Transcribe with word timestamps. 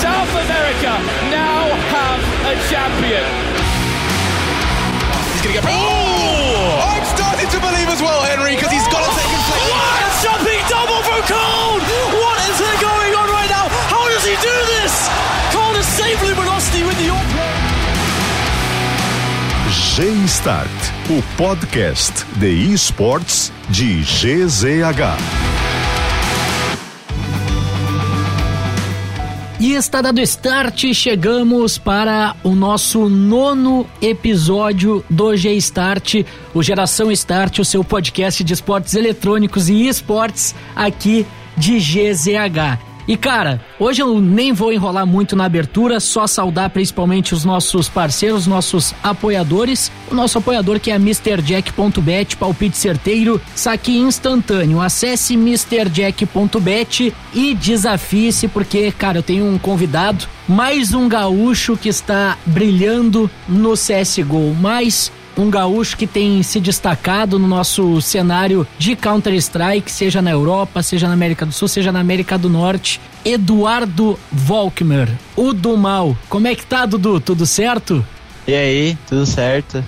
South 0.00 0.32
America 0.32 0.96
now 1.28 1.68
have 1.92 2.20
a 2.48 2.54
champion. 2.72 3.26
He's 5.36 5.42
going 5.44 5.52
to 5.52 5.60
get. 5.60 5.64
Oh! 5.68 6.80
I'm 6.88 7.04
starting 7.04 7.48
to 7.52 7.58
believe 7.60 7.88
as 7.92 8.00
well, 8.00 8.24
Henry, 8.24 8.56
because 8.56 8.72
he's 8.72 8.88
got 8.88 9.04
a 9.04 9.12
second 9.12 9.42
place. 9.44 9.68
What 9.68 9.96
a 10.00 10.10
jumping 10.24 10.62
double 10.72 11.00
from 11.04 11.20
Cole! 11.28 11.84
What 12.16 12.36
is 12.48 12.56
going 12.80 13.12
on 13.12 13.28
right 13.28 13.50
now? 13.52 13.68
How 13.92 14.08
does 14.08 14.24
he 14.24 14.36
do 14.40 14.56
this? 14.80 14.92
Cole 15.52 15.76
has 15.76 15.84
saved 15.84 16.22
Luminosity 16.24 16.82
with 16.88 16.96
the 16.96 17.12
open. 17.12 17.76
G-Start, 19.96 20.68
o 21.10 21.22
podcast 21.36 22.24
de 22.40 22.72
esportes 22.72 23.52
de 23.68 24.02
GZH. 24.02 25.65
E 29.66 29.74
está 29.74 30.00
dado 30.00 30.20
start, 30.20 30.94
chegamos 30.94 31.76
para 31.76 32.36
o 32.44 32.54
nosso 32.54 33.08
nono 33.08 33.84
episódio 34.00 35.04
do 35.10 35.36
G-Start, 35.36 36.24
o 36.54 36.62
Geração 36.62 37.10
Start, 37.10 37.58
o 37.58 37.64
seu 37.64 37.82
podcast 37.82 38.44
de 38.44 38.52
esportes 38.52 38.94
eletrônicos 38.94 39.68
e 39.68 39.88
esportes 39.88 40.54
aqui 40.76 41.26
de 41.56 41.80
GZH. 41.80 42.85
E 43.08 43.16
cara, 43.16 43.60
hoje 43.78 44.02
eu 44.02 44.20
nem 44.20 44.52
vou 44.52 44.72
enrolar 44.72 45.06
muito 45.06 45.36
na 45.36 45.44
abertura, 45.44 46.00
só 46.00 46.26
saudar 46.26 46.70
principalmente 46.70 47.34
os 47.34 47.44
nossos 47.44 47.88
parceiros, 47.88 48.48
nossos 48.48 48.92
apoiadores. 49.00 49.92
O 50.10 50.14
nosso 50.14 50.38
apoiador 50.38 50.80
que 50.80 50.90
é 50.90 50.96
MrJack.bet, 50.96 52.36
palpite 52.36 52.76
certeiro, 52.76 53.40
saque 53.54 53.96
instantâneo. 53.96 54.80
Acesse 54.80 55.34
MrJack.bet 55.34 57.14
e 57.32 57.54
desafie-se, 57.54 58.48
porque, 58.48 58.90
cara, 58.90 59.18
eu 59.18 59.22
tenho 59.22 59.46
um 59.46 59.56
convidado, 59.56 60.26
mais 60.48 60.92
um 60.92 61.08
gaúcho 61.08 61.76
que 61.76 61.88
está 61.88 62.36
brilhando 62.44 63.30
no 63.48 63.74
CSGO, 63.74 64.52
mais 64.54 65.12
um 65.36 65.50
gaúcho 65.50 65.96
que 65.96 66.06
tem 66.06 66.42
se 66.42 66.58
destacado 66.60 67.38
no 67.38 67.46
nosso 67.46 68.00
cenário 68.00 68.66
de 68.78 68.96
Counter-Strike, 68.96 69.90
seja 69.90 70.22
na 70.22 70.30
Europa, 70.30 70.82
seja 70.82 71.06
na 71.06 71.12
América 71.12 71.44
do 71.44 71.52
Sul, 71.52 71.68
seja 71.68 71.92
na 71.92 72.00
América 72.00 72.38
do 72.38 72.48
Norte. 72.48 73.00
Eduardo 73.24 74.18
Volkmer, 74.32 75.08
o 75.36 75.52
do 75.52 75.76
mal. 75.76 76.16
Como 76.28 76.48
é 76.48 76.54
que 76.54 76.64
tá, 76.64 76.86
Dudu? 76.86 77.20
Tudo 77.20 77.44
certo? 77.44 78.04
E 78.46 78.54
aí, 78.54 78.96
tudo 79.08 79.26
certo? 79.26 79.84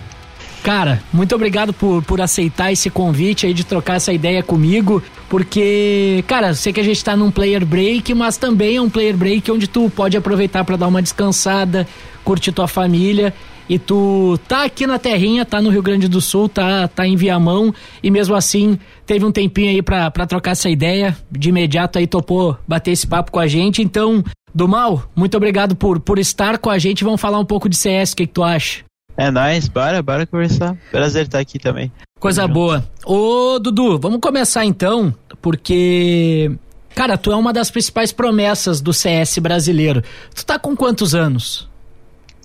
Cara, 0.62 1.00
muito 1.12 1.34
obrigado 1.34 1.72
por, 1.72 2.02
por 2.02 2.20
aceitar 2.20 2.72
esse 2.72 2.91
convite 2.91 3.46
aí 3.46 3.54
de 3.54 3.64
trocar 3.64 3.94
essa 3.94 4.12
ideia 4.12 4.42
comigo, 4.42 5.02
porque, 5.28 6.22
cara, 6.26 6.52
sei 6.52 6.72
que 6.72 6.80
a 6.80 6.84
gente 6.84 7.02
tá 7.02 7.16
num 7.16 7.30
player 7.30 7.64
break, 7.64 8.12
mas 8.12 8.36
também 8.36 8.76
é 8.76 8.82
um 8.82 8.91
player 8.91 9.16
break 9.16 9.50
onde 9.50 9.66
tu 9.66 9.88
pode 9.88 10.16
aproveitar 10.16 10.64
para 10.64 10.76
dar 10.76 10.88
uma 10.88 11.00
descansada, 11.00 11.86
curtir 12.24 12.52
tua 12.52 12.69
família 12.69 13.32
e 13.69 13.78
tu 13.78 14.38
tá 14.48 14.64
aqui 14.64 14.86
na 14.86 14.98
terrinha, 14.98 15.44
tá 15.44 15.61
no 15.61 15.69
Rio 15.69 15.83
Grande 15.83 16.08
do 16.08 16.20
Sul, 16.20 16.48
tá, 16.48 16.88
tá 16.88 17.06
em 17.06 17.16
Viamão 17.16 17.75
e 18.02 18.10
mesmo 18.10 18.34
assim 18.34 18.78
teve 19.05 19.25
um 19.25 19.33
tempinho 19.33 19.70
aí 19.70 19.83
pra, 19.83 20.10
pra 20.10 20.27
trocar 20.27 20.52
essa 20.52 20.70
ideia, 20.70 21.16
de 21.30 21.50
imediato 21.50 21.98
aí 21.98 22.06
topou 22.06 22.56
bater 22.66 22.92
esse 22.92 23.06
papo 23.06 23.30
com 23.30 23.38
a 23.38 23.47
gente, 23.47 23.83
então, 23.83 24.25
do 24.55 24.66
mal, 24.66 25.05
muito 25.14 25.36
obrigado 25.36 25.77
por, 25.77 26.00
por 26.00 26.19
estar 26.19 26.58
com 26.58 26.70
a 26.70 26.78
gente, 26.78 27.05
vamos 27.05 27.20
falar 27.20 27.38
um 27.38 27.44
pouco 27.44 27.69
de 27.69 27.77
CS, 27.77 28.12
o 28.12 28.16
que, 28.16 28.27
que 28.27 28.33
tu 28.33 28.42
acha? 28.42 28.84
É 29.16 29.30
nóis, 29.30 29.69
bora, 29.69 30.03
bora 30.03 30.27
conversar, 30.27 30.77
prazer 30.91 31.27
estar 31.27 31.41
aqui 31.41 31.58
também. 31.58 31.92
Coisa 32.20 32.48
boa. 32.48 32.84
Ô, 33.05 33.58
Dudu, 33.60 33.98
vamos 33.98 34.20
começar 34.20 34.64
então, 34.64 35.14
porque... 35.41 36.50
Cara, 36.94 37.16
tu 37.16 37.30
é 37.30 37.36
uma 37.36 37.53
das 37.53 37.70
principais 37.70 38.10
promessas 38.10 38.80
do 38.80 38.92
CS 38.92 39.38
brasileiro. 39.38 40.03
Tu 40.34 40.44
tá 40.44 40.58
com 40.58 40.75
quantos 40.75 41.14
anos? 41.14 41.69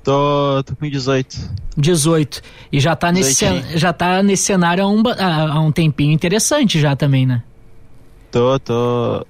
Tô, 0.04 0.62
tô 0.66 0.76
com 0.76 0.90
18. 0.90 1.50
18. 1.78 2.42
E 2.72 2.80
já 2.80 2.96
tá, 2.96 3.12
nesse, 3.12 3.46
já 3.78 3.94
tá 3.94 4.22
nesse 4.22 4.44
cenário 4.44 4.84
há 4.84 4.88
um, 4.88 5.02
há 5.08 5.60
um 5.62 5.72
tempinho 5.72 6.12
interessante 6.12 6.80
já 6.80 6.96
também, 6.96 7.26
né? 7.26 7.42
Tô, 8.30 8.60
tô. 8.60 9.26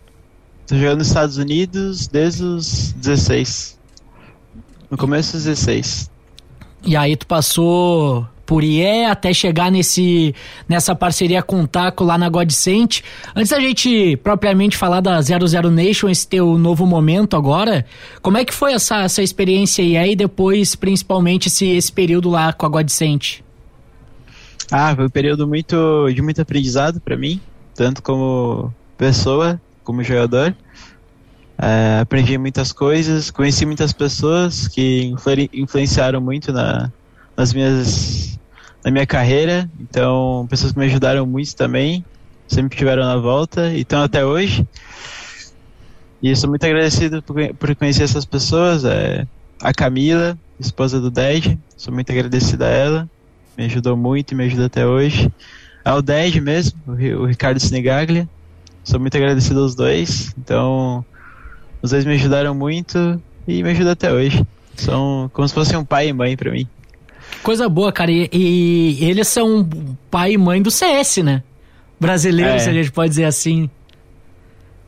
Tô 0.66 0.75
jogando 0.75 1.00
nos 1.00 1.07
Estados 1.07 1.38
Unidos 1.38 2.07
desde 2.07 2.44
os 2.44 2.94
16. 2.94 3.78
No 4.89 4.97
começo 4.97 5.34
dos 5.34 5.44
16. 5.44 6.09
E 6.85 6.97
aí 6.97 7.16
tu 7.16 7.28
passou 7.28 8.28
por 8.45 8.63
IE 8.63 9.05
até 9.05 9.33
chegar 9.33 9.71
nesse, 9.71 10.35
nessa 10.67 10.93
parceria 10.95 11.41
com 11.41 11.61
o 11.61 11.67
Taco 11.67 12.03
lá 12.03 12.17
na 12.17 12.29
Godsent. 12.29 13.01
Antes 13.35 13.51
da 13.51 13.59
gente 13.59 14.17
propriamente 14.17 14.77
falar 14.77 15.01
da 15.01 15.21
00 15.21 15.69
Nation, 15.71 16.09
esse 16.09 16.27
teu 16.27 16.57
novo 16.57 16.85
momento 16.85 17.35
agora, 17.35 17.85
como 18.21 18.37
é 18.37 18.45
que 18.45 18.53
foi 18.53 18.73
essa, 18.73 19.03
essa 19.03 19.21
experiência 19.21 19.83
aí 19.83 20.11
e 20.11 20.15
depois 20.15 20.75
principalmente 20.75 21.47
esse, 21.47 21.65
esse 21.67 21.91
período 21.91 22.29
lá 22.29 22.51
com 22.51 22.65
a 22.65 22.69
Godsent? 22.69 23.39
Ah, 24.71 24.95
foi 24.95 25.05
um 25.05 25.09
período 25.09 25.47
muito 25.47 26.09
de 26.13 26.21
muito 26.21 26.41
aprendizado 26.41 26.99
para 26.99 27.15
mim, 27.15 27.39
tanto 27.75 28.01
como 28.01 28.73
pessoa, 28.97 29.59
como 29.83 30.03
jogador. 30.03 30.55
É, 31.57 31.99
aprendi 32.01 32.37
muitas 32.37 32.71
coisas, 32.71 33.29
conheci 33.29 33.65
muitas 33.65 33.93
pessoas 33.93 34.67
que 34.67 35.13
influenciaram 35.53 36.19
muito 36.19 36.51
na, 36.51 36.91
nas 37.37 37.53
minhas 37.53 38.32
na 38.83 38.91
minha 38.91 39.05
carreira, 39.05 39.69
então 39.79 40.45
pessoas 40.49 40.73
que 40.73 40.79
me 40.79 40.85
ajudaram 40.85 41.25
muito 41.25 41.55
também, 41.55 42.03
sempre 42.47 42.75
estiveram 42.75 43.03
na 43.03 43.17
volta 43.17 43.71
e 43.73 43.81
estão 43.81 44.03
até 44.03 44.25
hoje. 44.25 44.67
E 46.21 46.35
sou 46.35 46.49
muito 46.49 46.66
agradecido 46.66 47.22
por, 47.22 47.35
por 47.55 47.75
conhecer 47.75 48.03
essas 48.03 48.25
pessoas, 48.25 48.85
é, 48.85 49.25
a 49.61 49.73
Camila, 49.73 50.38
esposa 50.59 50.99
do 50.99 51.09
Ded, 51.09 51.57
sou 51.77 51.93
muito 51.93 52.11
agradecido 52.11 52.63
a 52.63 52.67
ela, 52.67 53.09
me 53.57 53.66
ajudou 53.66 53.95
muito 53.95 54.31
e 54.31 54.35
me 54.35 54.45
ajuda 54.45 54.66
até 54.66 54.85
hoje. 54.85 55.31
Ao 55.83 56.01
Ded 56.01 56.39
mesmo, 56.39 56.79
o, 56.88 56.91
o 56.91 57.25
Ricardo 57.25 57.59
Senegaglia, 57.59 58.27
sou 58.83 58.99
muito 58.99 59.16
agradecido 59.16 59.61
aos 59.61 59.75
dois, 59.75 60.33
então 60.38 61.05
os 61.81 61.91
dois 61.91 62.05
me 62.05 62.13
ajudaram 62.13 62.53
muito 62.55 63.22
e 63.47 63.61
me 63.63 63.72
ajudam 63.72 63.91
até 63.91 64.11
hoje. 64.11 64.45
São 64.75 65.29
como 65.33 65.47
se 65.47 65.53
fossem 65.53 65.77
um 65.77 65.85
pai 65.85 66.07
e 66.07 66.13
mãe 66.13 66.35
para 66.35 66.51
mim. 66.51 66.67
Coisa 67.43 67.67
boa, 67.67 67.91
cara. 67.91 68.09
E, 68.09 68.29
e, 68.31 69.05
eles 69.05 69.27
são 69.27 69.67
pai 70.09 70.33
e 70.33 70.37
mãe 70.37 70.61
do 70.61 70.71
CS, 70.71 71.17
né? 71.17 71.43
Brasileiro, 71.99 72.51
é. 72.51 72.59
se 72.59 72.69
a 72.69 72.73
gente 72.73 72.91
pode 72.91 73.09
dizer 73.09 73.25
assim. 73.25 73.69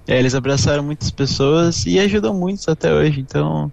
É, 0.07 0.17
eles 0.17 0.33
abraçaram 0.33 0.81
muitas 0.81 1.11
pessoas 1.11 1.85
e 1.85 1.99
ajudam 1.99 2.33
muitos 2.33 2.67
até 2.69 2.93
hoje. 2.93 3.19
Então, 3.19 3.71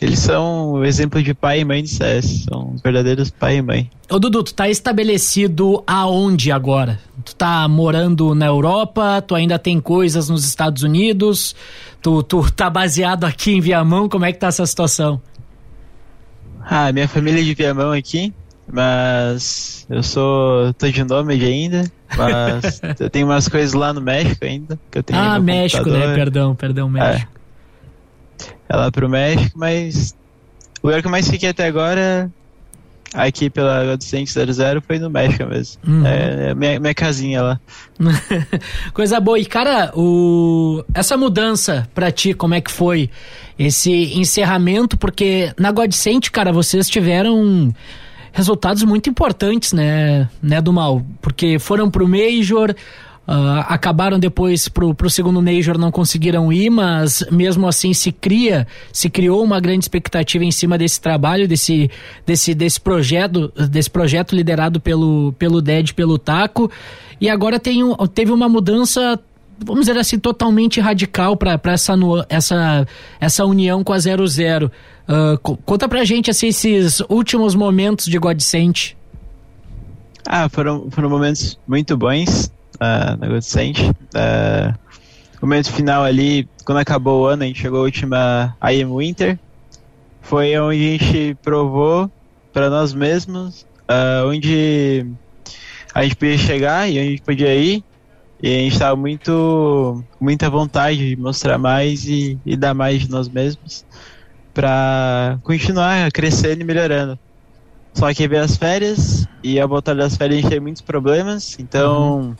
eles 0.00 0.20
são 0.20 0.72
o 0.72 0.84
exemplo 0.84 1.22
de 1.22 1.34
pai 1.34 1.60
e 1.60 1.64
mãe 1.64 1.82
de 1.82 1.90
CS. 1.90 2.44
São 2.48 2.76
verdadeiros 2.82 3.30
pai 3.30 3.56
e 3.56 3.62
mãe. 3.62 3.90
Ô 4.08 4.18
Dudu, 4.18 4.42
tu 4.42 4.54
tá 4.54 4.68
estabelecido 4.68 5.82
aonde 5.86 6.52
agora? 6.52 6.98
Tu 7.24 7.34
tá 7.34 7.68
morando 7.68 8.34
na 8.34 8.46
Europa? 8.46 9.22
Tu 9.26 9.34
ainda 9.34 9.58
tem 9.58 9.80
coisas 9.80 10.28
nos 10.28 10.44
Estados 10.46 10.82
Unidos? 10.82 11.54
Tu, 12.00 12.22
tu 12.22 12.50
tá 12.52 12.70
baseado 12.70 13.24
aqui 13.24 13.52
em 13.52 13.60
Viamão? 13.60 14.08
Como 14.08 14.24
é 14.24 14.32
que 14.32 14.38
tá 14.38 14.46
essa 14.46 14.64
situação? 14.64 15.20
Ah, 16.70 16.92
minha 16.92 17.08
família 17.08 17.40
é 17.40 17.44
de 17.44 17.54
Viamão 17.54 17.92
aqui, 17.92 18.32
mas 18.70 19.86
eu 19.88 20.02
sou. 20.02 20.74
tô 20.74 20.86
de 20.86 21.02
nômade 21.02 21.42
ainda, 21.42 21.90
mas 22.14 22.82
eu 23.00 23.08
tenho 23.08 23.26
umas 23.26 23.48
coisas 23.48 23.72
lá 23.72 23.90
no 23.94 24.02
México 24.02 24.44
ainda. 24.44 24.78
Que 24.90 24.98
eu 24.98 25.02
tenho 25.02 25.18
ah, 25.18 25.40
México, 25.40 25.88
né? 25.88 26.14
Perdão, 26.14 26.54
perdão, 26.54 26.88
é. 26.88 26.90
México. 26.90 27.32
É, 28.68 28.74
é 28.74 28.76
lá 28.76 28.92
pro 28.92 29.08
México, 29.08 29.58
mas 29.58 30.14
o 30.82 30.88
lugar 30.88 31.00
que 31.00 31.06
eu 31.06 31.10
mais 31.10 31.26
fiquei 31.26 31.48
até 31.48 31.66
agora 31.66 32.30
aqui 33.14 33.48
pela 33.48 33.84
Godsent 33.84 34.28
00 34.28 34.82
foi 34.86 34.98
no 34.98 35.10
México 35.10 35.46
mesmo. 35.46 35.80
Uhum. 35.86 36.06
É, 36.06 36.50
é 36.50 36.54
minha, 36.54 36.80
minha 36.80 36.94
casinha 36.94 37.42
lá. 37.42 37.60
Coisa 38.92 39.18
boa. 39.20 39.38
E 39.38 39.44
cara, 39.44 39.92
o... 39.94 40.84
essa 40.94 41.16
mudança 41.16 41.88
pra 41.94 42.10
ti, 42.10 42.34
como 42.34 42.54
é 42.54 42.60
que 42.60 42.70
foi? 42.70 43.10
Esse 43.58 44.18
encerramento, 44.18 44.96
porque 44.96 45.52
na 45.58 45.72
Godsent, 45.72 46.30
cara, 46.30 46.52
vocês 46.52 46.88
tiveram 46.88 47.74
resultados 48.32 48.84
muito 48.84 49.10
importantes, 49.10 49.72
né, 49.72 50.28
né, 50.40 50.60
do 50.60 50.72
mal, 50.72 51.02
porque 51.20 51.58
foram 51.58 51.90
pro 51.90 52.06
Major, 52.06 52.72
Uh, 53.28 53.60
acabaram 53.68 54.18
depois 54.18 54.70
pro, 54.70 54.94
pro 54.94 55.10
segundo 55.10 55.42
Major, 55.42 55.76
não 55.76 55.90
conseguiram 55.90 56.50
ir, 56.50 56.70
mas 56.70 57.22
mesmo 57.30 57.68
assim 57.68 57.92
se 57.92 58.10
cria, 58.10 58.66
se 58.90 59.10
criou 59.10 59.44
uma 59.44 59.60
grande 59.60 59.84
expectativa 59.84 60.42
em 60.46 60.50
cima 60.50 60.78
desse 60.78 60.98
trabalho, 60.98 61.46
desse, 61.46 61.90
desse, 62.24 62.54
desse 62.54 62.80
projeto, 62.80 63.52
desse 63.68 63.90
projeto 63.90 64.34
liderado 64.34 64.80
pelo, 64.80 65.34
pelo 65.38 65.60
Dead, 65.60 65.92
pelo 65.92 66.16
Taco, 66.16 66.70
e 67.20 67.28
agora 67.28 67.60
tem, 67.60 67.82
teve 68.14 68.32
uma 68.32 68.48
mudança 68.48 69.20
vamos 69.62 69.84
dizer 69.84 69.98
assim, 69.98 70.18
totalmente 70.18 70.80
radical 70.80 71.36
para 71.36 71.60
essa, 71.64 71.94
essa, 72.30 72.88
essa 73.20 73.44
união 73.44 73.84
com 73.84 73.92
a 73.92 73.98
00. 73.98 74.70
Uh, 75.06 75.56
conta 75.66 75.86
pra 75.86 76.02
gente 76.02 76.30
assim, 76.30 76.46
esses 76.46 77.00
últimos 77.10 77.54
momentos 77.54 78.06
de 78.06 78.18
Godsent. 78.18 78.94
Ah, 80.26 80.48
foram, 80.48 80.90
foram 80.90 81.10
momentos 81.10 81.58
muito 81.66 81.94
bons 81.94 82.50
uh, 82.80 83.16
na 83.18 83.26
Godsend. 83.28 83.90
Uh, 84.14 84.74
momento 85.40 85.72
final 85.72 86.04
ali, 86.04 86.48
quando 86.64 86.78
acabou 86.78 87.22
o 87.22 87.26
ano, 87.26 87.42
a 87.42 87.46
gente 87.46 87.60
chegou 87.60 87.80
a 87.80 87.82
última 87.82 88.56
IM 88.70 88.96
Winter. 88.96 89.38
Foi 90.20 90.58
onde 90.58 90.76
a 90.76 90.90
gente 90.92 91.36
provou 91.42 92.10
para 92.52 92.68
nós 92.68 92.92
mesmos 92.92 93.66
uh, 93.88 94.26
onde 94.26 95.06
a 95.94 96.02
gente 96.02 96.16
podia 96.16 96.38
chegar 96.38 96.88
e 96.88 96.92
onde 96.92 97.00
a 97.00 97.10
gente 97.10 97.22
podia 97.22 97.54
ir. 97.54 97.82
E 98.40 98.54
a 98.54 98.58
gente 98.60 98.72
estava 98.72 98.94
muito, 98.94 100.04
muita 100.20 100.48
vontade 100.48 100.96
de 100.96 101.16
mostrar 101.16 101.58
mais 101.58 102.04
e, 102.04 102.38
e 102.46 102.56
dar 102.56 102.72
mais 102.72 103.02
de 103.02 103.10
nós 103.10 103.28
mesmos 103.28 103.84
para 104.54 105.38
continuar 105.42 106.10
crescendo 106.12 106.60
e 106.60 106.64
melhorando. 106.64 107.18
Só 107.94 108.12
que 108.14 108.28
veio 108.28 108.44
as 108.44 108.56
férias 108.56 109.26
e 109.42 109.58
ao 109.58 109.68
voltar 109.68 109.94
das 109.96 110.16
férias 110.16 110.38
a 110.38 110.40
gente 110.42 110.50
teve 110.50 110.60
muitos 110.60 110.82
problemas, 110.82 111.56
então 111.58 112.18
uhum. 112.18 112.36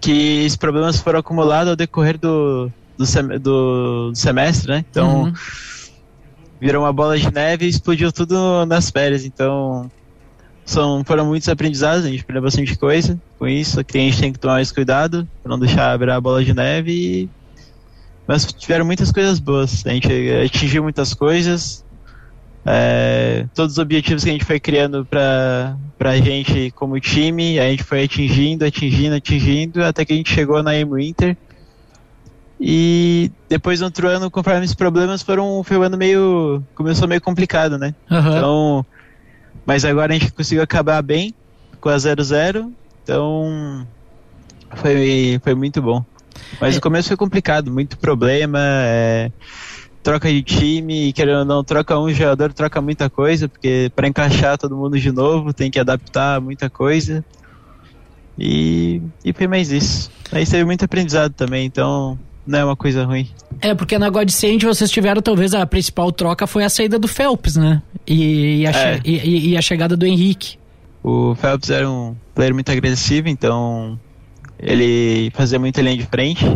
Que 0.00 0.44
esses 0.44 0.56
problemas 0.56 1.00
foram 1.00 1.20
acumulados 1.20 1.70
ao 1.70 1.76
decorrer 1.76 2.18
do, 2.18 2.70
do, 2.96 3.06
sem, 3.06 3.26
do, 3.26 4.10
do 4.10 4.14
semestre, 4.14 4.68
né? 4.68 4.84
Então 4.90 5.24
uhum. 5.24 5.32
virou 6.60 6.84
uma 6.84 6.92
bola 6.92 7.18
de 7.18 7.32
neve 7.32 7.66
e 7.66 7.68
explodiu 7.68 8.12
tudo 8.12 8.66
nas 8.66 8.90
férias. 8.90 9.24
Então 9.24 9.90
são, 10.66 11.04
foram 11.04 11.24
muitos 11.24 11.48
aprendizados, 11.48 12.04
a 12.04 12.08
gente 12.08 12.22
aprendeu 12.22 12.42
bastante 12.42 12.76
coisa 12.76 13.18
com 13.38 13.46
isso, 13.46 13.84
que 13.84 13.96
a 13.96 14.00
gente 14.00 14.20
tem 14.20 14.32
que 14.32 14.38
tomar 14.38 14.54
mais 14.54 14.72
cuidado 14.72 15.26
para 15.40 15.50
não 15.50 15.58
deixar 15.60 15.96
virar 15.96 16.16
a 16.16 16.20
bola 16.20 16.44
de 16.44 16.52
neve 16.52 16.92
e... 16.92 17.30
mas 18.26 18.44
tiveram 18.52 18.84
muitas 18.84 19.12
coisas 19.12 19.38
boas, 19.38 19.86
a 19.86 19.90
gente 19.90 20.08
atingiu 20.44 20.82
muitas 20.82 21.14
coisas, 21.14 21.84
é, 22.68 23.46
todos 23.54 23.74
os 23.74 23.78
objetivos 23.78 24.24
que 24.24 24.30
a 24.30 24.32
gente 24.32 24.44
foi 24.44 24.58
criando 24.58 25.06
para 25.06 25.76
a 26.00 26.16
gente 26.16 26.72
como 26.72 26.98
time, 26.98 27.60
a 27.60 27.70
gente 27.70 27.84
foi 27.84 28.02
atingindo, 28.02 28.64
atingindo, 28.64 29.14
atingindo, 29.14 29.84
até 29.84 30.04
que 30.04 30.12
a 30.12 30.16
gente 30.16 30.32
chegou 30.32 30.60
na 30.64 30.74
M 30.74 30.92
Winter. 30.94 31.36
E 32.60 33.30
depois 33.48 33.78
no 33.80 33.86
outro 33.86 34.08
ano, 34.08 34.30
conforme 34.30 34.64
esses 34.64 34.74
problemas 34.74 35.22
foram, 35.22 35.62
foi 35.62 35.76
um 35.76 35.82
ano 35.82 35.96
meio. 35.96 36.60
começou 36.74 37.06
meio 37.06 37.20
complicado, 37.20 37.78
né? 37.78 37.94
Uhum. 38.10 38.18
Então. 38.18 38.86
Mas 39.64 39.84
agora 39.84 40.12
a 40.12 40.18
gente 40.18 40.32
conseguiu 40.32 40.62
acabar 40.62 41.02
bem 41.02 41.34
com 41.80 41.88
a 41.88 41.96
0-0, 41.96 42.72
então. 43.02 43.86
Foi, 44.74 45.40
foi 45.42 45.54
muito 45.54 45.80
bom. 45.80 46.04
Mas 46.60 46.74
é. 46.74 46.78
o 46.78 46.80
começo 46.80 47.08
foi 47.08 47.16
complicado, 47.16 47.70
muito 47.70 47.96
problema. 47.98 48.58
É, 48.60 49.30
troca 50.06 50.28
de 50.28 50.40
time, 50.40 51.12
querendo 51.12 51.40
ou 51.40 51.44
não, 51.44 51.64
troca 51.64 51.98
um 51.98 52.08
jogador, 52.14 52.52
troca 52.52 52.80
muita 52.80 53.10
coisa, 53.10 53.48
porque 53.48 53.90
para 53.96 54.06
encaixar 54.06 54.56
todo 54.56 54.76
mundo 54.76 54.96
de 55.00 55.10
novo 55.10 55.52
tem 55.52 55.68
que 55.68 55.80
adaptar 55.80 56.40
muita 56.40 56.70
coisa. 56.70 57.24
E, 58.38 59.02
e 59.24 59.32
foi 59.32 59.48
mais 59.48 59.72
isso. 59.72 60.08
Aí 60.30 60.46
teve 60.46 60.64
muito 60.64 60.84
aprendizado 60.84 61.32
também, 61.32 61.66
então 61.66 62.16
não 62.46 62.56
é 62.56 62.64
uma 62.64 62.76
coisa 62.76 63.04
ruim. 63.04 63.28
É, 63.60 63.74
porque 63.74 63.98
na 63.98 64.08
Godsend 64.08 64.64
vocês 64.64 64.92
tiveram 64.92 65.20
talvez 65.20 65.52
a 65.54 65.66
principal 65.66 66.12
troca 66.12 66.46
foi 66.46 66.62
a 66.62 66.68
saída 66.68 67.00
do 67.00 67.08
Phelps, 67.08 67.56
né? 67.56 67.82
E, 68.06 68.60
e, 68.60 68.66
a, 68.68 68.70
é. 68.70 69.00
e, 69.04 69.48
e 69.48 69.56
a 69.56 69.60
chegada 69.60 69.96
do 69.96 70.06
Henrique. 70.06 70.56
O 71.02 71.34
Phelps 71.34 71.68
era 71.68 71.90
um 71.90 72.14
player 72.32 72.54
muito 72.54 72.70
agressivo, 72.70 73.28
então 73.28 73.98
ele 74.56 75.32
fazia 75.34 75.58
muita 75.58 75.82
linha 75.82 75.96
de 75.96 76.06
frente. 76.06 76.46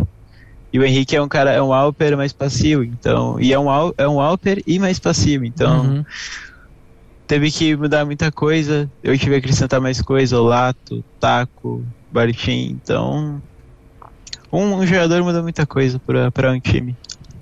E 0.73 0.79
o 0.79 0.85
Henrique 0.85 1.15
é 1.15 1.21
um 1.21 1.27
cara, 1.27 1.51
é 1.51 1.61
um 1.61 1.73
Alper 1.73 2.15
mais 2.15 2.31
passivo, 2.31 2.83
então. 2.83 3.39
E 3.39 3.51
é 3.51 3.59
um, 3.59 3.67
é 3.97 4.07
um 4.07 4.21
Alper 4.21 4.63
e 4.65 4.79
mais 4.79 4.99
passivo, 4.99 5.43
então. 5.43 5.81
Uhum. 5.81 6.05
Teve 7.27 7.51
que 7.51 7.75
mudar 7.75 8.05
muita 8.05 8.31
coisa. 8.31 8.89
Eu 9.03 9.17
tive 9.17 9.31
que 9.31 9.37
acrescentar 9.37 9.81
mais 9.81 10.01
coisa, 10.01 10.39
o 10.39 10.43
Lato, 10.43 11.03
Taco, 11.19 11.83
Bartim, 12.11 12.77
então. 12.81 13.41
Um, 14.51 14.75
um 14.75 14.85
jogador 14.85 15.23
muda 15.23 15.41
muita 15.41 15.65
coisa 15.65 15.99
para 16.33 16.51
um 16.51 16.59
time. 16.59 16.95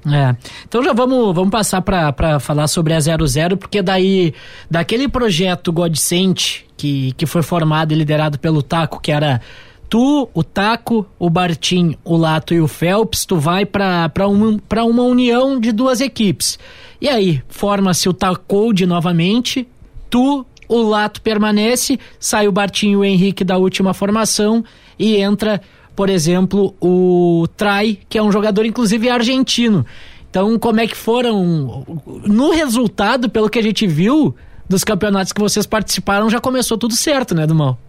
É. 0.08 0.36
Então 0.68 0.84
já 0.84 0.94
vamos, 0.94 1.36
vamos 1.36 1.50
passar 1.50 1.82
para 1.82 2.40
falar 2.40 2.68
sobre 2.68 2.94
a 2.94 3.00
00, 3.00 3.58
porque 3.58 3.82
daí, 3.82 4.34
daquele 4.70 5.08
projeto 5.08 5.74
Godsent, 5.74 6.62
que, 6.78 7.12
que 7.14 7.26
foi 7.26 7.42
formado 7.42 7.92
e 7.92 7.96
liderado 7.96 8.40
pelo 8.40 8.64
Taco, 8.64 9.02
que 9.02 9.12
era 9.12 9.42
tu, 9.90 10.30
o 10.34 10.44
Taco, 10.44 11.06
o 11.18 11.30
Bartim, 11.30 11.98
o 12.06 12.16
Lato 12.16 12.54
e 12.54 12.62
o 12.62 12.68
Phelps, 12.68 13.26
tu 13.26 13.38
vai 13.38 13.66
para 13.66 14.28
uma, 14.28 14.60
uma 14.86 15.04
união 15.04 15.60
de 15.60 15.72
duas 15.72 16.00
equipes. 16.00 16.60
E 17.02 17.10
aí, 17.10 17.42
forma-se 17.50 18.08
o 18.08 18.14
Tacode 18.14 18.86
novamente, 18.86 19.68
tu, 20.10 20.46
o 20.68 20.82
Lato 20.82 21.22
permanece, 21.22 22.00
sai 22.20 22.48
o 22.48 22.52
Bartim 22.52 22.92
e 22.92 22.96
o 22.98 23.04
Henrique 23.04 23.44
da 23.44 23.58
última 23.58 23.94
formação 23.94 24.64
e 24.98 25.18
entra, 25.18 25.60
por 25.96 26.10
exemplo, 26.10 26.76
o 26.80 27.48
Trai, 27.58 27.98
que 28.08 28.18
é 28.18 28.24
um 28.24 28.32
jogador 28.32 28.66
inclusive 28.66 29.10
argentino. 29.10 29.84
Então, 30.30 30.60
como 30.60 30.80
é 30.80 30.86
que 30.86 30.96
foram? 30.96 31.84
No 32.26 32.52
resultado, 32.52 33.28
pelo 33.30 33.50
que 33.50 33.58
a 33.58 33.64
gente 33.64 33.88
viu 33.88 34.36
dos 34.68 34.84
campeonatos 34.84 35.34
que 35.34 35.42
vocês 35.42 35.66
participaram, 35.66 36.30
já 36.30 36.40
começou 36.40 36.78
tudo 36.78 36.94
certo, 36.94 37.34
né, 37.34 37.48
Dumal? 37.48 37.80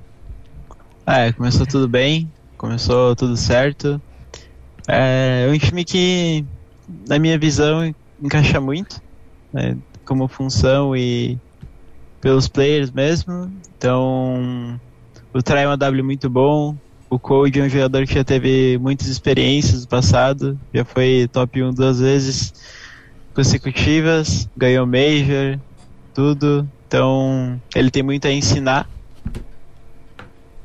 É, 1.13 1.33
começou 1.33 1.67
tudo 1.67 1.89
bem, 1.89 2.31
começou 2.57 3.17
tudo 3.17 3.37
certo. 3.37 4.01
É, 4.87 5.51
um 5.53 5.59
time 5.59 5.85
que, 5.85 6.47
na 7.09 7.19
minha 7.19 7.37
visão, 7.37 7.93
encaixa 8.23 8.61
muito, 8.61 9.03
né, 9.53 9.77
como 10.05 10.29
função 10.29 10.95
e 10.95 11.37
pelos 12.21 12.47
players 12.47 12.93
mesmo. 12.93 13.53
Então, 13.77 14.81
o 15.35 15.43
Try 15.43 15.63
é 15.63 15.69
um 15.69 15.77
W 15.77 16.05
muito 16.05 16.31
bom. 16.31 16.77
O 17.11 17.19
Code 17.19 17.59
é 17.59 17.65
um 17.65 17.69
jogador 17.69 18.07
que 18.07 18.15
já 18.15 18.23
teve 18.23 18.79
muitas 18.79 19.09
experiências 19.09 19.83
no 19.83 19.89
passado, 19.89 20.57
já 20.73 20.85
foi 20.85 21.29
top 21.33 21.61
1 21.61 21.75
duas 21.75 21.99
vezes 21.99 22.53
consecutivas, 23.35 24.49
ganhou 24.57 24.87
Major, 24.87 25.59
tudo. 26.15 26.71
Então, 26.87 27.61
ele 27.75 27.91
tem 27.91 28.05
muito 28.05 28.29
a 28.29 28.33
ensinar 28.33 28.89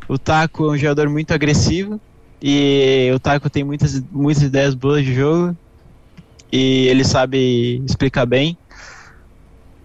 o 0.07 0.17
Taco 0.17 0.65
é 0.65 0.71
um 0.71 0.77
jogador 0.77 1.09
muito 1.09 1.33
agressivo 1.33 1.99
e 2.41 3.09
o 3.13 3.19
Taco 3.19 3.49
tem 3.49 3.63
muitas, 3.63 4.01
muitas 4.11 4.43
ideias 4.43 4.73
boas 4.73 5.03
de 5.03 5.13
jogo 5.13 5.55
e 6.51 6.87
ele 6.87 7.03
sabe 7.03 7.81
explicar 7.85 8.25
bem. 8.25 8.57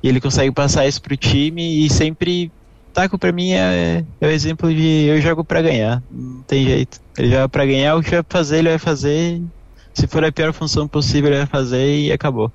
E 0.03 0.09
ele 0.09 0.21
consegue 0.21 0.51
passar 0.51 0.87
isso 0.87 1.01
pro 1.01 1.17
time 1.17 1.85
e 1.85 1.91
sempre 1.91 2.51
Taco 2.93 3.19
para 3.19 3.33
mim 3.33 3.53
é, 3.53 4.05
é 4.21 4.27
o 4.27 4.31
exemplo 4.31 4.73
de 4.75 5.07
eu 5.07 5.21
jogo 5.21 5.45
para 5.45 5.63
ganhar, 5.63 6.03
não 6.11 6.43
tem 6.43 6.65
jeito. 6.65 7.01
Ele 7.17 7.31
joga 7.31 7.49
para 7.49 7.67
ganhar, 7.67 7.97
o 7.97 8.03
que 8.03 8.11
vai 8.11 8.25
fazer, 8.29 8.59
ele 8.59 8.69
vai 8.71 8.79
fazer. 8.79 9.43
Se 9.93 10.07
for 10.07 10.25
a 10.25 10.33
pior 10.33 10.53
função 10.53 10.89
possível, 10.89 11.31
ele 11.31 11.39
vai 11.39 11.47
fazer 11.47 11.99
e 11.99 12.13
acabou. 12.13 12.53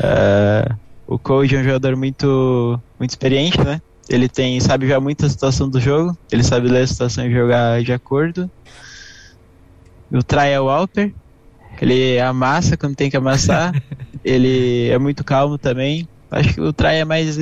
Uh, 0.00 0.76
o 1.06 1.18
Code 1.18 1.56
é 1.56 1.60
um 1.60 1.64
jogador 1.64 1.96
muito, 1.96 2.80
muito 2.98 3.10
experiente, 3.10 3.62
né? 3.62 3.80
Ele 4.08 4.28
tem, 4.28 4.60
sabe 4.60 4.86
já 4.86 5.00
muita 5.00 5.28
situação 5.28 5.68
do 5.68 5.80
jogo, 5.80 6.16
ele 6.30 6.42
sabe 6.42 6.68
ler 6.68 6.82
a 6.82 6.86
situação 6.86 7.26
e 7.26 7.32
jogar 7.32 7.82
de 7.82 7.92
acordo. 7.92 8.50
O 10.12 10.22
Try 10.22 10.48
é 10.48 10.60
o 10.60 10.68
Alper, 10.68 11.12
ele 11.80 12.20
amassa 12.20 12.76
quando 12.76 12.94
tem 12.94 13.10
que 13.10 13.16
amassar, 13.16 13.72
ele 14.24 14.88
é 14.88 14.98
muito 14.98 15.24
calmo 15.24 15.58
também. 15.58 16.08
Acho 16.30 16.54
que 16.54 16.60
o 16.60 16.72
Try 16.72 16.96
é 16.96 17.04
mais. 17.04 17.38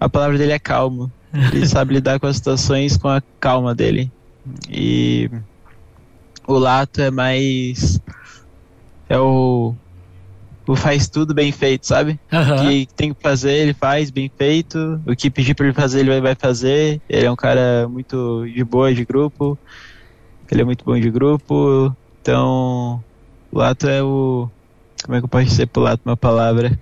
A 0.00 0.08
palavra 0.08 0.38
dele 0.38 0.52
é 0.52 0.58
calmo. 0.58 1.10
Ele 1.32 1.66
sabe 1.68 1.94
lidar 1.94 2.18
com 2.18 2.26
as 2.26 2.36
situações 2.36 2.96
com 2.96 3.08
a 3.08 3.22
calma 3.38 3.74
dele. 3.74 4.10
E 4.68 5.30
o 6.46 6.54
Lato 6.54 7.00
é 7.02 7.10
mais. 7.10 8.00
É 9.08 9.18
o 9.18 9.74
Tipo, 10.68 10.76
faz 10.76 11.08
tudo 11.08 11.32
bem 11.32 11.50
feito, 11.50 11.86
sabe? 11.86 12.20
Uhum. 12.30 12.56
O 12.56 12.60
que 12.60 12.88
tem 12.94 13.14
que 13.14 13.22
fazer, 13.22 13.52
ele 13.52 13.72
faz 13.72 14.10
bem 14.10 14.30
feito. 14.36 15.00
O 15.06 15.16
que 15.16 15.30
pedir 15.30 15.54
pra 15.54 15.64
ele 15.64 15.74
fazer, 15.74 16.00
ele 16.00 16.20
vai 16.20 16.34
fazer. 16.34 17.00
Ele 17.08 17.24
é 17.24 17.30
um 17.30 17.36
cara 17.36 17.88
muito 17.88 18.44
de 18.44 18.62
boa 18.64 18.92
de 18.92 19.02
grupo. 19.02 19.58
Ele 20.50 20.60
é 20.60 20.64
muito 20.64 20.84
bom 20.84 21.00
de 21.00 21.10
grupo. 21.10 21.90
Então, 22.20 23.02
o 23.50 23.58
Lato 23.58 23.88
é 23.88 24.02
o. 24.02 24.50
Como 25.02 25.16
é 25.16 25.20
que 25.20 25.24
eu 25.24 25.28
posso 25.28 25.46
dizer 25.46 25.68
pro 25.68 25.80
Lato 25.80 26.02
uma 26.04 26.18
palavra? 26.18 26.78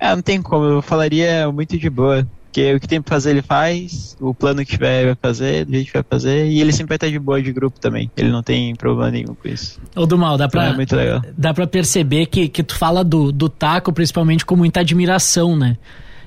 Ah, 0.00 0.16
não 0.16 0.22
tem 0.22 0.42
como, 0.42 0.64
eu 0.64 0.82
falaria 0.82 1.50
muito 1.52 1.78
de 1.78 1.88
boa. 1.88 2.26
Porque 2.48 2.74
o 2.74 2.80
que 2.80 2.88
tem 2.88 3.00
pra 3.00 3.14
fazer 3.14 3.30
ele 3.30 3.42
faz, 3.42 4.16
o 4.18 4.34
plano 4.34 4.64
que 4.64 4.72
tiver 4.72 5.04
vai 5.04 5.16
fazer, 5.20 5.66
do 5.66 5.72
jeito 5.72 5.86
que 5.86 5.92
vai 5.92 6.04
fazer, 6.08 6.46
e 6.46 6.60
ele 6.60 6.72
sempre 6.72 6.88
vai 6.88 6.96
estar 6.96 7.08
de 7.08 7.18
boa 7.18 7.40
de 7.42 7.52
grupo 7.52 7.78
também. 7.78 8.10
Ele 8.16 8.30
não 8.30 8.42
tem 8.42 8.74
problema 8.74 9.10
nenhum 9.10 9.34
com 9.34 9.48
isso. 9.48 9.78
Ô 9.94 10.06
do 10.06 10.16
mal, 10.16 10.36
dá 10.38 10.48
pra, 10.48 10.62
então 10.62 10.72
é 10.72 10.76
muito 10.76 10.96
legal. 10.96 11.22
dá 11.36 11.52
pra 11.52 11.66
perceber 11.66 12.26
que, 12.26 12.48
que 12.48 12.62
tu 12.62 12.74
fala 12.74 13.04
do, 13.04 13.30
do 13.30 13.48
taco 13.48 13.92
principalmente 13.92 14.46
com 14.46 14.56
muita 14.56 14.80
admiração, 14.80 15.56
né? 15.56 15.76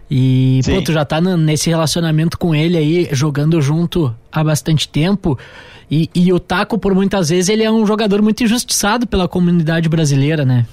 E, 0.09 0.59
Sim. 0.63 0.75
pô, 0.75 0.81
tu 0.81 0.91
já 0.91 1.05
tá 1.05 1.19
nesse 1.21 1.69
relacionamento 1.69 2.37
com 2.37 2.53
ele 2.53 2.77
aí, 2.77 3.07
jogando 3.13 3.61
junto 3.61 4.13
há 4.31 4.43
bastante 4.43 4.87
tempo. 4.87 5.39
E, 5.91 6.09
e, 6.15 6.31
o 6.31 6.39
Taco, 6.39 6.77
por 6.77 6.95
muitas 6.95 7.27
vezes, 7.27 7.49
ele 7.49 7.63
é 7.63 7.69
um 7.69 7.85
jogador 7.85 8.21
muito 8.21 8.41
injustiçado 8.41 9.05
pela 9.05 9.27
comunidade 9.27 9.89
brasileira, 9.89 10.45
né? 10.45 10.65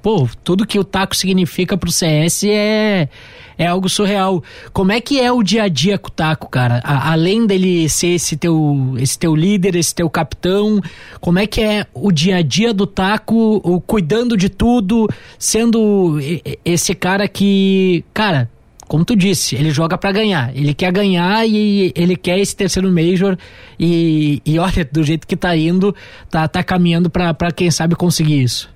Pô, 0.00 0.26
tudo 0.42 0.66
que 0.66 0.78
o 0.78 0.84
Taco 0.84 1.14
significa 1.14 1.76
pro 1.76 1.92
CS 1.92 2.44
é, 2.44 3.10
é 3.58 3.66
algo 3.66 3.86
surreal. 3.86 4.42
Como 4.72 4.92
é 4.92 5.00
que 5.02 5.20
é 5.20 5.30
o 5.30 5.42
dia 5.42 5.64
a 5.64 5.68
dia 5.68 5.98
com 5.98 6.08
o 6.08 6.10
Taco, 6.10 6.48
cara? 6.48 6.80
A, 6.82 7.12
além 7.12 7.46
dele 7.46 7.86
ser 7.90 8.14
esse 8.14 8.34
teu, 8.34 8.94
esse 8.96 9.18
teu 9.18 9.36
líder, 9.36 9.76
esse 9.76 9.94
teu 9.94 10.08
capitão, 10.08 10.80
como 11.20 11.38
é 11.38 11.46
que 11.46 11.60
é 11.60 11.86
o 11.92 12.10
dia 12.10 12.36
a 12.36 12.42
dia 12.42 12.72
do 12.72 12.86
Taco, 12.86 13.60
o, 13.62 13.78
cuidando 13.78 14.38
de 14.38 14.48
tudo, 14.48 15.06
sendo 15.38 16.18
esse 16.64 16.94
cara 16.94 17.28
que, 17.28 18.02
cara, 18.14 18.48
como 18.90 19.04
tu 19.04 19.14
disse, 19.14 19.54
ele 19.54 19.70
joga 19.70 19.96
para 19.96 20.10
ganhar. 20.10 20.50
Ele 20.52 20.74
quer 20.74 20.90
ganhar 20.90 21.46
e 21.46 21.92
ele 21.94 22.16
quer 22.16 22.40
esse 22.40 22.56
terceiro 22.56 22.90
Major. 22.90 23.38
E, 23.78 24.42
e 24.44 24.58
olha, 24.58 24.84
do 24.84 25.04
jeito 25.04 25.28
que 25.28 25.36
tá 25.36 25.56
indo, 25.56 25.94
tá, 26.28 26.48
tá 26.48 26.60
caminhando 26.64 27.08
para 27.08 27.52
quem 27.54 27.70
sabe 27.70 27.94
conseguir 27.94 28.42
isso. 28.42 28.68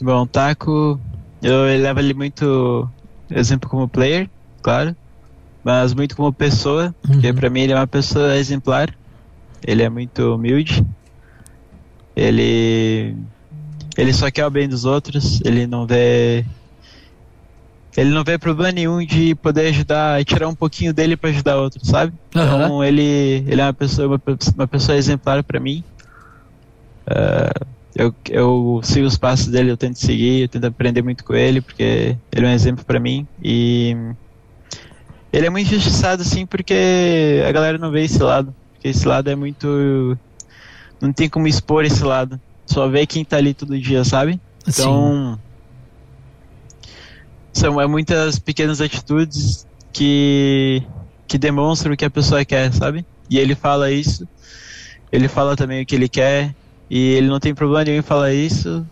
Bom, 0.00 0.24
Taco, 0.24 1.00
eu 1.42 1.64
levo 1.64 1.98
ele 1.98 2.14
muito 2.14 2.88
exemplo 3.28 3.68
como 3.68 3.88
player, 3.88 4.30
claro, 4.62 4.94
mas 5.64 5.92
muito 5.92 6.14
como 6.14 6.32
pessoa, 6.32 6.94
uhum. 7.08 7.14
porque 7.14 7.32
para 7.32 7.50
mim 7.50 7.62
ele 7.62 7.72
é 7.72 7.76
uma 7.76 7.88
pessoa 7.88 8.36
exemplar. 8.36 8.96
Ele 9.66 9.82
é 9.82 9.88
muito 9.88 10.36
humilde. 10.36 10.86
Ele 12.14 13.16
ele 13.96 14.12
só 14.12 14.30
quer 14.30 14.46
o 14.46 14.50
bem 14.50 14.68
dos 14.68 14.84
outros, 14.84 15.40
ele 15.44 15.66
não 15.66 15.88
vê 15.88 16.46
ele 17.98 18.10
não 18.10 18.22
vê 18.22 18.38
problema 18.38 18.70
nenhum 18.70 19.04
de 19.04 19.34
poder 19.34 19.66
ajudar 19.70 20.20
e 20.20 20.24
tirar 20.24 20.46
um 20.46 20.54
pouquinho 20.54 20.94
dele 20.94 21.16
para 21.16 21.30
ajudar 21.30 21.56
outro, 21.56 21.84
sabe? 21.84 22.12
Uhum. 22.32 22.42
Então 22.44 22.84
ele, 22.84 23.44
ele 23.44 23.60
é 23.60 23.64
uma 23.64 23.72
pessoa, 23.72 24.06
uma, 24.06 24.20
uma 24.54 24.68
pessoa 24.68 24.96
exemplar 24.96 25.42
para 25.42 25.58
mim. 25.58 25.82
Uh, 27.08 27.66
eu, 27.96 28.14
eu 28.30 28.80
sigo 28.84 29.04
os 29.04 29.18
passos 29.18 29.48
dele, 29.48 29.72
eu 29.72 29.76
tento 29.76 29.98
seguir, 29.98 30.42
eu 30.42 30.48
tento 30.48 30.66
aprender 30.66 31.02
muito 31.02 31.24
com 31.24 31.34
ele, 31.34 31.60
porque 31.60 32.16
ele 32.30 32.46
é 32.46 32.48
um 32.48 32.52
exemplo 32.52 32.84
para 32.84 33.00
mim. 33.00 33.26
E 33.42 33.96
ele 35.32 35.46
é 35.48 35.50
muito 35.50 35.66
injustiçado, 35.66 36.22
assim, 36.22 36.46
porque 36.46 37.42
a 37.48 37.50
galera 37.50 37.78
não 37.78 37.90
vê 37.90 38.04
esse 38.04 38.22
lado. 38.22 38.54
Porque 38.74 38.86
esse 38.86 39.08
lado 39.08 39.28
é 39.28 39.34
muito. 39.34 40.16
Não 41.00 41.12
tem 41.12 41.28
como 41.28 41.48
expor 41.48 41.84
esse 41.84 42.04
lado. 42.04 42.40
Só 42.64 42.86
vê 42.86 43.04
quem 43.06 43.24
tá 43.24 43.38
ali 43.38 43.54
todo 43.54 43.76
dia, 43.76 44.04
sabe? 44.04 44.40
Então. 44.68 45.34
Sim 45.34 45.47
são 47.58 47.80
é 47.80 47.86
muitas 47.86 48.38
pequenas 48.38 48.80
atitudes 48.80 49.66
que 49.92 50.82
que 51.26 51.36
demonstram 51.36 51.92
o 51.92 51.96
que 51.96 52.04
a 52.04 52.10
pessoa 52.10 52.44
quer, 52.44 52.72
sabe? 52.72 53.04
E 53.28 53.38
ele 53.38 53.54
fala 53.54 53.90
isso. 53.90 54.26
Ele 55.12 55.28
fala 55.28 55.54
também 55.56 55.82
o 55.82 55.86
que 55.86 55.94
ele 55.94 56.08
quer 56.08 56.54
e 56.88 57.14
ele 57.14 57.26
não 57.26 57.38
tem 57.38 57.54
problema 57.54 57.84
nenhum 57.84 57.98
em 57.98 58.02
falar 58.02 58.32
isso. 58.32 58.86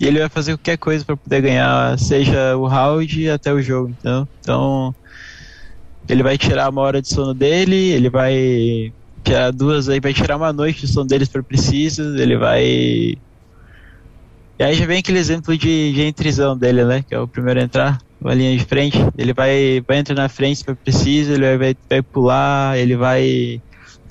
E 0.00 0.06
ele 0.06 0.20
vai 0.20 0.28
fazer 0.28 0.56
qualquer 0.56 0.78
coisa 0.78 1.04
para 1.04 1.16
poder 1.16 1.42
ganhar, 1.42 1.98
seja 1.98 2.56
o 2.56 2.66
round 2.66 3.28
até 3.28 3.52
o 3.52 3.60
jogo, 3.60 3.94
então, 4.00 4.26
então 4.40 4.94
ele 6.08 6.22
vai 6.22 6.36
tirar 6.38 6.70
uma 6.70 6.80
hora 6.80 7.00
de 7.00 7.08
sono 7.08 7.34
dele, 7.34 7.76
ele 7.90 8.08
vai 8.08 8.92
tirar 9.22 9.52
duas, 9.52 9.88
aí 9.88 10.00
vai 10.00 10.14
tirar 10.14 10.36
uma 10.36 10.52
noite 10.52 10.80
de 10.80 10.88
sono 10.88 11.06
dele 11.06 11.26
se 11.26 11.30
for 11.30 11.44
preciso, 11.44 12.02
ele 12.16 12.36
vai 12.36 12.64
e 14.58 14.64
aí 14.64 14.74
já 14.74 14.86
vem 14.86 14.98
aquele 14.98 15.18
exemplo 15.18 15.56
de, 15.56 15.92
de 15.92 16.06
entrizão 16.06 16.56
dele, 16.56 16.84
né? 16.84 17.02
Que 17.02 17.14
é 17.14 17.18
o 17.18 17.26
primeiro 17.26 17.60
a 17.60 17.64
entrar, 17.64 17.98
uma 18.22 18.34
linha 18.34 18.56
de 18.56 18.64
frente. 18.64 18.98
Ele 19.18 19.32
vai, 19.32 19.82
vai 19.86 19.98
entrar 19.98 20.14
na 20.14 20.28
frente 20.28 20.58
se 20.58 20.64
for 20.64 20.76
preciso, 20.76 21.32
ele 21.32 21.58
vai, 21.58 21.76
vai 21.88 22.02
pular, 22.02 22.78
ele 22.78 22.96
vai. 22.96 23.60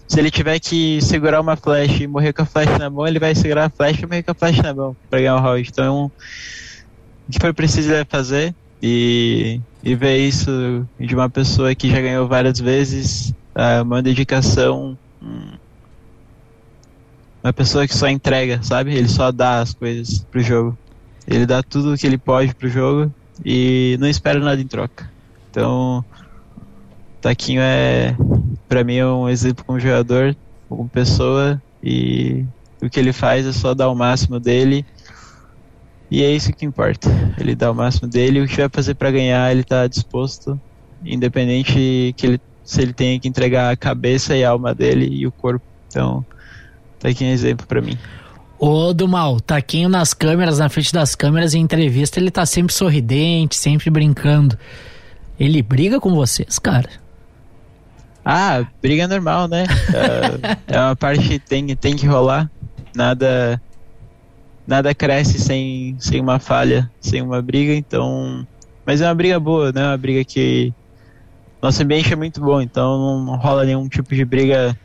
Se 0.07 0.19
ele 0.19 0.29
tiver 0.29 0.59
que 0.59 1.01
segurar 1.01 1.39
uma 1.39 1.55
flash 1.55 2.01
e 2.01 2.07
morrer 2.07 2.33
com 2.33 2.41
a 2.41 2.45
flash 2.45 2.77
na 2.77 2.89
mão, 2.89 3.07
ele 3.07 3.19
vai 3.19 3.33
segurar 3.33 3.65
a 3.65 3.69
flash 3.69 3.99
e 3.99 4.05
morrer 4.05 4.23
com 4.23 4.31
a 4.31 4.35
flash 4.35 4.57
na 4.57 4.73
mão 4.73 4.95
pra 5.09 5.19
ganhar 5.19 5.37
o 5.37 5.39
round. 5.39 5.69
Então, 5.69 6.11
o 7.27 7.31
que 7.31 7.39
for 7.39 7.53
preciso 7.53 7.89
ele 7.89 7.95
vai 7.95 8.05
fazer. 8.05 8.53
E, 8.83 9.61
e 9.83 9.93
ver 9.93 10.17
isso 10.17 10.87
de 10.99 11.13
uma 11.13 11.29
pessoa 11.29 11.73
que 11.75 11.87
já 11.87 12.01
ganhou 12.01 12.27
várias 12.27 12.59
vezes, 12.59 13.29
uh, 13.55 13.83
uma 13.83 14.01
dedicação. 14.01 14.97
Hum, 15.21 15.51
uma 17.43 17.53
pessoa 17.53 17.87
que 17.87 17.95
só 17.95 18.09
entrega, 18.09 18.61
sabe? 18.63 18.95
Ele 18.95 19.07
só 19.07 19.31
dá 19.31 19.61
as 19.61 19.73
coisas 19.73 20.25
pro 20.31 20.41
jogo. 20.41 20.77
Ele 21.27 21.45
dá 21.45 21.63
tudo 21.63 21.93
o 21.93 21.97
que 21.97 22.05
ele 22.05 22.17
pode 22.17 22.53
pro 22.55 22.67
jogo 22.67 23.13
e 23.43 23.97
não 23.99 24.07
espera 24.07 24.39
nada 24.39 24.61
em 24.61 24.67
troca. 24.67 25.09
Então, 25.49 26.03
Taquinho 27.21 27.61
é, 27.61 28.15
para 28.67 28.83
mim, 28.83 28.95
é 28.95 29.05
um 29.05 29.29
exemplo 29.29 29.63
como 29.65 29.79
jogador, 29.79 30.35
como 30.67 30.87
pessoa 30.89 31.61
e 31.83 32.45
o 32.81 32.89
que 32.89 32.99
ele 32.99 33.13
faz 33.13 33.45
é 33.45 33.51
só 33.51 33.73
dar 33.73 33.89
o 33.89 33.95
máximo 33.95 34.39
dele 34.39 34.85
e 36.09 36.23
é 36.23 36.29
isso 36.29 36.51
que 36.53 36.65
importa. 36.65 37.09
Ele 37.37 37.55
dá 37.55 37.71
o 37.71 37.75
máximo 37.75 38.07
dele 38.07 38.41
o 38.41 38.47
que 38.47 38.57
vai 38.57 38.69
fazer 38.69 38.95
para 38.95 39.11
ganhar 39.11 39.51
ele 39.51 39.63
tá 39.63 39.87
disposto, 39.87 40.59
independente 41.03 42.13
que 42.17 42.27
ele 42.27 42.41
se 42.63 42.81
ele 42.81 42.93
tenha 42.93 43.19
que 43.19 43.27
entregar 43.27 43.71
a 43.71 43.77
cabeça 43.77 44.35
e 44.35 44.43
a 44.43 44.51
alma 44.51 44.73
dele 44.73 45.07
e 45.11 45.25
o 45.25 45.31
corpo. 45.31 45.65
Então, 45.87 46.25
Taquinho 46.99 47.31
é 47.31 47.33
exemplo 47.33 47.65
para 47.67 47.81
mim. 47.81 47.97
Ô, 48.63 48.93
do 48.93 49.07
mal, 49.07 49.41
Taquinho 49.41 49.89
nas 49.89 50.13
câmeras, 50.13 50.59
na 50.59 50.69
frente 50.69 50.93
das 50.93 51.15
câmeras, 51.15 51.55
em 51.55 51.61
entrevista, 51.61 52.19
ele 52.19 52.29
tá 52.29 52.45
sempre 52.45 52.71
sorridente, 52.71 53.55
sempre 53.55 53.89
brincando. 53.89 54.55
Ele 55.39 55.63
briga 55.63 55.99
com 55.99 56.13
vocês, 56.13 56.59
cara? 56.59 56.87
Ah, 58.23 58.63
briga 58.79 59.07
normal, 59.07 59.47
né? 59.47 59.63
é, 60.69 60.75
é 60.75 60.79
uma 60.79 60.95
parte 60.95 61.27
que 61.27 61.39
tem, 61.39 61.75
tem 61.75 61.95
que 61.95 62.05
rolar. 62.05 62.51
Nada 62.95 63.59
nada 64.67 64.93
cresce 64.93 65.39
sem, 65.39 65.95
sem 65.97 66.21
uma 66.21 66.37
falha, 66.37 66.87
sem 66.99 67.19
uma 67.19 67.41
briga, 67.41 67.73
então. 67.73 68.45
Mas 68.85 69.01
é 69.01 69.07
uma 69.07 69.15
briga 69.15 69.39
boa, 69.39 69.71
né? 69.71 69.87
Uma 69.87 69.97
briga 69.97 70.23
que. 70.23 70.71
Nosso 71.59 71.81
ambiente 71.81 72.13
é 72.13 72.15
muito 72.15 72.39
bom, 72.39 72.61
então 72.61 73.25
não 73.25 73.37
rola 73.37 73.65
nenhum 73.65 73.89
tipo 73.89 74.13
de 74.13 74.23
briga 74.23 74.77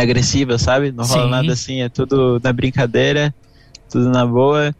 agressiva, 0.00 0.58
sabe? 0.58 0.90
Não 0.90 1.04
rola 1.04 1.24
Sim. 1.24 1.30
nada 1.30 1.52
assim, 1.52 1.82
é 1.82 1.88
tudo 1.88 2.40
na 2.42 2.52
brincadeira, 2.52 3.34
tudo 3.90 4.08
na 4.08 4.26
boa. 4.26 4.74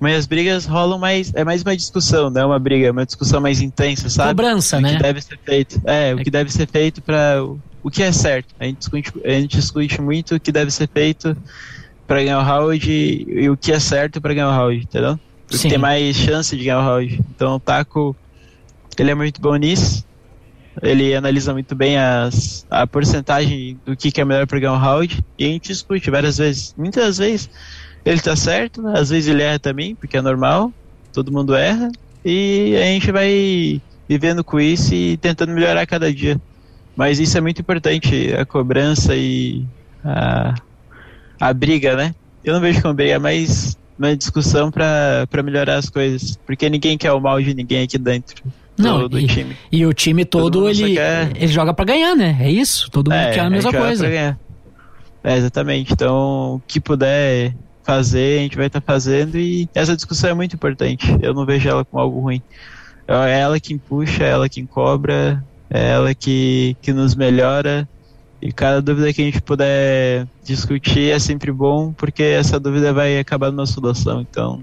Mas 0.00 0.16
as 0.16 0.26
brigas 0.26 0.64
rolam 0.64 0.98
mais. 0.98 1.32
É 1.34 1.44
mais 1.44 1.62
uma 1.62 1.76
discussão, 1.76 2.30
não 2.30 2.40
é 2.40 2.46
uma 2.46 2.58
briga, 2.58 2.86
é 2.86 2.90
uma 2.90 3.04
discussão 3.04 3.40
mais 3.40 3.60
intensa, 3.60 4.08
sabe? 4.08 4.30
Cobrança, 4.30 4.78
o 4.78 4.80
né? 4.80 4.96
Que 4.96 5.02
deve 5.02 5.20
ser 5.20 5.38
feito. 5.44 5.82
É, 5.84 6.14
o 6.14 6.18
que 6.18 6.30
deve 6.30 6.52
ser 6.52 6.68
feito 6.68 7.02
para 7.02 7.42
o, 7.44 7.60
o 7.82 7.90
que 7.90 8.02
é 8.02 8.12
certo. 8.12 8.54
A 8.60 8.64
gente, 8.64 8.78
discute, 8.78 9.12
a 9.24 9.30
gente 9.30 9.56
discute 9.56 10.00
muito 10.00 10.36
o 10.36 10.40
que 10.40 10.52
deve 10.52 10.70
ser 10.70 10.88
feito 10.88 11.36
para 12.06 12.22
ganhar 12.22 12.38
o 12.38 12.42
round 12.42 12.90
e, 12.90 13.26
e, 13.28 13.50
o 13.50 13.56
que 13.56 13.72
é 13.72 13.80
certo 13.80 14.20
para 14.20 14.32
ganhar 14.32 14.48
o 14.48 14.52
round, 14.52 14.82
entendeu? 14.82 15.18
Porque 15.48 15.68
tem 15.68 15.78
mais 15.78 16.16
chance 16.16 16.56
de 16.56 16.64
ganhar 16.64 16.80
o 16.80 16.84
round. 16.84 17.20
Então 17.34 17.56
o 17.56 17.60
Taco, 17.60 18.16
ele 18.96 19.10
é 19.10 19.14
muito 19.14 19.40
bom 19.40 19.56
nisso. 19.56 20.04
Ele 20.82 21.14
analisa 21.14 21.52
muito 21.52 21.74
bem 21.74 21.98
as, 21.98 22.66
a 22.70 22.86
porcentagem 22.86 23.78
do 23.84 23.96
que, 23.96 24.10
que 24.10 24.20
é 24.20 24.24
melhor 24.24 24.46
para 24.46 24.58
ganhar 24.58 24.72
um 24.72 24.78
round 24.78 25.24
e 25.38 25.44
a 25.44 25.48
gente 25.48 25.68
discute 25.68 26.10
várias 26.10 26.38
vezes. 26.38 26.74
Muitas 26.76 27.18
vezes 27.18 27.50
ele 28.04 28.20
tá 28.20 28.34
certo, 28.36 28.86
às 28.88 29.10
vezes 29.10 29.28
ele 29.28 29.42
erra 29.42 29.58
também, 29.58 29.94
porque 29.94 30.16
é 30.16 30.22
normal, 30.22 30.72
todo 31.12 31.32
mundo 31.32 31.54
erra, 31.54 31.90
e 32.24 32.74
a 32.76 32.86
gente 32.86 33.12
vai 33.12 33.82
vivendo 34.08 34.42
com 34.42 34.58
isso 34.58 34.94
e 34.94 35.16
tentando 35.16 35.52
melhorar 35.52 35.86
cada 35.86 36.12
dia. 36.12 36.40
Mas 36.96 37.20
isso 37.20 37.36
é 37.36 37.40
muito 37.40 37.60
importante, 37.60 38.32
a 38.34 38.44
cobrança 38.44 39.14
e 39.14 39.64
a, 40.04 40.54
a 41.40 41.52
briga, 41.52 41.96
né? 41.96 42.14
Eu 42.42 42.54
não 42.54 42.60
vejo 42.60 42.80
como 42.80 42.94
briga, 42.94 43.14
é 43.14 43.18
mais 43.18 43.76
uma 43.98 44.16
discussão 44.16 44.70
para 44.70 45.26
melhorar 45.44 45.76
as 45.76 45.90
coisas, 45.90 46.36
porque 46.46 46.70
ninguém 46.70 46.96
quer 46.96 47.12
o 47.12 47.20
mal 47.20 47.40
de 47.42 47.52
ninguém 47.52 47.82
aqui 47.82 47.98
dentro. 47.98 48.42
Não, 48.78 49.08
do, 49.08 49.18
e, 49.18 49.26
time. 49.26 49.56
E 49.70 49.84
o 49.84 49.92
time 49.92 50.24
todo, 50.24 50.60
todo 50.60 50.68
ele, 50.68 50.94
quer... 50.94 51.32
ele 51.36 51.48
joga 51.48 51.74
para 51.74 51.84
ganhar, 51.84 52.14
né? 52.14 52.36
É 52.40 52.50
isso. 52.50 52.90
Todo 52.90 53.10
mundo 53.10 53.20
é, 53.20 53.32
quer 53.32 53.40
a 53.40 53.50
mesma 53.50 53.72
coisa. 53.72 54.06
É, 54.06 55.36
exatamente. 55.36 55.92
Então, 55.92 56.54
o 56.56 56.62
que 56.66 56.80
puder 56.80 57.54
fazer, 57.82 58.38
a 58.38 58.42
gente 58.42 58.56
vai 58.56 58.66
estar 58.66 58.80
tá 58.80 58.92
fazendo 58.92 59.38
e 59.38 59.68
essa 59.74 59.96
discussão 59.96 60.30
é 60.30 60.34
muito 60.34 60.54
importante. 60.54 61.06
Eu 61.22 61.32
não 61.34 61.44
vejo 61.46 61.68
ela 61.68 61.84
como 61.84 62.02
algo 62.02 62.20
ruim. 62.20 62.42
É 63.06 63.40
ela 63.40 63.58
quem 63.58 63.78
puxa, 63.78 64.24
é 64.24 64.28
ela 64.28 64.48
quem 64.48 64.66
cobra, 64.66 65.42
é 65.70 65.90
ela 65.92 66.14
que, 66.14 66.76
que 66.82 66.92
nos 66.92 67.14
melhora. 67.14 67.88
E 68.40 68.52
cada 68.52 68.80
dúvida 68.80 69.12
que 69.12 69.22
a 69.22 69.24
gente 69.24 69.40
puder 69.40 70.28
discutir 70.44 71.10
é 71.10 71.18
sempre 71.18 71.50
bom, 71.50 71.92
porque 71.92 72.22
essa 72.22 72.60
dúvida 72.60 72.92
vai 72.92 73.18
acabar 73.18 73.50
numa 73.50 73.66
solução. 73.66 74.20
Então, 74.20 74.62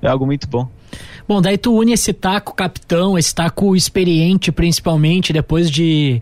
é 0.00 0.08
algo 0.08 0.26
muito 0.26 0.46
bom. 0.46 0.68
Bom, 1.26 1.40
daí 1.40 1.56
tu 1.56 1.74
une 1.80 1.92
esse 1.92 2.12
taco 2.12 2.54
capitão, 2.54 3.18
esse 3.18 3.34
taco 3.34 3.74
experiente, 3.74 4.52
principalmente, 4.52 5.32
depois 5.32 5.70
de. 5.70 6.20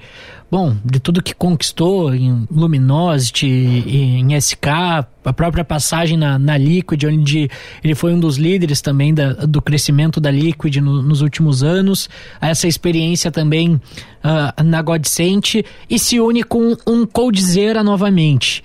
Bom, 0.50 0.76
de 0.84 1.00
tudo 1.00 1.22
que 1.22 1.34
conquistou 1.34 2.14
em 2.14 2.46
Luminosity, 2.50 3.46
em 3.46 4.38
SK, 4.38 4.66
a 5.24 5.32
própria 5.32 5.64
passagem 5.64 6.18
na, 6.18 6.38
na 6.38 6.58
Liquid, 6.58 7.02
onde 7.04 7.50
ele 7.82 7.94
foi 7.94 8.12
um 8.12 8.20
dos 8.20 8.36
líderes 8.36 8.82
também 8.82 9.14
da, 9.14 9.32
do 9.32 9.62
crescimento 9.62 10.20
da 10.20 10.30
Liquid 10.30 10.76
no, 10.76 11.00
nos 11.02 11.22
últimos 11.22 11.62
anos, 11.62 12.08
essa 12.38 12.68
experiência 12.68 13.30
também 13.30 13.76
uh, 13.76 14.62
na 14.62 14.82
Godsent, 14.82 15.64
e 15.88 15.98
se 15.98 16.20
une 16.20 16.42
com 16.42 16.76
um 16.86 17.06
Coldzera 17.06 17.82
novamente. 17.82 18.62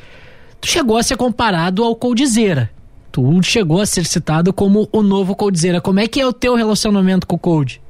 Tu 0.60 0.68
chegou 0.68 0.98
a 0.98 1.04
ser 1.04 1.16
comparado 1.16 1.86
ao 1.86 1.96
Coldzera, 1.96 2.70
tu 3.18 3.42
chegou 3.42 3.82
a 3.82 3.86
ser 3.88 4.06
citado 4.06 4.54
como 4.54 4.88
o 4.92 5.02
novo 5.02 5.36
Coldzera. 5.36 5.82
Como 5.82 6.00
é 6.00 6.08
que 6.08 6.22
é 6.22 6.28
o 6.28 6.32
teu 6.32 6.54
relacionamento 6.54 7.26
com 7.26 7.36
o 7.36 7.40
Cold? 7.40 7.82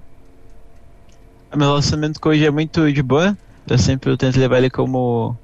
O 1.53 1.57
meu 1.57 1.67
relacionamento 1.67 2.17
com 2.21 2.29
o 2.29 2.31
Cold 2.31 2.45
é 2.45 2.49
muito 2.49 2.93
de 2.93 3.03
boa. 3.03 3.37
Eu 3.69 3.77
sempre 3.77 4.15
tento 4.15 4.39
levar 4.39 4.59
ele 4.59 4.69
como. 4.69 5.37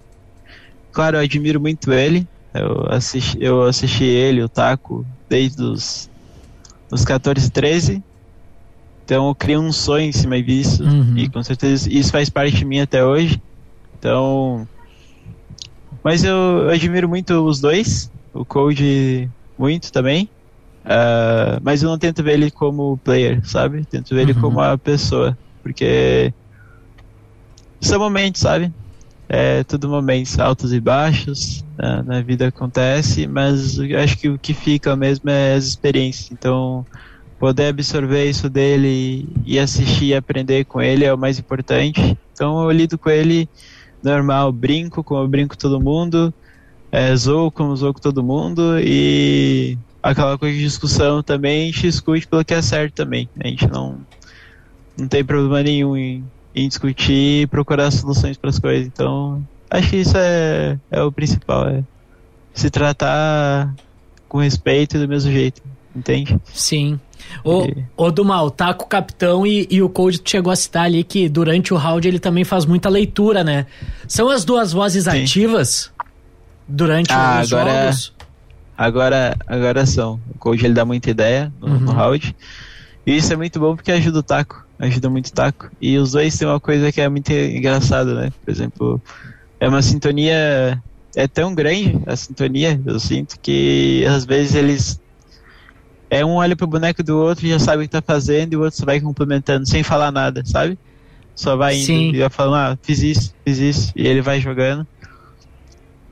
Claro, 0.93 1.17
eu 1.17 1.21
admiro 1.21 1.59
muito 1.59 1.91
ele. 1.91 2.25
Eu 2.53 2.87
assisti, 2.89 3.37
eu 3.41 3.63
assisti 3.63 4.05
ele, 4.05 4.41
o 4.41 4.47
Taco, 4.47 5.05
desde 5.27 5.61
os, 5.61 6.09
os 6.89 7.03
14, 7.03 7.51
13. 7.51 8.01
Então 9.03 9.27
eu 9.27 9.35
criei 9.35 9.57
um 9.57 9.73
sonho 9.73 10.05
em 10.05 10.13
cima 10.13 10.41
disso. 10.41 10.81
Uhum. 10.81 11.17
E 11.17 11.27
com 11.27 11.43
certeza 11.43 11.91
isso 11.91 12.09
faz 12.09 12.29
parte 12.29 12.55
de 12.55 12.63
mim 12.63 12.79
até 12.79 13.03
hoje. 13.03 13.41
Então. 13.99 14.65
Mas 16.01 16.23
eu, 16.23 16.35
eu 16.35 16.69
admiro 16.69 17.09
muito 17.09 17.33
os 17.45 17.59
dois. 17.59 18.09
O 18.33 18.45
Code 18.45 19.29
muito 19.57 19.91
também. 19.91 20.29
Uh, 20.83 21.59
mas 21.61 21.81
eu 21.81 21.89
não 21.89 21.97
tento 21.97 22.21
ver 22.21 22.33
ele 22.33 22.51
como 22.51 22.97
player, 22.97 23.41
sabe? 23.47 23.85
Tento 23.85 24.09
ver 24.09 24.23
uhum. 24.23 24.29
ele 24.29 24.33
como 24.33 24.59
uma 24.59 24.77
pessoa. 24.77 25.37
Porque 25.61 26.33
são 27.79 27.99
momentos, 27.99 28.41
sabe? 28.41 28.71
É 29.29 29.63
tudo 29.63 29.87
momentos 29.87 30.37
altos 30.37 30.73
e 30.73 30.79
baixos. 30.79 31.63
Né? 31.77 32.03
Na 32.05 32.21
vida 32.21 32.47
acontece, 32.47 33.27
mas 33.27 33.77
eu 33.77 33.99
acho 33.99 34.17
que 34.17 34.29
o 34.29 34.37
que 34.37 34.53
fica 34.53 34.95
mesmo 34.95 35.29
é 35.29 35.53
as 35.53 35.65
experiências. 35.65 36.31
Então, 36.31 36.85
poder 37.39 37.67
absorver 37.67 38.29
isso 38.29 38.49
dele 38.49 39.27
e 39.45 39.57
assistir 39.57 40.05
e 40.05 40.15
aprender 40.15 40.65
com 40.65 40.81
ele 40.81 41.05
é 41.05 41.13
o 41.13 41.17
mais 41.17 41.39
importante. 41.39 42.17
Então, 42.33 42.61
eu 42.63 42.71
lido 42.71 42.97
com 42.97 43.09
ele 43.09 43.47
normal, 44.03 44.51
brinco 44.51 45.01
como 45.01 45.21
eu 45.21 45.27
brinco 45.27 45.55
com 45.55 45.61
todo 45.61 45.79
mundo 45.79 46.33
é, 46.93 47.15
como 47.51 47.75
zoo 47.75 47.91
com 47.91 47.99
todo 47.99 48.23
mundo 48.23 48.79
e 48.79 49.75
aquela 50.01 50.37
coisa 50.37 50.55
de 50.55 50.63
discussão 50.63 51.23
também 51.23 51.63
a 51.63 51.65
gente 51.65 51.81
discute 51.81 52.27
pelo 52.27 52.45
que 52.45 52.53
é 52.53 52.61
certo 52.61 52.93
também. 52.93 53.27
A 53.39 53.47
gente 53.47 53.67
não, 53.67 53.97
não 54.95 55.07
tem 55.07 55.25
problema 55.25 55.63
nenhum 55.63 55.97
em, 55.97 56.23
em 56.53 56.67
discutir 56.67 57.41
e 57.41 57.47
procurar 57.47 57.89
soluções 57.89 58.37
para 58.37 58.51
as 58.51 58.59
coisas. 58.59 58.85
Então, 58.85 59.43
acho 59.71 59.89
que 59.89 59.97
isso 59.97 60.15
é, 60.15 60.77
é 60.91 61.01
o 61.01 61.11
principal, 61.11 61.67
é 61.67 61.83
se 62.53 62.69
tratar 62.69 63.73
com 64.29 64.37
respeito 64.37 64.95
e 64.95 64.99
do 64.99 65.07
mesmo 65.07 65.31
jeito, 65.31 65.63
entende? 65.95 66.39
Sim. 66.53 66.99
O, 67.43 67.63
e... 67.65 67.83
o 67.97 68.11
do 68.11 68.23
mal, 68.23 68.51
tá 68.51 68.71
com 68.71 68.85
o 68.85 68.87
capitão 68.87 69.47
e, 69.47 69.67
e 69.71 69.81
o 69.81 69.89
Cold 69.89 70.21
chegou 70.23 70.53
a 70.53 70.55
citar 70.55 70.85
ali 70.85 71.03
que 71.03 71.27
durante 71.27 71.73
o 71.73 71.77
round 71.77 72.07
ele 72.07 72.19
também 72.19 72.43
faz 72.43 72.65
muita 72.65 72.87
leitura, 72.87 73.43
né? 73.43 73.65
São 74.07 74.29
as 74.29 74.45
duas 74.45 74.71
vozes 74.71 75.05
Sim. 75.05 75.23
ativas 75.23 75.91
durante 76.67 77.11
ah, 77.11 77.41
os 77.43 77.51
agora, 77.51 77.83
jogos? 77.83 78.13
Agora, 78.77 79.37
agora 79.47 79.85
são. 79.85 80.19
O 80.33 80.37
coach 80.37 80.63
ele 80.65 80.73
dá 80.73 80.85
muita 80.85 81.09
ideia 81.09 81.51
no, 81.61 81.67
uhum. 81.67 81.79
no 81.79 81.91
round. 81.91 82.35
E 83.05 83.15
isso 83.15 83.31
é 83.33 83.35
muito 83.35 83.59
bom 83.59 83.75
porque 83.75 83.91
ajuda 83.91 84.19
o 84.19 84.23
taco. 84.23 84.65
Ajuda 84.79 85.09
muito 85.09 85.27
o 85.27 85.33
taco. 85.33 85.69
E 85.79 85.97
os 85.97 86.11
dois 86.11 86.37
têm 86.37 86.47
uma 86.47 86.59
coisa 86.59 86.91
que 86.91 86.99
é 86.99 87.07
muito 87.07 87.31
engraçada, 87.31 88.13
né? 88.15 88.31
Por 88.43 88.51
exemplo, 88.51 89.01
é 89.59 89.67
uma 89.67 89.81
sintonia. 89.81 90.81
É 91.15 91.27
tão 91.27 91.53
grande 91.53 91.99
a 92.07 92.15
sintonia, 92.15 92.81
eu 92.85 92.99
sinto, 92.99 93.39
que 93.39 94.03
às 94.07 94.25
vezes 94.25 94.55
eles. 94.55 95.01
É 96.09 96.25
um 96.25 96.35
olha 96.35 96.55
pro 96.55 96.67
boneco 96.67 97.03
do 97.03 97.17
outro 97.17 97.45
e 97.45 97.49
já 97.49 97.59
sabe 97.59 97.83
o 97.83 97.85
que 97.85 97.91
tá 97.91 98.01
fazendo, 98.01 98.53
e 98.53 98.55
o 98.55 98.61
outro 98.61 98.79
só 98.79 98.85
vai 98.85 98.99
complementando 98.99 99.67
sem 99.67 99.83
falar 99.83 100.11
nada, 100.11 100.43
sabe? 100.45 100.77
Só 101.35 101.55
vai 101.55 101.75
indo 101.75 101.85
Sim. 101.85 102.11
e 102.13 102.19
vai 102.19 102.29
falando, 102.29 102.55
ah, 102.55 102.77
fiz 102.81 103.01
isso, 103.01 103.33
fiz 103.43 103.57
isso, 103.57 103.91
e 103.95 104.05
ele 104.07 104.21
vai 104.21 104.39
jogando. 104.39 104.85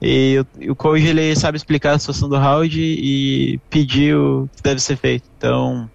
E 0.01 0.39
o, 0.39 0.72
o 0.72 0.75
coach 0.75 1.05
ele 1.05 1.36
sabe 1.36 1.58
explicar 1.58 1.93
a 1.93 2.00
situação 2.00 2.27
do 2.27 2.38
round 2.38 2.79
e 2.81 3.60
pedir 3.70 4.15
o 4.15 4.50
que 4.55 4.63
deve 4.63 4.81
ser 4.81 4.98
feito. 4.98 5.29
Então, 5.38 5.89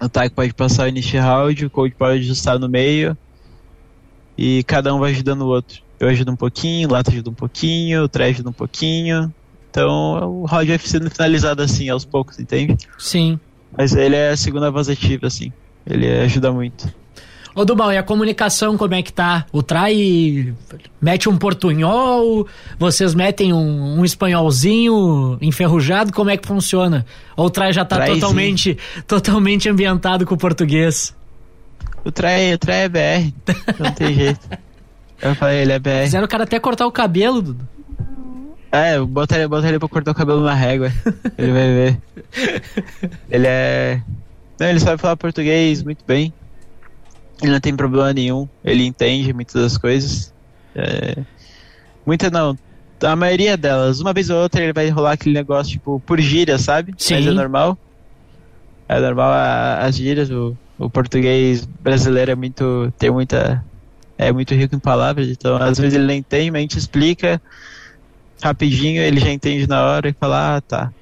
o 0.00 0.08
Taiko 0.08 0.34
pode 0.34 0.52
passar 0.52 0.84
o 0.84 0.88
início 0.88 1.20
round, 1.20 1.64
o 1.64 1.70
coach 1.70 1.94
pode 1.94 2.18
ajustar 2.20 2.58
no 2.58 2.68
meio 2.68 3.16
e 4.36 4.64
cada 4.64 4.94
um 4.94 4.98
vai 4.98 5.12
ajudando 5.12 5.42
o 5.42 5.48
outro. 5.48 5.82
Eu 6.00 6.08
ajudo 6.08 6.32
um 6.32 6.36
pouquinho, 6.36 6.88
o 6.88 6.92
Lata 6.92 7.10
ajuda 7.10 7.30
um 7.30 7.34
pouquinho, 7.34 8.04
o 8.04 8.08
Trey 8.08 8.30
ajuda 8.30 8.48
um 8.48 8.54
pouquinho. 8.54 9.32
Então 9.70 10.40
o 10.40 10.46
round 10.46 10.66
vai 10.66 10.78
sendo 10.78 11.10
finalizado 11.10 11.62
assim, 11.62 11.88
aos 11.88 12.04
poucos, 12.04 12.38
entende? 12.38 12.76
Sim. 12.98 13.38
Mas 13.76 13.94
ele 13.94 14.16
é 14.16 14.30
a 14.30 14.36
segunda 14.36 14.70
voz 14.70 14.88
ativa, 14.88 15.26
assim. 15.26 15.52
Ele 15.86 16.08
ajuda 16.20 16.50
muito. 16.50 16.92
Ô 17.54 17.64
Dubal, 17.64 17.92
e 17.92 17.98
a 17.98 18.02
comunicação 18.02 18.76
como 18.76 18.94
é 18.94 19.02
que 19.02 19.12
tá? 19.12 19.44
O 19.52 19.62
Trai 19.62 20.54
mete 21.00 21.28
um 21.28 21.36
portunhol, 21.36 22.46
vocês 22.78 23.14
metem 23.14 23.52
um, 23.52 23.98
um 23.98 24.04
espanholzinho 24.04 25.36
enferrujado, 25.40 26.12
como 26.12 26.30
é 26.30 26.36
que 26.36 26.46
funciona? 26.46 27.04
Ou 27.36 27.46
o 27.46 27.50
Trai 27.50 27.72
já 27.72 27.84
tá 27.84 28.06
totalmente, 28.06 28.78
totalmente 29.06 29.68
ambientado 29.68 30.24
com 30.24 30.34
o 30.34 30.38
português? 30.38 31.14
O 32.04 32.10
Trai, 32.10 32.54
o 32.54 32.58
trai 32.58 32.84
é 32.84 32.88
BR, 32.88 33.34
não 33.78 33.92
tem 33.92 34.14
jeito. 34.14 34.48
Eu 35.20 35.34
falei, 35.34 35.62
ele 35.62 35.72
é 35.72 35.78
BR. 35.78 36.04
Fizeram 36.04 36.24
o 36.24 36.28
cara 36.28 36.44
até 36.44 36.58
cortar 36.58 36.86
o 36.86 36.92
cabelo, 36.92 37.42
Dudu. 37.42 37.68
É, 38.72 38.98
bota 39.00 39.36
ele, 39.36 39.48
bota 39.48 39.68
ele 39.68 39.78
pra 39.78 39.88
cortar 39.88 40.12
o 40.12 40.14
cabelo 40.14 40.42
na 40.42 40.54
régua. 40.54 40.92
ele 41.36 41.52
vai 41.52 41.68
ver. 41.68 41.98
Ele 43.28 43.46
é. 43.46 44.00
Não, 44.60 44.68
ele 44.68 44.78
sabe 44.78 45.00
falar 45.00 45.16
português 45.16 45.82
muito 45.82 46.04
bem. 46.06 46.32
Ele 47.42 47.52
não 47.52 47.60
tem 47.60 47.74
problema 47.74 48.12
nenhum, 48.12 48.48
ele 48.64 48.84
entende 48.84 49.32
muitas 49.32 49.54
das 49.54 49.78
coisas. 49.78 50.32
É, 50.74 51.16
muita 52.04 52.30
não, 52.30 52.56
a 53.02 53.16
maioria 53.16 53.56
delas. 53.56 54.00
Uma 54.00 54.12
vez 54.12 54.30
ou 54.30 54.42
outra 54.42 54.62
ele 54.62 54.72
vai 54.72 54.88
rolar 54.88 55.12
aquele 55.12 55.34
negócio, 55.34 55.72
tipo, 55.72 56.00
por 56.00 56.20
gíria, 56.20 56.58
sabe? 56.58 56.94
Sim. 56.98 57.14
Mas 57.14 57.26
é 57.26 57.30
normal. 57.30 57.78
É 58.88 59.00
normal 59.00 59.32
as 59.80 59.94
gírias, 59.94 60.30
o, 60.30 60.56
o 60.78 60.90
português 60.90 61.64
brasileiro 61.64 62.32
é 62.32 62.34
muito. 62.34 62.92
tem 62.98 63.10
muita. 63.10 63.64
é 64.18 64.32
muito 64.32 64.54
rico 64.54 64.74
em 64.74 64.80
palavras, 64.80 65.28
então 65.28 65.56
às 65.56 65.78
vezes 65.78 65.94
ele 65.94 66.06
nem 66.06 66.18
entende, 66.18 66.50
mas 66.50 66.58
a 66.58 66.62
gente 66.62 66.78
explica 66.78 67.40
rapidinho, 68.42 69.00
ele 69.02 69.20
já 69.20 69.30
entende 69.30 69.66
na 69.66 69.84
hora 69.84 70.08
e 70.08 70.12
fala, 70.18 70.56
ah, 70.56 70.60
tá. 70.60 70.92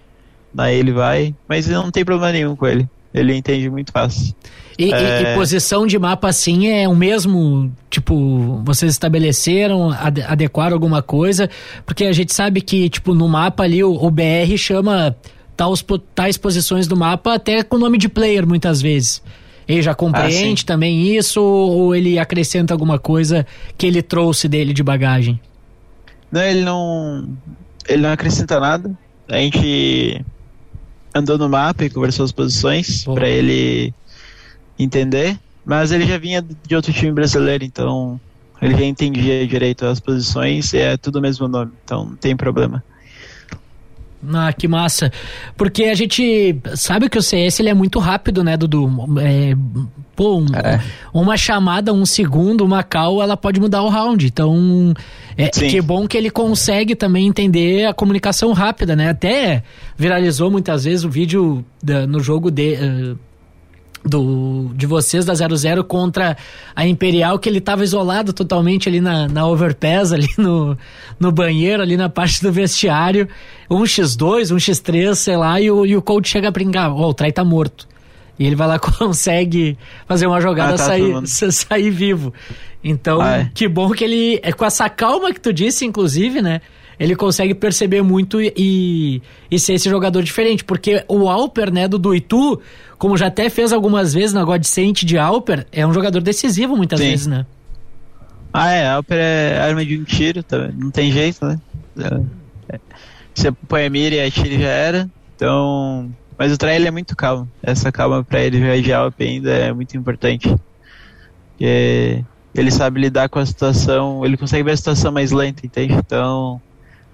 Daí 0.53 0.77
ele 0.77 0.93
vai, 0.93 1.35
mas 1.47 1.67
não 1.69 1.91
tem 1.91 2.05
problema 2.05 2.33
nenhum 2.33 2.57
com 2.57 2.67
ele. 2.67 2.89
Ele 3.19 3.35
entende 3.35 3.69
muito 3.71 3.93
fácil. 3.93 4.35
E, 4.79 4.93
é... 4.93 5.23
e, 5.23 5.25
e, 5.25 5.35
posição 5.35 5.87
de 5.87 5.99
mapa 5.99 6.29
assim 6.29 6.69
é 6.69 6.89
o 6.89 6.95
mesmo, 6.95 7.73
tipo, 7.91 8.61
vocês 8.65 8.93
estabeleceram, 8.93 9.91
ad, 9.91 10.23
adequaram 10.23 10.75
alguma 10.75 11.03
coisa, 11.03 11.51
porque 11.85 12.05
a 12.05 12.13
gente 12.13 12.33
sabe 12.33 12.61
que, 12.61 12.89
tipo, 12.89 13.13
no 13.15 13.29
mapa 13.29 13.65
ali 13.65 13.83
o, 13.83 13.93
o 13.93 14.11
BR 14.11 14.57
chama 14.57 15.17
tais, 15.57 15.85
tais 16.15 16.37
posições 16.37 16.87
do 16.87 16.97
mapa 16.97 17.35
até 17.35 17.63
com 17.65 17.77
nome 17.77 17.99
de 17.99 18.09
player 18.09 18.47
muitas 18.47 18.81
vezes. 18.81 19.23
Ele 19.67 19.83
já 19.83 19.95
compreende 19.95 20.63
ah, 20.65 20.67
também 20.67 21.15
isso 21.15 21.43
ou 21.43 21.95
ele 21.95 22.19
acrescenta 22.19 22.73
alguma 22.73 22.99
coisa 22.99 23.47
que 23.77 23.87
ele 23.87 24.01
trouxe 24.01 24.49
dele 24.49 24.73
de 24.73 24.83
bagagem? 24.83 25.39
Não, 26.33 26.41
ele 26.41 26.63
não. 26.63 27.29
Ele 27.87 28.03
não 28.03 28.11
acrescenta 28.11 28.59
nada. 28.59 28.97
A 29.29 29.37
gente 29.37 30.25
andou 31.19 31.39
no 31.39 31.49
mapa 31.49 31.85
e 31.85 31.91
conversou 31.91 32.25
as 32.25 32.33
posições 32.33 33.05
para 33.05 33.29
ele 33.29 33.93
entender. 34.79 35.39
Mas 35.65 35.93
ele 35.93 36.07
já 36.07 36.17
vinha 36.17 36.43
de 36.43 36.75
outro 36.75 36.93
time 36.93 37.13
brasileiro, 37.13 37.65
então 37.65 38.19
ele 38.61 38.75
já 38.75 38.85
entendia 38.85 39.47
direito 39.47 39.85
as 39.85 40.01
posições 40.01 40.73
e 40.73 40.79
é 40.79 40.97
tudo 40.97 41.19
o 41.19 41.23
mesmo 41.23 41.47
nome, 41.47 41.73
então 41.85 42.07
não 42.07 42.17
tem 42.17 42.37
problema. 42.37 42.83
Ah, 44.33 44.53
que 44.53 44.67
massa. 44.67 45.13
Porque 45.57 45.85
a 45.85 45.95
gente 45.95 46.57
sabe 46.75 47.09
que 47.09 47.19
o 47.19 47.23
CS 47.23 47.61
ele 47.61 47.69
é 47.69 47.75
muito 47.75 47.99
rápido, 47.99 48.43
né, 48.43 48.57
Dudu? 48.57 48.91
É, 49.21 49.55
pô, 50.17 50.39
um, 50.39 50.47
é. 50.47 50.81
uma 51.15 51.37
chamada, 51.37 51.93
um 51.93 52.05
segundo, 52.05 52.65
uma 52.65 52.83
call, 52.83 53.23
ela 53.23 53.37
pode 53.37 53.61
mudar 53.61 53.83
o 53.83 53.89
round. 53.89 54.27
Então, 54.27 54.93
é 55.37 55.49
que 55.49 55.81
bom 55.81 56.09
que 56.09 56.17
ele 56.17 56.31
consegue 56.31 56.97
também 56.97 57.27
entender 57.29 57.87
a 57.87 57.95
comunicação 57.95 58.53
rápida, 58.53 58.97
né? 58.97 59.11
Até 59.11 59.63
viralizou 59.97 60.51
muitas 60.51 60.85
vezes 60.85 61.05
o 61.05 61.11
vídeo 61.11 61.65
da, 61.83 62.07
no 62.07 62.21
jogo 62.21 62.51
de. 62.51 62.75
Uh, 62.75 63.28
do, 64.05 64.71
de 64.75 64.87
vocês 64.87 65.25
da 65.25 65.35
00 65.35 65.85
contra 65.85 66.37
a 66.75 66.87
Imperial, 66.87 67.39
que 67.39 67.49
ele 67.49 67.59
estava 67.59 67.85
isolado 67.85 68.33
totalmente 68.33 68.89
ali 68.89 69.01
na, 69.01 69.29
na 69.29 69.47
overpass, 69.47 70.13
ali 70.13 70.29
no, 70.37 70.77
no 71.19 71.33
banheiro, 71.33 71.83
ali 71.83 71.97
na 71.97 72.09
parte 72.09 72.43
do 72.43 72.53
vestiário. 72.53 73.29
Um 73.71 73.83
x2, 73.83 74.53
um 74.53 74.57
x3, 74.57 75.15
sei 75.15 75.37
lá, 75.37 75.61
e 75.61 75.71
o, 75.71 75.85
e 75.85 75.97
o 75.97 76.03
coach 76.03 76.29
chega 76.29 76.49
a 76.49 76.51
brincar, 76.51 76.91
ó, 76.91 77.07
oh, 77.07 77.09
o 77.11 77.15
Trai 77.15 77.33
tá 77.33 77.45
morto. 77.45 77.87
E 78.39 78.47
ele 78.47 78.55
vai 78.55 78.69
lá 78.69 78.79
consegue 78.81 79.77
fazer 80.07 80.27
uma 80.27 80.41
jogada 80.41 80.75
ah, 80.75 80.79
tá, 80.79 80.85
sair, 80.85 81.27
sair 81.53 81.91
vivo. 81.91 82.33
Então, 82.83 83.21
ah, 83.21 83.39
é. 83.39 83.51
que 83.53 83.67
bom 83.67 83.91
que 83.91 84.05
ele, 84.05 84.41
é 84.43 84.53
com 84.53 84.65
essa 84.65 84.89
calma 84.89 85.33
que 85.33 85.41
tu 85.41 85.53
disse, 85.53 85.85
inclusive, 85.85 86.41
né? 86.41 86.61
Ele 86.99 87.15
consegue 87.15 87.55
perceber 87.55 88.03
muito 88.03 88.41
e, 88.41 89.23
e 89.51 89.59
ser 89.59 89.75
esse 89.75 89.89
jogador 89.89 90.23
diferente. 90.23 90.65
Porque 90.65 91.05
o 91.09 91.29
Alper, 91.29 91.73
né, 91.73 91.87
do 91.87 91.99
Duitu, 91.99 92.61
como 92.99 93.17
já 93.17 93.29
até 93.29 93.49
fez 93.49 93.73
algumas 93.73 94.13
vezes 94.13 94.33
na 94.33 94.45
Godsent 94.45 95.05
de 95.05 95.17
Alper, 95.17 95.67
é 95.71 95.87
um 95.87 95.93
jogador 95.93 96.21
decisivo 96.21 96.77
muitas 96.77 96.99
Sim. 96.99 97.11
vezes, 97.11 97.27
né? 97.27 97.47
Ah, 98.53 98.71
é, 98.71 98.89
Alper 98.89 99.19
é 99.19 99.61
arma 99.61 99.85
de 99.85 99.99
um 99.99 100.05
tiro 100.05 100.43
também, 100.43 100.73
não 100.77 100.91
tem 100.91 101.13
jeito, 101.13 101.45
né? 101.45 101.61
É, 102.69 102.79
você 103.35 103.53
põe 103.53 103.85
a 103.85 103.91
mira 103.91 104.17
e 104.17 104.21
a 104.21 104.31
tiro 104.31 104.59
já 104.59 104.69
era, 104.69 105.11
então... 105.37 106.11
Mas 106.37 106.53
o 106.53 106.57
trailer 106.57 106.89
é 106.89 106.91
muito 106.91 107.17
calmo, 107.17 107.49
essa 107.63 107.91
calma 107.91 108.23
pra 108.23 108.41
ele 108.41 108.61
já 108.61 108.77
de 108.81 108.93
Alper 108.93 109.29
ainda 109.29 109.51
é 109.51 109.73
muito 109.73 109.97
importante. 109.97 110.49
Porque 111.51 112.25
ele 112.55 112.71
sabe 112.71 113.01
lidar 113.01 113.29
com 113.29 113.41
a 113.41 113.47
situação, 113.47 114.25
ele 114.25 114.37
consegue 114.37 114.63
ver 114.63 114.71
a 114.73 114.77
situação 114.77 115.11
mais 115.11 115.33
lenta, 115.33 115.67
entende? 115.67 115.95
Então, 115.95 116.61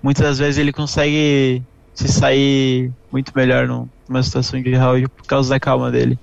muitas 0.05 0.23
das 0.23 0.39
vezes 0.39 0.59
ele 0.59 0.71
consegue 0.71 1.63
se 1.95 2.09
sair 2.09 2.93
muito 3.11 3.33
melhor 3.35 3.67
numa 3.67 4.23
situação 4.23 4.61
de 4.61 4.75
round 4.75 5.09
por 5.09 5.25
causa 5.25 5.49
da 5.49 5.59
calma 5.59 5.91
dele. 5.91 6.19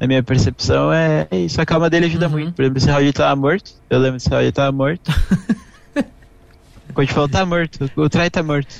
Na 0.00 0.06
minha 0.06 0.22
percepção 0.22 0.90
é 0.90 1.28
isso, 1.30 1.60
a 1.60 1.66
calma 1.66 1.90
dele 1.90 2.06
ajuda 2.06 2.26
uhum. 2.26 2.32
muito. 2.32 2.54
Por 2.54 2.62
exemplo, 2.62 2.78
esse 2.78 2.90
round 2.90 3.12
tava 3.12 3.36
morto, 3.36 3.74
eu 3.90 3.98
lembro 3.98 4.16
desse 4.16 4.30
round 4.30 4.50
tava 4.52 4.72
morto. 4.72 5.12
Quando 6.94 7.08
falou, 7.08 7.28
tá 7.28 7.44
morto, 7.44 7.90
o 7.94 8.08
Trai 8.08 8.30
tá 8.30 8.42
morto. 8.42 8.74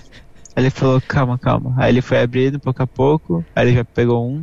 Aí 0.56 0.62
ele 0.62 0.70
falou, 0.70 1.02
calma, 1.02 1.36
calma. 1.36 1.74
Aí 1.76 1.92
ele 1.92 2.00
foi 2.00 2.22
abrindo 2.22 2.58
pouco 2.58 2.82
a 2.82 2.86
pouco, 2.86 3.44
aí 3.54 3.66
ele 3.66 3.76
já 3.76 3.84
pegou 3.84 4.26
um, 4.26 4.42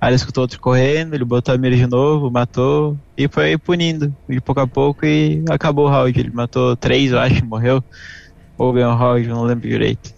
aí 0.00 0.08
ele 0.08 0.16
escutou 0.16 0.42
outro 0.42 0.58
correndo, 0.58 1.12
ele 1.12 1.24
botou 1.24 1.54
a 1.54 1.58
mira 1.58 1.76
de 1.76 1.86
novo, 1.86 2.30
matou, 2.30 2.96
e 3.18 3.28
foi 3.28 3.58
punindo 3.58 4.14
de 4.26 4.40
pouco 4.40 4.60
a 4.60 4.66
pouco 4.66 5.04
e 5.04 5.44
acabou 5.50 5.86
o 5.86 5.90
round. 5.90 6.18
Ele 6.18 6.30
matou 6.30 6.74
três, 6.76 7.10
eu 7.10 7.18
acho, 7.18 7.44
morreu 7.44 7.84
ou 8.56 8.72
ganhou 8.72 8.94
round, 8.94 9.28
não 9.28 9.44
lembro 9.44 9.68
direito. 9.68 10.14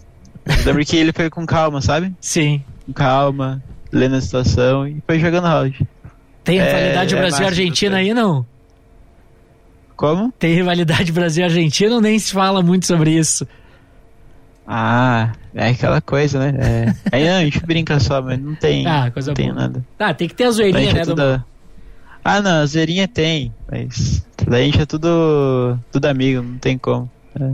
lembro 0.65 0.85
que 0.85 0.97
ele 0.97 1.11
foi 1.11 1.29
com 1.29 1.45
calma, 1.45 1.81
sabe? 1.81 2.13
Sim. 2.19 2.63
Com 2.85 2.93
calma, 2.93 3.63
lendo 3.91 4.15
a 4.15 4.21
situação 4.21 4.87
e 4.87 5.01
foi 5.05 5.19
jogando 5.19 5.45
round. 5.45 5.87
Tem 6.43 6.59
rivalidade 6.61 7.15
é, 7.15 7.17
Brasil 7.17 7.43
e 7.43 7.47
Argentina 7.47 7.97
aí, 7.97 8.13
não? 8.13 8.45
Como? 9.95 10.31
Tem 10.37 10.53
rivalidade 10.53 11.11
Brasil 11.11 11.43
e 11.43 11.45
Argentina 11.45 11.95
ou 11.95 12.01
nem 12.01 12.19
se 12.19 12.31
fala 12.31 12.61
muito 12.61 12.85
sobre 12.85 13.11
isso? 13.11 13.47
Ah, 14.67 15.31
é 15.53 15.69
aquela 15.69 16.01
coisa, 16.01 16.39
né? 16.39 16.53
É... 16.59 17.15
Aí 17.15 17.27
não, 17.27 17.37
a 17.37 17.43
gente 17.43 17.65
brinca 17.65 17.99
só, 17.99 18.21
mas 18.21 18.39
não 18.39 18.55
tem, 18.55 18.85
ah, 18.85 19.09
coisa 19.11 19.29
não 19.31 19.35
tem 19.35 19.47
boa. 19.51 19.61
nada. 19.61 19.85
Ah, 19.97 20.13
tem 20.13 20.27
que 20.27 20.35
ter 20.35 20.45
a 20.45 20.51
zoeirinha, 20.51 20.93
né? 20.93 21.01
É 21.01 21.05
tudo... 21.05 21.43
Ah, 22.23 22.41
não, 22.41 22.61
a 22.61 22.65
zoeirinha 22.65 23.07
tem, 23.07 23.53
mas 23.71 24.25
daí 24.47 24.63
a 24.63 24.65
gente 24.65 24.81
é 24.81 24.85
tudo, 24.85 25.79
tudo 25.91 26.05
amigo, 26.05 26.41
não 26.41 26.57
tem 26.57 26.77
como. 26.77 27.09
É 27.39 27.51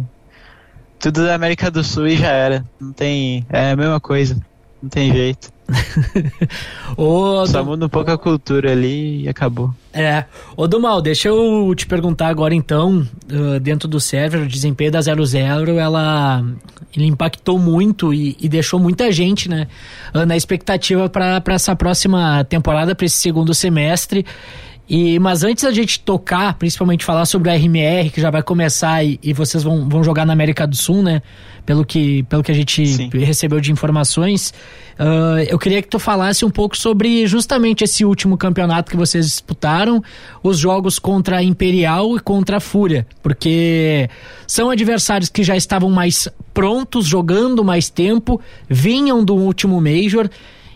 tudo 1.01 1.25
da 1.25 1.33
América 1.33 1.71
do 1.71 1.83
Sul 1.83 2.07
e 2.07 2.15
já 2.15 2.29
era. 2.29 2.65
Não 2.79 2.93
tem. 2.93 3.45
É 3.49 3.71
a 3.71 3.75
mesma 3.75 3.99
coisa. 3.99 4.37
Não 4.81 4.89
tem 4.89 5.11
jeito. 5.11 5.51
Ô, 6.97 7.45
Só 7.45 7.63
muda 7.63 7.85
um 7.85 7.89
pouco 7.89 8.11
a 8.11 8.17
cultura 8.17 8.71
ali 8.71 9.23
e 9.23 9.29
acabou. 9.29 9.73
É. 9.93 10.25
Ô, 10.55 10.67
do 10.67 10.79
mal, 10.79 11.01
deixa 11.01 11.29
eu 11.29 11.73
te 11.75 11.87
perguntar 11.87 12.27
agora 12.27 12.53
então, 12.53 13.07
uh, 13.31 13.59
dentro 13.59 13.87
do 13.87 13.99
server, 13.99 14.41
o 14.41 14.47
desempenho 14.47 14.91
da 14.91 15.01
00, 15.01 15.79
ela 15.79 16.43
ele 16.95 17.05
impactou 17.05 17.57
muito 17.57 18.13
e, 18.13 18.35
e 18.39 18.49
deixou 18.49 18.77
muita 18.79 19.11
gente, 19.11 19.49
né, 19.49 19.67
uh, 20.13 20.25
na 20.25 20.35
expectativa 20.35 21.07
para 21.07 21.41
essa 21.47 21.75
próxima 21.75 22.43
temporada, 22.43 22.93
para 22.93 23.05
esse 23.05 23.17
segundo 23.17 23.53
semestre. 23.53 24.25
E, 24.93 25.17
mas 25.19 25.41
antes 25.41 25.63
da 25.63 25.71
gente 25.71 26.01
tocar, 26.01 26.53
principalmente 26.55 27.05
falar 27.05 27.25
sobre 27.25 27.49
a 27.49 27.53
RMR, 27.53 28.09
que 28.09 28.19
já 28.19 28.29
vai 28.29 28.43
começar 28.43 29.01
e, 29.01 29.17
e 29.23 29.31
vocês 29.31 29.63
vão, 29.63 29.87
vão 29.87 30.03
jogar 30.03 30.25
na 30.25 30.33
América 30.33 30.67
do 30.67 30.75
Sul, 30.75 31.01
né? 31.01 31.21
Pelo 31.65 31.85
que, 31.85 32.23
pelo 32.23 32.43
que 32.43 32.51
a 32.51 32.53
gente 32.53 32.85
Sim. 32.85 33.09
recebeu 33.13 33.61
de 33.61 33.71
informações, 33.71 34.53
uh, 34.99 35.39
eu 35.47 35.57
queria 35.57 35.81
que 35.81 35.87
tu 35.87 35.97
falasse 35.97 36.43
um 36.43 36.49
pouco 36.49 36.77
sobre 36.77 37.25
justamente 37.25 37.85
esse 37.85 38.03
último 38.03 38.37
campeonato 38.37 38.91
que 38.91 38.97
vocês 38.97 39.27
disputaram, 39.27 40.03
os 40.43 40.57
jogos 40.57 40.99
contra 40.99 41.37
a 41.37 41.43
Imperial 41.43 42.17
e 42.17 42.19
contra 42.19 42.57
a 42.57 42.59
Fúria, 42.59 43.07
porque 43.23 44.09
são 44.45 44.69
adversários 44.69 45.29
que 45.29 45.41
já 45.41 45.55
estavam 45.55 45.89
mais 45.89 46.27
prontos, 46.53 47.05
jogando 47.05 47.63
mais 47.63 47.89
tempo, 47.89 48.41
vinham 48.67 49.23
do 49.23 49.35
último 49.35 49.79
Major 49.79 50.29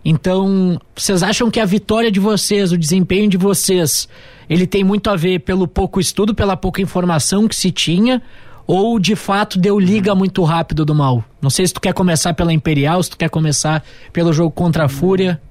então, 0.08 0.80
vocês 0.96 1.24
acham 1.24 1.50
que 1.50 1.60
a 1.60 1.66
vitória 1.66 2.12
de 2.12 2.20
vocês, 2.20 2.72
o 2.72 2.78
desempenho 2.78 3.28
de 3.28 3.38
vocês, 3.38 4.08
ele 4.48 4.68
tem 4.68 4.84
muito 4.84 5.10
a 5.10 5.16
ver 5.16 5.40
pelo 5.40 5.68
pouco 5.68 6.00
estudo, 6.00 6.36
pela 6.36 6.56
pouca 6.56 6.80
informação 6.80 7.48
que 7.48 7.56
se 7.56 7.72
tinha, 7.72 8.22
ou 8.68 9.00
de 9.00 9.16
fato 9.16 9.58
deu 9.58 9.80
liga 9.80 10.14
muito 10.14 10.44
rápido 10.44 10.86
do 10.86 10.94
mal? 10.94 11.26
Não 11.42 11.50
sei 11.50 11.66
se 11.66 11.74
tu 11.74 11.82
quer 11.82 11.94
começar 11.94 12.36
pela 12.36 12.54
Imperial, 12.54 13.02
se 13.02 13.10
tu 13.10 13.18
quer 13.18 13.32
começar 13.32 13.84
pelo 14.14 14.32
jogo 14.32 14.52
contra 14.52 14.86
a 14.86 14.90
Fúria. 14.90 15.42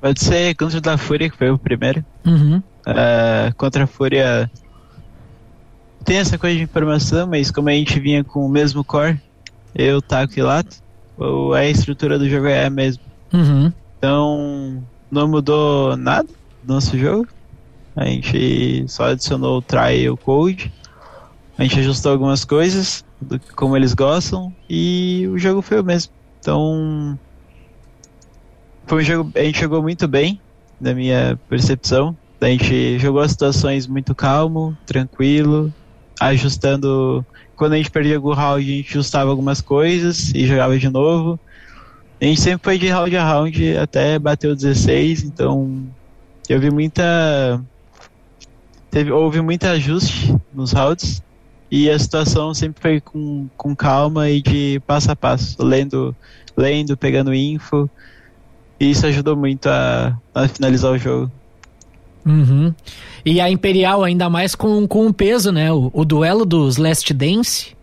Pode 0.00 0.22
ser 0.22 0.54
contra 0.54 0.94
a 0.94 0.96
Fúria, 0.96 1.28
que 1.28 1.36
foi 1.36 1.50
o 1.50 1.58
primeiro. 1.58 2.04
Uhum. 2.24 2.62
Uh, 2.86 3.54
contra 3.56 3.84
a 3.84 3.86
Fúria 3.88 4.48
tem 6.04 6.18
essa 6.18 6.38
coisa 6.38 6.56
de 6.56 6.62
informação, 6.62 7.26
mas 7.26 7.50
como 7.50 7.68
a 7.68 7.72
gente 7.72 7.98
vinha 7.98 8.22
com 8.22 8.46
o 8.46 8.48
mesmo 8.48 8.84
core, 8.84 9.20
eu, 9.74 10.00
Taco 10.00 10.38
e 10.38 10.42
Lato, 10.42 10.76
a 11.54 11.64
estrutura 11.66 12.18
do 12.18 12.28
jogo 12.28 12.46
é 12.46 12.66
a 12.66 12.70
mesma. 12.70 13.02
Uhum. 13.32 13.72
Então, 13.98 14.82
não 15.10 15.28
mudou 15.28 15.96
nada 15.96 16.28
no 16.64 16.74
nosso 16.74 16.96
jogo. 16.96 17.26
A 17.96 18.04
gente 18.04 18.84
só 18.88 19.06
adicionou 19.06 19.58
o 19.58 19.62
try 19.62 20.02
e 20.02 20.10
o 20.10 20.16
code. 20.16 20.72
A 21.56 21.64
gente 21.64 21.80
ajustou 21.80 22.12
algumas 22.12 22.44
coisas, 22.44 23.04
do, 23.20 23.40
como 23.56 23.76
eles 23.76 23.92
gostam, 23.92 24.54
e 24.70 25.28
o 25.32 25.36
jogo 25.36 25.60
foi 25.60 25.80
o 25.80 25.84
mesmo. 25.84 26.12
Então, 26.40 27.18
foi 28.86 29.02
um 29.02 29.04
jogo, 29.04 29.32
a 29.34 29.40
gente 29.40 29.60
jogou 29.60 29.82
muito 29.82 30.06
bem, 30.06 30.40
na 30.80 30.94
minha 30.94 31.38
percepção. 31.48 32.16
A 32.40 32.46
gente 32.46 33.00
jogou 33.00 33.20
as 33.20 33.32
situações 33.32 33.88
muito 33.88 34.14
calmo, 34.14 34.78
tranquilo, 34.86 35.74
ajustando 36.20 37.26
quando 37.58 37.72
a 37.72 37.76
gente 37.76 37.90
perdia 37.90 38.20
o 38.20 38.32
round, 38.32 38.64
a 38.64 38.76
gente 38.76 38.90
ajustava 38.90 39.30
algumas 39.30 39.60
coisas 39.60 40.32
e 40.32 40.46
jogava 40.46 40.78
de 40.78 40.88
novo. 40.88 41.38
A 42.20 42.24
gente 42.24 42.40
sempre 42.40 42.64
foi 42.64 42.78
de 42.78 42.88
round 42.88 43.16
a 43.16 43.24
round 43.24 43.76
até 43.76 44.18
bater 44.18 44.48
o 44.48 44.56
16, 44.56 45.24
então 45.24 45.84
eu 46.48 46.60
vi 46.60 46.70
muita. 46.70 47.60
Teve, 48.90 49.10
houve 49.10 49.42
muito 49.42 49.64
ajuste 49.64 50.34
nos 50.54 50.72
rounds 50.72 51.22
e 51.70 51.90
a 51.90 51.98
situação 51.98 52.54
sempre 52.54 52.80
foi 52.80 53.00
com, 53.00 53.48
com 53.56 53.76
calma 53.76 54.30
e 54.30 54.40
de 54.40 54.80
passo 54.86 55.10
a 55.10 55.16
passo, 55.16 55.62
lendo, 55.62 56.16
lendo, 56.56 56.96
pegando 56.96 57.34
info. 57.34 57.90
E 58.80 58.90
isso 58.90 59.04
ajudou 59.04 59.36
muito 59.36 59.68
a, 59.68 60.16
a 60.32 60.48
finalizar 60.48 60.92
o 60.92 60.98
jogo. 60.98 61.30
Uhum. 62.24 62.74
E 63.24 63.40
a 63.40 63.50
Imperial 63.50 64.04
ainda 64.04 64.28
mais 64.28 64.54
com, 64.54 64.86
com 64.86 65.06
o 65.06 65.12
peso, 65.12 65.50
né? 65.50 65.72
O, 65.72 65.90
o 65.92 66.04
duelo 66.04 66.44
dos 66.44 66.76
Last 66.76 67.12
Dance, 67.12 67.76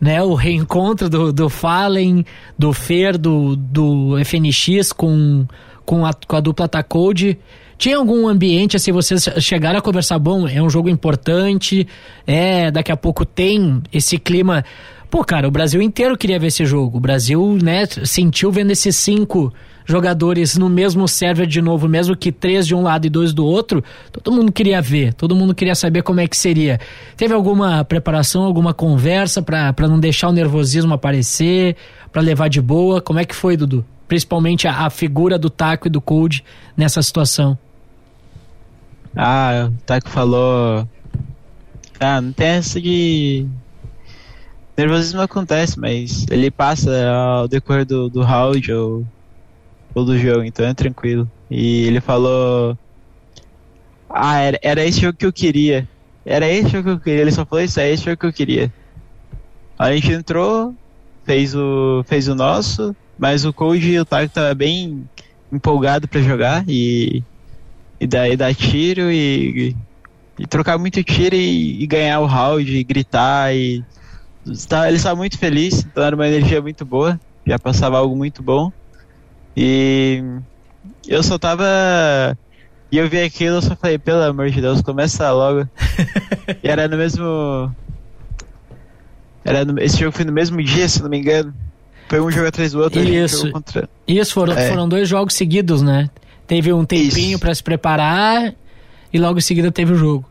né? 0.00 0.22
O 0.22 0.34
reencontro 0.34 1.08
do, 1.08 1.32
do 1.32 1.48
Fallen, 1.48 2.24
do 2.58 2.72
Fer, 2.72 3.18
do, 3.18 3.56
do 3.56 4.16
FNX 4.24 4.92
com, 4.92 5.46
com, 5.84 6.04
a, 6.04 6.12
com 6.12 6.36
a 6.36 6.40
dupla 6.40 6.68
Tacode. 6.68 7.38
Tinha 7.76 7.96
algum 7.96 8.28
ambiente, 8.28 8.76
assim, 8.76 8.92
vocês 8.92 9.28
chegaram 9.40 9.78
a 9.78 9.82
conversar, 9.82 10.18
bom, 10.18 10.46
é 10.46 10.62
um 10.62 10.70
jogo 10.70 10.88
importante, 10.88 11.86
é, 12.26 12.70
daqui 12.70 12.92
a 12.92 12.96
pouco 12.96 13.24
tem 13.26 13.82
esse 13.92 14.16
clima. 14.16 14.64
Pô, 15.10 15.24
cara, 15.24 15.48
o 15.48 15.50
Brasil 15.50 15.82
inteiro 15.82 16.16
queria 16.16 16.38
ver 16.38 16.46
esse 16.48 16.64
jogo. 16.64 16.98
O 16.98 17.00
Brasil, 17.00 17.58
né, 17.62 17.84
sentiu 18.04 18.50
vendo 18.50 18.70
esses 18.70 18.96
cinco 18.96 19.52
jogadores 19.84 20.56
no 20.56 20.68
mesmo 20.68 21.06
server 21.06 21.46
de 21.46 21.60
novo, 21.60 21.88
mesmo 21.88 22.16
que 22.16 22.32
três 22.32 22.66
de 22.66 22.74
um 22.74 22.82
lado 22.82 23.06
e 23.06 23.10
dois 23.10 23.32
do 23.32 23.44
outro, 23.44 23.84
todo 24.10 24.32
mundo 24.32 24.50
queria 24.50 24.80
ver, 24.80 25.12
todo 25.14 25.34
mundo 25.34 25.54
queria 25.54 25.74
saber 25.74 26.02
como 26.02 26.20
é 26.20 26.26
que 26.26 26.36
seria. 26.36 26.80
Teve 27.16 27.34
alguma 27.34 27.84
preparação, 27.84 28.42
alguma 28.42 28.72
conversa 28.72 29.42
para 29.42 29.74
não 29.88 30.00
deixar 30.00 30.28
o 30.28 30.32
nervosismo 30.32 30.94
aparecer, 30.94 31.76
para 32.12 32.22
levar 32.22 32.48
de 32.48 32.60
boa? 32.60 33.00
Como 33.00 33.18
é 33.18 33.24
que 33.24 33.34
foi, 33.34 33.56
Dudu? 33.56 33.84
Principalmente 34.08 34.66
a, 34.66 34.86
a 34.86 34.90
figura 34.90 35.38
do 35.38 35.50
Taco 35.50 35.86
e 35.86 35.90
do 35.90 36.00
Cold 36.00 36.44
nessa 36.76 37.02
situação. 37.02 37.58
Ah, 39.16 39.68
o 39.68 39.82
Taco 39.84 40.08
falou. 40.08 40.88
Ah, 42.00 42.20
não 42.20 42.32
tem 42.32 42.48
essa 42.48 42.80
de 42.80 43.46
nervosismo 44.76 45.20
acontece, 45.20 45.78
mas 45.78 46.26
ele 46.30 46.50
passa 46.50 46.90
ao 47.08 47.48
decorrer 47.48 47.84
do, 47.84 48.08
do 48.08 48.22
round 48.22 48.72
ou 48.72 49.06
todo 49.94 50.18
jogo, 50.18 50.42
então 50.42 50.66
é 50.66 50.74
tranquilo. 50.74 51.30
E 51.48 51.86
ele 51.86 52.00
falou. 52.00 52.76
Ah, 54.10 54.40
era, 54.40 54.58
era 54.62 54.84
esse 54.84 55.00
jogo 55.00 55.16
que 55.16 55.24
eu 55.24 55.32
queria. 55.32 55.88
Era 56.26 56.48
esse 56.48 56.68
jogo 56.68 56.84
que 56.84 56.90
eu 56.90 57.00
queria. 57.00 57.20
Ele 57.22 57.30
só 57.30 57.46
falou 57.46 57.64
isso, 57.64 57.78
é 57.78 57.90
esse 57.90 58.04
jogo 58.04 58.16
que 58.16 58.26
eu 58.26 58.32
queria. 58.32 58.72
A 59.78 59.92
gente 59.92 60.12
entrou, 60.12 60.74
fez 61.24 61.54
o, 61.54 62.04
fez 62.06 62.28
o 62.28 62.34
nosso, 62.34 62.94
mas 63.18 63.44
o 63.44 63.52
Code 63.52 63.90
e 63.90 63.98
o 63.98 64.04
Taco 64.04 64.32
tava 64.32 64.54
bem 64.54 65.08
empolgado 65.52 66.08
para 66.08 66.20
jogar 66.20 66.64
e, 66.68 67.22
e 68.00 68.06
daí 68.06 68.36
dar 68.36 68.54
tiro 68.54 69.10
e, 69.10 69.74
e 70.38 70.46
trocar 70.46 70.78
muito 70.78 71.02
tiro 71.02 71.34
e, 71.34 71.82
e, 71.82 71.86
ganhar 71.86 72.20
o 72.20 72.26
round, 72.26 72.70
e 72.70 72.84
gritar 72.84 73.54
e 73.54 73.84
tá, 74.68 74.86
ele 74.88 74.96
estava 74.96 75.16
muito 75.16 75.38
feliz, 75.38 75.80
então 75.80 76.02
era 76.02 76.14
uma 76.14 76.26
energia 76.26 76.62
muito 76.62 76.84
boa, 76.84 77.20
já 77.46 77.58
passava 77.58 77.98
algo 77.98 78.16
muito 78.16 78.42
bom 78.42 78.72
e 79.56 80.22
eu 81.06 81.22
só 81.22 81.38
tava 81.38 81.64
e 82.90 82.98
eu 82.98 83.08
vi 83.08 83.20
aquilo, 83.20 83.56
eu 83.56 83.62
só 83.62 83.74
falei, 83.74 83.98
pelo 83.98 84.22
amor 84.22 84.50
de 84.50 84.60
Deus, 84.60 84.80
começa 84.80 85.30
logo. 85.32 85.68
e 86.62 86.68
era 86.68 86.86
no 86.86 86.96
mesmo 86.96 87.74
era 89.44 89.64
no, 89.64 89.78
esse 89.80 89.98
jogo 89.98 90.12
foi 90.12 90.24
no 90.24 90.32
mesmo 90.32 90.62
dia, 90.62 90.88
se 90.88 91.02
não 91.02 91.10
me 91.10 91.18
engano. 91.18 91.54
Foi 92.08 92.20
um 92.20 92.30
jogo 92.30 92.46
atrás 92.46 92.72
do 92.72 92.80
outro. 92.80 93.02
Isso. 93.02 93.50
Contra... 93.50 93.88
Isso, 94.06 94.32
foram, 94.32 94.54
é. 94.54 94.68
foram 94.68 94.88
dois 94.88 95.08
jogos 95.08 95.34
seguidos, 95.34 95.82
né? 95.82 96.08
Teve 96.46 96.72
um 96.72 96.84
tempinho 96.84 97.38
para 97.38 97.54
se 97.54 97.62
preparar 97.62 98.54
e 99.12 99.18
logo 99.18 99.38
em 99.38 99.42
seguida 99.42 99.70
teve 99.70 99.92
o 99.92 99.96
jogo. 99.96 100.24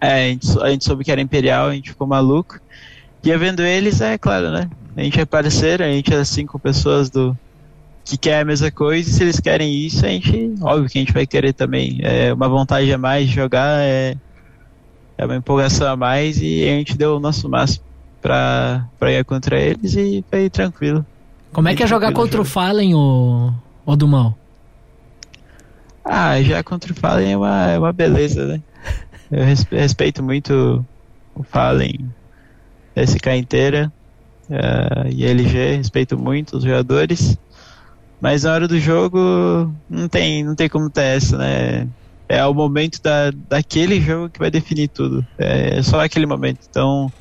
É, 0.00 0.26
a 0.26 0.28
gente, 0.28 0.58
a 0.60 0.70
gente 0.70 0.84
soube 0.84 1.04
que 1.04 1.12
era 1.12 1.20
Imperial, 1.20 1.68
a 1.68 1.74
gente 1.74 1.90
ficou 1.90 2.06
maluco. 2.06 2.58
E 3.22 3.36
vendo 3.36 3.62
eles, 3.62 4.00
é 4.00 4.18
claro, 4.18 4.50
né? 4.50 4.68
A 4.96 5.02
gente 5.02 5.20
é 5.20 5.24
parceiro, 5.24 5.84
a 5.84 5.88
gente 5.88 6.12
é 6.12 6.24
cinco 6.24 6.58
pessoas 6.58 7.08
do 7.08 7.36
que 8.04 8.16
quer 8.16 8.40
a 8.40 8.44
mesma 8.44 8.70
coisa, 8.70 9.08
e 9.08 9.12
se 9.12 9.22
eles 9.22 9.38
querem 9.38 9.72
isso, 9.74 10.04
a 10.04 10.08
gente, 10.08 10.54
óbvio 10.60 10.88
que 10.88 10.98
a 10.98 11.00
gente 11.02 11.12
vai 11.12 11.26
querer 11.26 11.52
também. 11.52 12.00
É 12.02 12.32
uma 12.32 12.48
vontade 12.48 12.92
a 12.92 12.98
mais 12.98 13.28
de 13.28 13.34
jogar, 13.34 13.80
é, 13.82 14.16
é 15.16 15.24
uma 15.24 15.36
empolgação 15.36 15.90
a 15.90 15.96
mais 15.96 16.40
e 16.40 16.64
a 16.64 16.72
gente 16.72 16.96
deu 16.96 17.16
o 17.16 17.20
nosso 17.20 17.48
máximo 17.48 17.84
pra, 18.20 18.86
pra 18.98 19.12
ir 19.12 19.24
contra 19.24 19.60
eles 19.60 19.94
e 19.94 20.24
foi 20.30 20.50
tranquilo. 20.50 21.04
Como 21.52 21.68
é 21.68 21.74
que 21.74 21.82
é 21.82 21.86
jogar 21.86 22.12
contra 22.12 22.38
jogo. 22.38 22.48
o 22.48 22.50
Fallen, 22.50 22.94
o, 22.94 23.52
o 23.86 24.06
mal? 24.06 24.36
Ah, 26.04 26.40
já 26.42 26.62
contra 26.62 26.92
o 26.92 26.96
Fallen 26.96 27.32
é 27.32 27.36
uma, 27.36 27.70
é 27.70 27.78
uma 27.78 27.92
beleza, 27.92 28.46
né? 28.46 28.62
Eu 29.30 29.44
respeito 29.44 30.22
muito 30.22 30.84
o 31.34 31.42
Fallen, 31.42 32.10
SK 32.96 33.28
inteira 33.36 33.92
uh, 34.50 35.08
e 35.10 35.24
LG, 35.24 35.76
respeito 35.76 36.18
muito 36.18 36.56
os 36.56 36.64
jogadores. 36.64 37.38
Mas 38.22 38.44
na 38.44 38.54
hora 38.54 38.68
do 38.68 38.78
jogo 38.78 39.18
não 39.90 40.08
tem, 40.08 40.44
não 40.44 40.54
tem 40.54 40.68
como 40.68 40.88
ter 40.88 41.16
essa, 41.16 41.36
né? 41.36 41.88
É 42.28 42.46
o 42.46 42.54
momento 42.54 43.02
da, 43.02 43.32
daquele 43.50 44.00
jogo 44.00 44.30
que 44.30 44.38
vai 44.38 44.50
definir 44.50 44.88
tudo. 44.88 45.26
É 45.36 45.82
só 45.82 46.00
aquele 46.00 46.24
momento. 46.24 46.60
Então, 46.70 47.12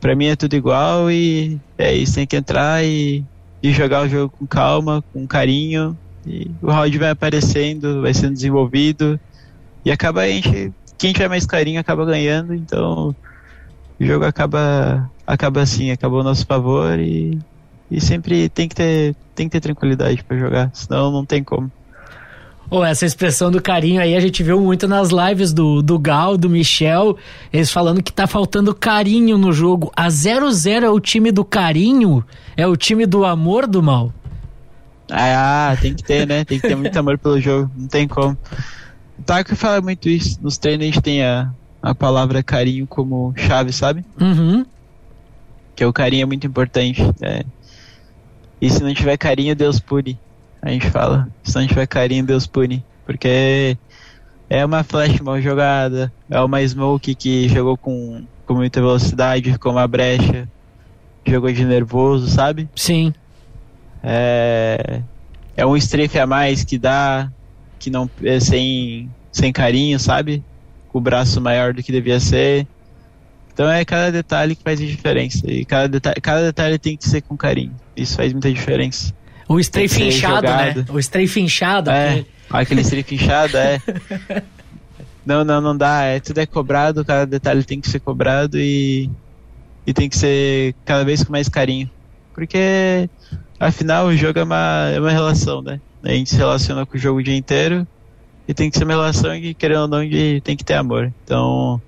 Pra 0.00 0.14
mim 0.14 0.26
é 0.26 0.36
tudo 0.36 0.54
igual 0.54 1.10
e 1.10 1.58
é 1.76 1.92
isso, 1.94 2.14
tem 2.14 2.26
que 2.26 2.36
entrar 2.36 2.84
e, 2.84 3.24
e 3.62 3.72
jogar 3.72 4.04
o 4.04 4.08
jogo 4.08 4.32
com 4.38 4.46
calma, 4.46 5.02
com 5.12 5.26
carinho. 5.26 5.98
E 6.24 6.50
o 6.62 6.70
round 6.70 6.96
vai 6.98 7.10
aparecendo, 7.10 8.02
vai 8.02 8.14
sendo 8.14 8.34
desenvolvido. 8.34 9.18
E 9.84 9.90
acaba 9.90 10.22
a 10.22 10.28
gente. 10.28 10.72
Quem 10.96 11.12
tiver 11.12 11.28
mais 11.28 11.46
carinho 11.46 11.80
acaba 11.80 12.04
ganhando, 12.04 12.54
então 12.54 13.14
o 14.00 14.04
jogo 14.04 14.24
acaba 14.24 15.10
acaba 15.26 15.62
assim, 15.62 15.90
acabou 15.90 16.20
a 16.20 16.24
nosso 16.24 16.46
favor 16.46 16.98
e, 16.98 17.38
e 17.90 18.00
sempre 18.00 18.48
tem 18.48 18.68
que 18.68 18.74
ter 18.74 19.16
tem 19.34 19.48
que 19.48 19.52
ter 19.52 19.60
tranquilidade 19.60 20.22
para 20.24 20.36
jogar, 20.36 20.70
senão 20.72 21.12
não 21.12 21.24
tem 21.24 21.44
como. 21.44 21.70
Oh, 22.70 22.84
essa 22.84 23.06
expressão 23.06 23.50
do 23.50 23.62
carinho 23.62 24.00
aí 24.00 24.14
a 24.14 24.20
gente 24.20 24.42
viu 24.42 24.60
muito 24.60 24.86
nas 24.86 25.08
lives 25.10 25.54
do, 25.54 25.80
do 25.80 25.98
Gal, 25.98 26.36
do 26.36 26.50
Michel, 26.50 27.16
eles 27.50 27.70
falando 27.70 28.02
que 28.02 28.12
tá 28.12 28.26
faltando 28.26 28.74
carinho 28.74 29.38
no 29.38 29.52
jogo. 29.52 29.90
A 29.96 30.08
0-0 30.08 30.82
é 30.82 30.90
o 30.90 31.00
time 31.00 31.32
do 31.32 31.44
carinho? 31.44 32.22
É 32.56 32.66
o 32.66 32.76
time 32.76 33.06
do 33.06 33.24
amor 33.24 33.66
do 33.66 33.82
mal? 33.82 34.12
Ah, 35.10 35.74
tem 35.80 35.94
que 35.94 36.02
ter, 36.04 36.26
né? 36.26 36.44
Tem 36.44 36.60
que 36.60 36.68
ter 36.68 36.76
muito 36.76 36.96
amor 36.98 37.16
pelo 37.16 37.40
jogo, 37.40 37.70
não 37.74 37.88
tem 37.88 38.06
como. 38.06 38.36
O 39.18 39.22
Taco 39.22 39.56
fala 39.56 39.80
muito 39.80 40.06
isso. 40.08 40.38
Nos 40.42 40.58
treinos 40.58 40.82
a 40.82 40.86
gente 40.86 41.00
tem 41.00 41.24
a, 41.24 41.50
a 41.82 41.94
palavra 41.94 42.42
carinho 42.42 42.86
como 42.86 43.32
chave, 43.34 43.72
sabe? 43.72 44.04
Uhum. 44.20 44.66
Que 45.74 45.86
o 45.86 45.92
carinho 45.92 46.24
é 46.24 46.26
muito 46.26 46.46
importante. 46.46 47.00
É. 47.22 47.44
E 48.60 48.70
se 48.70 48.82
não 48.82 48.92
tiver 48.92 49.16
carinho, 49.16 49.54
Deus 49.54 49.78
pune 49.80 50.18
a 50.60 50.70
gente 50.70 50.90
fala. 50.90 51.28
Se 51.42 51.54
não 51.56 51.66
tiver 51.66 51.86
carinho, 51.86 52.24
Deus 52.24 52.46
pune. 52.46 52.84
Porque 53.06 53.76
é 54.50 54.64
uma 54.64 54.82
flash 54.82 55.20
mal 55.20 55.40
jogada, 55.40 56.12
é 56.28 56.40
uma 56.40 56.66
smoke 56.66 57.14
que 57.14 57.48
jogou 57.48 57.76
com, 57.76 58.24
com 58.46 58.54
muita 58.54 58.80
velocidade, 58.80 59.52
ficou 59.52 59.72
uma 59.72 59.86
brecha, 59.86 60.48
jogou 61.26 61.50
de 61.52 61.64
nervoso, 61.64 62.28
sabe? 62.28 62.68
Sim. 62.74 63.12
É, 64.02 65.00
é 65.56 65.66
um 65.66 65.76
strafe 65.76 66.18
a 66.18 66.26
mais 66.26 66.64
que 66.64 66.78
dá, 66.78 67.30
que 67.78 67.90
não 67.90 68.10
é 68.22 68.38
sem, 68.40 69.08
sem 69.32 69.52
carinho, 69.52 69.98
sabe? 69.98 70.44
Com 70.90 70.98
o 70.98 71.02
braço 71.02 71.40
maior 71.40 71.72
do 71.72 71.82
que 71.82 71.92
devia 71.92 72.20
ser. 72.20 72.66
Então 73.52 73.68
é 73.68 73.84
cada 73.84 74.12
detalhe 74.12 74.54
que 74.54 74.62
faz 74.62 74.80
a 74.80 74.84
diferença. 74.84 75.50
E 75.50 75.64
cada 75.64 75.88
detalhe, 75.88 76.20
cada 76.20 76.42
detalhe 76.42 76.78
tem 76.78 76.96
que 76.96 77.08
ser 77.08 77.22
com 77.22 77.36
carinho. 77.36 77.74
Isso 78.02 78.16
faz 78.16 78.32
muita 78.32 78.52
diferença. 78.52 79.12
O 79.48 79.58
strafe 79.58 80.04
inchado, 80.04 80.46
né? 80.46 80.84
O 80.90 80.98
strafe 80.98 81.40
inchado. 81.40 81.90
É, 81.90 82.10
aquele, 82.10 82.26
aquele 82.50 82.80
strafe 82.82 83.14
inchado, 83.14 83.56
é. 83.56 83.80
não, 85.24 85.44
não, 85.44 85.60
não 85.60 85.76
dá. 85.76 86.02
É, 86.04 86.20
tudo 86.20 86.38
é 86.38 86.46
cobrado, 86.46 87.04
cada 87.04 87.26
detalhe 87.26 87.64
tem 87.64 87.80
que 87.80 87.88
ser 87.88 88.00
cobrado 88.00 88.58
e, 88.58 89.10
e 89.86 89.92
tem 89.92 90.08
que 90.08 90.16
ser 90.16 90.74
cada 90.84 91.04
vez 91.04 91.24
com 91.24 91.32
mais 91.32 91.48
carinho. 91.48 91.90
Porque, 92.34 93.08
afinal, 93.58 94.06
o 94.06 94.16
jogo 94.16 94.38
é 94.38 94.44
uma, 94.44 94.90
é 94.94 95.00
uma 95.00 95.10
relação, 95.10 95.62
né? 95.62 95.80
A 96.04 96.10
gente 96.10 96.30
se 96.30 96.36
relaciona 96.36 96.86
com 96.86 96.96
o 96.96 97.00
jogo 97.00 97.18
o 97.18 97.22
dia 97.22 97.36
inteiro 97.36 97.86
e 98.46 98.54
tem 98.54 98.70
que 98.70 98.78
ser 98.78 98.84
uma 98.84 98.92
relação 98.92 99.32
que, 99.40 99.54
querendo 99.54 99.82
ou 99.82 99.88
não, 99.88 100.00
tem 100.42 100.56
que 100.56 100.64
ter 100.64 100.74
amor. 100.74 101.12
Então, 101.24 101.80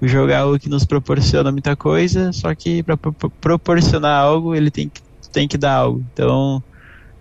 o 0.00 0.08
jogo 0.08 0.30
é 0.30 0.36
algo 0.36 0.58
que 0.58 0.68
nos 0.68 0.84
proporciona 0.84 1.50
muita 1.50 1.74
coisa, 1.74 2.32
só 2.32 2.54
que 2.54 2.82
para 2.82 2.96
proporcionar 3.40 4.20
algo, 4.20 4.54
ele 4.54 4.70
tem 4.70 4.88
que 4.88 5.00
tem 5.34 5.48
que 5.48 5.58
dar 5.58 5.74
algo. 5.74 6.04
Então 6.14 6.62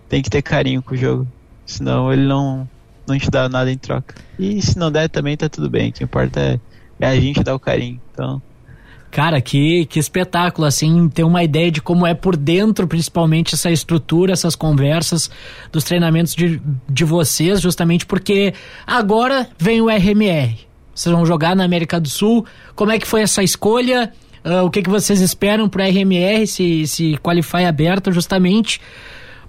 tem 0.07 0.21
que 0.21 0.29
ter 0.29 0.41
carinho 0.41 0.81
com 0.81 0.93
o 0.93 0.97
jogo. 0.97 1.27
Senão 1.65 2.13
ele 2.13 2.25
não, 2.25 2.69
não 3.07 3.17
te 3.17 3.29
dá 3.29 3.49
nada 3.49 3.71
em 3.71 3.77
troca. 3.77 4.15
E 4.37 4.61
se 4.61 4.77
não 4.77 4.91
der 4.91 5.09
também 5.09 5.35
tá 5.35 5.49
tudo 5.49 5.69
bem. 5.69 5.89
O 5.89 5.93
que 5.93 6.03
importa 6.03 6.39
é, 6.39 6.59
é 6.99 7.07
a 7.07 7.19
gente 7.19 7.43
dar 7.43 7.55
o 7.55 7.59
carinho. 7.59 7.99
Então. 8.13 8.41
Cara, 9.09 9.39
que, 9.41 9.85
que 9.85 9.99
espetáculo, 9.99 10.65
assim, 10.65 11.07
ter 11.09 11.23
uma 11.23 11.43
ideia 11.43 11.69
de 11.71 11.81
como 11.81 12.05
é 12.05 12.13
por 12.13 12.35
dentro, 12.35 12.87
principalmente, 12.87 13.53
essa 13.53 13.69
estrutura, 13.69 14.33
essas 14.33 14.55
conversas 14.55 15.29
dos 15.71 15.83
treinamentos 15.83 16.33
de, 16.33 16.59
de 16.89 17.03
vocês, 17.03 17.61
justamente 17.61 18.07
porque 18.07 18.53
agora 18.87 19.47
vem 19.57 19.81
o 19.81 19.87
RMR. 19.87 20.57
Vocês 20.95 21.13
vão 21.13 21.25
jogar 21.25 21.55
na 21.55 21.63
América 21.63 21.99
do 21.99 22.09
Sul. 22.09 22.45
Como 22.75 22.91
é 22.91 22.99
que 22.99 23.07
foi 23.07 23.21
essa 23.21 23.43
escolha? 23.43 24.11
Uh, 24.45 24.65
o 24.65 24.69
que, 24.69 24.81
que 24.81 24.89
vocês 24.89 25.21
esperam 25.21 25.69
para 25.69 25.87
RMR 25.87 26.45
se, 26.45 26.85
se 26.85 27.17
qualify 27.17 27.65
aberto 27.65 28.11
justamente? 28.11 28.81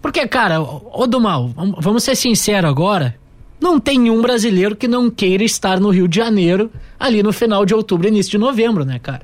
Porque, 0.00 0.26
cara, 0.28 0.60
ô 0.60 1.06
do 1.06 1.20
mal, 1.20 1.50
vamos 1.78 2.04
ser 2.04 2.14
sinceros 2.14 2.70
agora, 2.70 3.16
não 3.60 3.80
tem 3.80 3.98
nenhum 3.98 4.20
brasileiro 4.20 4.76
que 4.76 4.86
não 4.86 5.10
queira 5.10 5.42
estar 5.42 5.80
no 5.80 5.90
Rio 5.90 6.06
de 6.06 6.16
Janeiro 6.16 6.70
ali 7.00 7.22
no 7.22 7.32
final 7.32 7.64
de 7.64 7.74
outubro, 7.74 8.06
início 8.06 8.32
de 8.32 8.38
novembro, 8.38 8.84
né, 8.84 8.98
cara? 8.98 9.22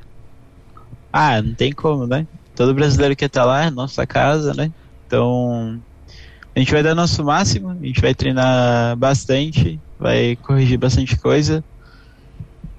Ah, 1.12 1.42
não 1.42 1.54
tem 1.54 1.72
como, 1.72 2.06
né? 2.06 2.26
Todo 2.56 2.74
brasileiro 2.74 3.14
que 3.14 3.28
tá 3.28 3.44
lá 3.44 3.64
é 3.64 3.70
nossa 3.70 4.06
casa, 4.06 4.54
né? 4.54 4.72
Então, 5.06 5.80
a 6.54 6.58
gente 6.58 6.72
vai 6.72 6.82
dar 6.82 6.94
nosso 6.94 7.22
máximo, 7.24 7.70
a 7.70 7.86
gente 7.86 8.00
vai 8.00 8.14
treinar 8.14 8.96
bastante, 8.96 9.78
vai 9.98 10.36
corrigir 10.36 10.78
bastante 10.78 11.16
coisa. 11.16 11.62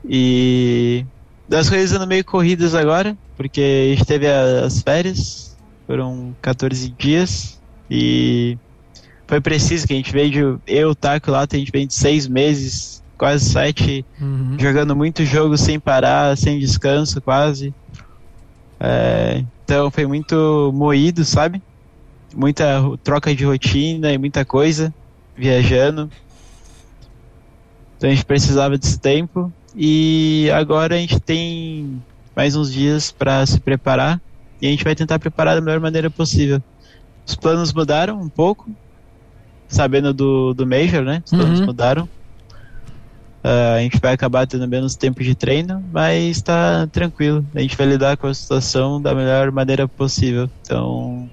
E 0.08 1.06
das 1.52 1.70
coisas 1.70 1.92
andam 1.92 2.08
meio 2.08 2.24
corridas 2.24 2.74
agora, 2.74 3.16
porque 3.36 3.60
a 3.60 3.96
gente 3.96 4.06
teve 4.08 4.26
as 4.26 4.82
férias, 4.82 5.58
foram 5.86 6.34
14 6.42 6.90
dias, 6.98 7.62
e 7.90 8.58
foi 9.28 9.42
preciso 9.42 9.86
que 9.86 9.92
a 9.92 9.98
gente 9.98 10.14
veio 10.14 10.32
de. 10.32 10.62
Eu, 10.66 10.92
o 10.92 10.96
Taco 10.96 11.30
lá, 11.30 11.42
a 11.42 11.58
gente 11.58 11.70
veio 11.70 11.86
de 11.86 11.94
seis 11.94 12.26
meses, 12.26 13.04
quase 13.18 13.50
sete, 13.50 14.06
uhum. 14.20 14.56
jogando 14.58 14.96
muito 14.96 15.26
jogo 15.26 15.58
sem 15.58 15.78
parar, 15.78 16.38
sem 16.38 16.58
descanso, 16.58 17.20
quase. 17.20 17.74
É, 18.80 19.44
então 19.66 19.92
foi 19.92 20.08
muito 20.08 20.72
moído, 20.74 21.26
sabe? 21.26 21.62
Muita 22.34 22.82
troca 23.04 23.36
de 23.36 23.44
rotina 23.44 24.14
e 24.14 24.18
muita 24.18 24.46
coisa, 24.46 24.94
viajando. 25.36 26.10
Então 27.98 28.10
a 28.10 28.14
gente 28.14 28.24
precisava 28.24 28.78
desse 28.78 28.98
tempo. 28.98 29.52
E 29.76 30.50
agora 30.54 30.96
a 30.96 30.98
gente 30.98 31.20
tem 31.20 32.04
mais 32.36 32.56
uns 32.56 32.72
dias 32.72 33.12
para 33.12 33.46
se 33.46 33.60
preparar 33.62 34.22
e 34.62 34.68
a 34.68 34.70
gente 34.72 34.84
vai 34.84 34.96
tentar 34.96 35.20
preparar 35.20 35.56
da 35.56 35.62
melhor 35.62 35.80
maneira 35.80 36.12
possível. 36.12 36.62
Os 37.28 37.36
planos 37.36 37.74
mudaram 37.74 38.22
um 38.22 38.30
pouco. 38.30 38.76
sabendo 39.70 40.14
do, 40.14 40.54
do 40.54 40.68
Major, 40.68 41.04
né? 41.04 41.22
Os 41.26 41.34
planos 41.34 41.62
Uhum. 41.62 41.66
mudaram. 41.66 42.10
Ah, 43.44 43.76
a 43.76 43.80
gente 43.82 44.00
vai 44.00 44.14
acabar 44.14 44.46
tendo 44.48 44.68
menos 44.68 44.96
tempo 44.96 45.24
de 45.24 45.36
treino, 45.36 45.84
mas 45.92 46.42
tá 46.42 46.88
tranquilo. 46.90 47.48
A 47.56 47.62
gente 47.62 47.76
vai 47.76 47.88
lidar 47.88 48.18
com 48.18 48.28
a 48.28 48.34
situação 48.34 49.02
da 49.02 49.16
melhor 49.16 49.52
maneira 49.52 49.88
possível. 49.90 50.48
Então, 50.62 51.32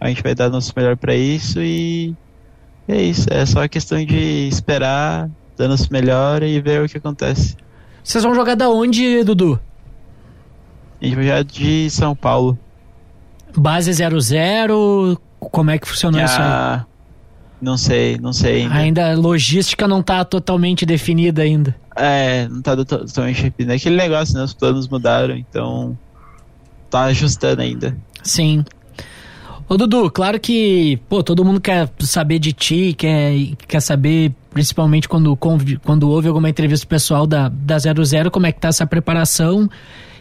a 0.00 0.08
gente 0.08 0.22
vai 0.22 0.34
dar 0.34 0.50
nosso 0.50 0.72
melhor 0.76 0.96
para 0.98 1.14
isso 1.16 1.60
e 1.62 2.16
é 2.88 3.02
isso. 3.02 3.26
É 3.32 3.46
só 3.46 3.66
questão 3.68 4.04
de 4.04 4.48
esperar, 4.48 5.30
dar 5.58 5.68
nosso 5.68 5.88
melhor 5.92 6.42
e 6.42 6.60
ver 6.60 6.82
o 6.84 6.88
que 6.88 6.98
acontece. 6.98 7.56
Vocês 8.04 8.22
vão 8.22 8.34
jogar 8.34 8.54
da 8.54 8.68
onde, 8.68 9.24
Dudu? 9.24 9.58
A 11.00 11.04
gente 11.04 11.16
vai 11.16 11.26
já 11.26 11.42
de 11.42 11.90
São 11.90 12.14
Paulo. 12.14 12.56
Base 13.56 13.90
00? 13.92 15.18
Como 15.40 15.70
é 15.70 15.78
que 15.78 15.88
funcionou 15.88 16.20
isso 16.20 16.34
aí? 16.34 16.42
Ah, 16.42 16.86
não 17.60 17.76
sei, 17.76 18.18
não 18.18 18.32
sei 18.32 18.62
ainda. 18.62 18.74
Ainda 18.74 19.12
a 19.12 19.16
logística 19.16 19.86
não 19.88 20.02
tá 20.02 20.24
totalmente 20.24 20.84
definida 20.84 21.42
ainda. 21.42 21.74
É, 21.96 22.46
não 22.48 22.60
tá 22.60 22.76
to- 22.76 22.84
totalmente 22.84 23.42
definido. 23.44 23.72
É 23.72 23.76
aquele 23.76 23.96
negócio, 23.96 24.36
né? 24.36 24.44
Os 24.44 24.52
planos 24.54 24.86
mudaram, 24.88 25.34
então 25.36 25.96
tá 26.90 27.04
ajustando 27.04 27.62
ainda. 27.62 27.96
Sim. 28.22 28.64
Ô 29.66 29.78
Dudu, 29.78 30.10
claro 30.10 30.38
que, 30.38 30.98
pô, 31.08 31.22
todo 31.22 31.44
mundo 31.44 31.60
quer 31.60 31.90
saber 32.00 32.38
de 32.38 32.52
ti, 32.52 32.94
quer, 32.96 33.32
quer 33.66 33.80
saber, 33.80 34.32
principalmente 34.52 35.08
quando, 35.08 35.34
quando 35.36 36.10
houve 36.10 36.28
alguma 36.28 36.50
entrevista 36.50 36.86
pessoal 36.86 37.26
da, 37.26 37.48
da 37.48 37.78
00, 37.78 38.30
como 38.30 38.46
é 38.46 38.52
que 38.52 38.60
tá 38.60 38.68
essa 38.68 38.86
preparação 38.86 39.68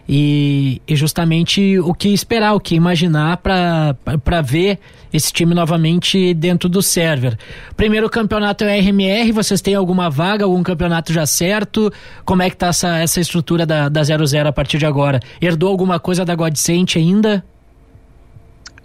e, 0.08 0.82
e 0.88 0.96
justamente 0.96 1.78
o 1.80 1.94
que 1.94 2.10
esperar, 2.10 2.54
o 2.54 2.60
que 2.60 2.76
imaginar 2.76 3.38
pra 3.38 4.42
ver 4.42 4.80
esse 5.12 5.32
time 5.32 5.54
novamente 5.54 6.34
dentro 6.34 6.70
do 6.70 6.82
server. 6.82 7.38
Primeiro 7.76 8.10
campeonato 8.10 8.64
é 8.64 8.78
o 8.78 8.82
RMR, 8.82 9.32
vocês 9.34 9.62
têm 9.62 9.76
alguma 9.76 10.10
vaga, 10.10 10.46
algum 10.46 10.64
campeonato 10.64 11.12
já 11.12 11.26
certo? 11.26 11.92
Como 12.26 12.42
é 12.42 12.50
que 12.50 12.56
tá 12.56 12.68
essa, 12.68 12.98
essa 12.98 13.20
estrutura 13.20 13.66
da, 13.66 13.90
da 13.90 14.04
00 14.04 14.48
a 14.48 14.54
partir 14.54 14.78
de 14.78 14.86
agora? 14.86 15.20
Herdou 15.42 15.70
alguma 15.70 16.00
coisa 16.00 16.24
da 16.24 16.34
Godsent 16.34 16.96
ainda? 16.96 17.44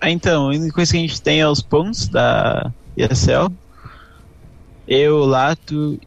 Ah, 0.00 0.10
então, 0.10 0.46
a 0.46 0.48
única 0.50 0.72
coisa 0.72 0.92
que 0.92 0.98
a 0.98 1.00
gente 1.00 1.20
tem 1.20 1.40
é 1.40 1.48
os 1.48 1.60
pontos 1.60 2.08
da 2.08 2.72
ESL. 2.96 3.52
Eu, 4.86 5.16
o 5.16 5.26
Lato 5.26 5.98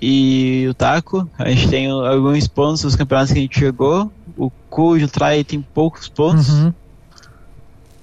e 0.00 0.66
o 0.68 0.74
Taco. 0.74 1.28
A 1.38 1.48
gente 1.50 1.68
tem 1.68 1.88
alguns 1.88 2.48
pontos 2.48 2.82
dos 2.82 2.96
campeonatos 2.96 3.32
que 3.32 3.38
a 3.38 3.42
gente 3.42 3.60
jogou. 3.60 4.12
O 4.36 4.50
Cu 4.68 4.96
e 4.96 5.04
o 5.04 5.08
Trai 5.08 5.44
tem 5.44 5.60
poucos 5.60 6.08
pontos. 6.08 6.48
Uhum. 6.48 6.72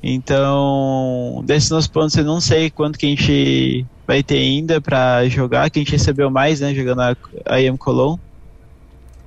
Então, 0.02 1.43
desses 1.45 1.69
nossos 1.69 1.88
pontos 1.88 2.15
eu 2.15 2.24
não 2.24 2.39
sei 2.39 2.69
quanto 2.69 3.00
que 3.00 3.08
a 3.08 3.10
gente 3.10 3.86
vai 4.06 4.21
ter 4.21 4.38
ainda 4.38 4.80
pra 4.80 5.28
jogar, 5.28 5.69
que 5.69 5.80
a 5.80 5.82
gente 5.82 5.93
recebeu 5.93 6.30
mais, 6.30 6.60
né, 6.60 6.76
jogando 6.76 7.02
a, 7.02 7.15
a 7.45 7.60
IM 7.60 7.76
Colon 7.76 8.17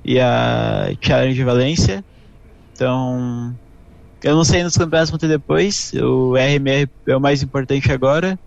e 0.05 0.19
a 0.19 0.89
Challenge 1.01 1.35
de 1.35 1.43
Valência. 1.43 2.03
Então, 2.73 3.53
eu 4.23 4.35
não 4.35 4.43
sei 4.43 4.63
nos 4.63 4.77
campeonatos 4.77 5.09
vão 5.09 5.19
ter 5.19 5.27
depois, 5.27 5.93
o 5.93 6.35
RMR 6.35 6.89
é 7.07 7.15
o 7.15 7.21
mais 7.21 7.41
importante 7.41 7.91
agora. 7.91 8.37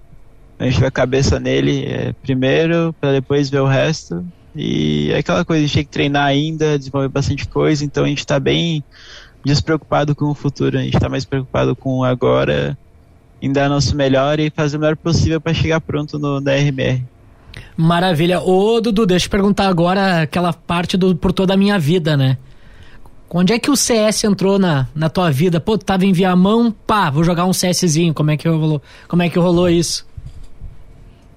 A 0.59 0.65
gente 0.65 0.81
vai 0.81 0.91
cabeça 0.91 1.41
nele 1.41 1.85
é, 1.87 2.13
primeiro, 2.23 2.95
para 3.01 3.13
depois 3.13 3.51
ver 3.51 3.61
o 3.61 3.67
resto. 3.67 4.25
E 4.55 5.11
é 5.11 5.19
aquela 5.19 5.45
coisa, 5.45 5.65
a 5.65 5.67
gente 5.67 5.75
tem 5.75 5.85
que 5.85 5.91
treinar 5.91 6.27
ainda, 6.27 6.79
desenvolver 6.79 7.09
bastante 7.09 7.49
coisa, 7.49 7.85
então 7.85 8.05
a 8.05 8.09
gente 8.09 8.27
tá 8.27 8.39
bem 8.39 8.85
despreocupado 9.45 10.15
com 10.15 10.27
o 10.27 10.35
futuro, 10.35 10.79
a 10.79 10.83
gente 10.83 10.99
tá 10.99 11.09
mais 11.09 11.25
preocupado 11.25 11.75
com 11.75 12.05
agora, 12.05 12.77
em 13.41 13.51
dar 13.51 13.69
nosso 13.69 13.97
melhor 13.97 14.39
e 14.39 14.51
fazer 14.51 14.77
o 14.77 14.81
melhor 14.81 14.97
possível 14.97 15.41
para 15.41 15.55
chegar 15.55 15.81
pronto 15.81 16.19
no 16.19 16.41
da 16.41 16.53
RMR. 16.55 17.03
Maravilha. 17.77 18.41
Ô, 18.41 18.81
Dudu, 18.81 19.07
deixa 19.07 19.27
eu 19.27 19.31
perguntar 19.31 19.67
agora 19.67 20.23
aquela 20.23 20.53
parte 20.53 20.97
do 20.97 21.17
por 21.17 21.33
toda 21.33 21.55
a 21.55 21.57
minha 21.57 21.79
vida, 21.79 22.17
né? 22.17 22.37
Onde 23.35 23.53
é 23.55 23.59
que 23.59 23.71
o 23.71 23.77
CS 23.77 24.25
entrou 24.25 24.59
na, 24.59 24.87
na 24.95 25.09
tua 25.09 25.31
vida? 25.31 25.59
Pô, 25.59 25.79
tu 25.79 25.85
tava 25.87 26.05
em 26.05 26.13
Viamão, 26.13 26.71
pá, 26.71 27.09
vou 27.09 27.25
jogar 27.25 27.47
um 27.47 27.53
CSzinho. 27.53 28.13
Como 28.13 28.31
é 28.31 28.37
que 28.37 28.47
rolou, 28.49 28.83
como 29.09 29.23
é 29.23 29.29
que 29.31 29.39
rolou 29.39 29.71
isso? 29.71 30.07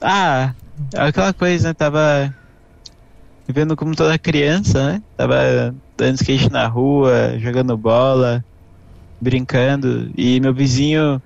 Ah, 0.01 0.53
é 0.93 1.01
aquela 1.07 1.33
coisa, 1.33 1.69
né? 1.69 1.73
Tava 1.73 2.33
vivendo 3.47 3.75
como 3.77 3.95
toda 3.95 4.17
criança, 4.19 4.85
né? 4.93 5.01
Tava 5.15 5.73
dando 5.97 6.15
skate 6.15 6.51
na 6.51 6.67
rua, 6.67 7.39
jogando 7.39 7.77
bola, 7.77 8.43
brincando. 9.21 10.11
E 10.17 10.39
meu 10.41 10.53
vizinho, 10.53 11.21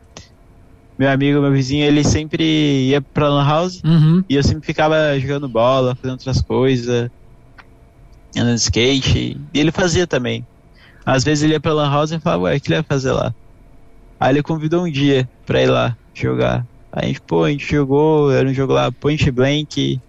meu 0.99 1.10
amigo, 1.10 1.41
meu 1.41 1.51
vizinho, 1.51 1.84
ele 1.86 2.03
sempre 2.03 2.43
ia 2.89 3.01
pra 3.01 3.27
Lan 3.27 3.45
House 3.45 3.82
Uhum. 3.84 4.23
e 4.29 4.36
eu 4.36 4.43
sempre 4.43 4.65
ficava 4.67 5.17
jogando 5.19 5.49
bola, 5.49 5.95
fazendo 5.95 6.12
outras 6.12 6.41
coisas, 6.41 7.10
andando 8.38 8.55
de 8.55 8.62
skate. 8.62 9.41
E 9.53 9.60
ele 9.60 9.71
fazia 9.71 10.05
também. 10.05 10.45
Às 11.11 11.23
vezes 11.23 11.43
ele 11.43 11.53
ia 11.53 11.59
pra 11.59 11.73
Lan 11.73 11.89
House 11.89 12.11
e 12.11 12.19
falava, 12.19 12.43
ué, 12.43 12.55
o 12.55 12.61
que 12.61 12.67
ele 12.67 12.75
ia 12.75 12.83
fazer 12.83 13.11
lá? 13.11 13.33
Aí 14.19 14.31
ele 14.31 14.43
convidou 14.43 14.85
um 14.85 14.91
dia 14.91 15.27
pra 15.43 15.59
ir 15.59 15.65
lá 15.65 15.97
jogar. 16.13 16.63
Aí 16.91 17.05
a 17.05 17.07
gente, 17.07 17.21
pô, 17.21 17.45
a 17.45 17.49
gente 17.49 17.65
jogou, 17.65 18.31
era 18.31 18.47
um 18.47 18.53
jogo 18.53 18.73
lá, 18.73 18.91
Point 18.91 19.31
Blank. 19.31 19.99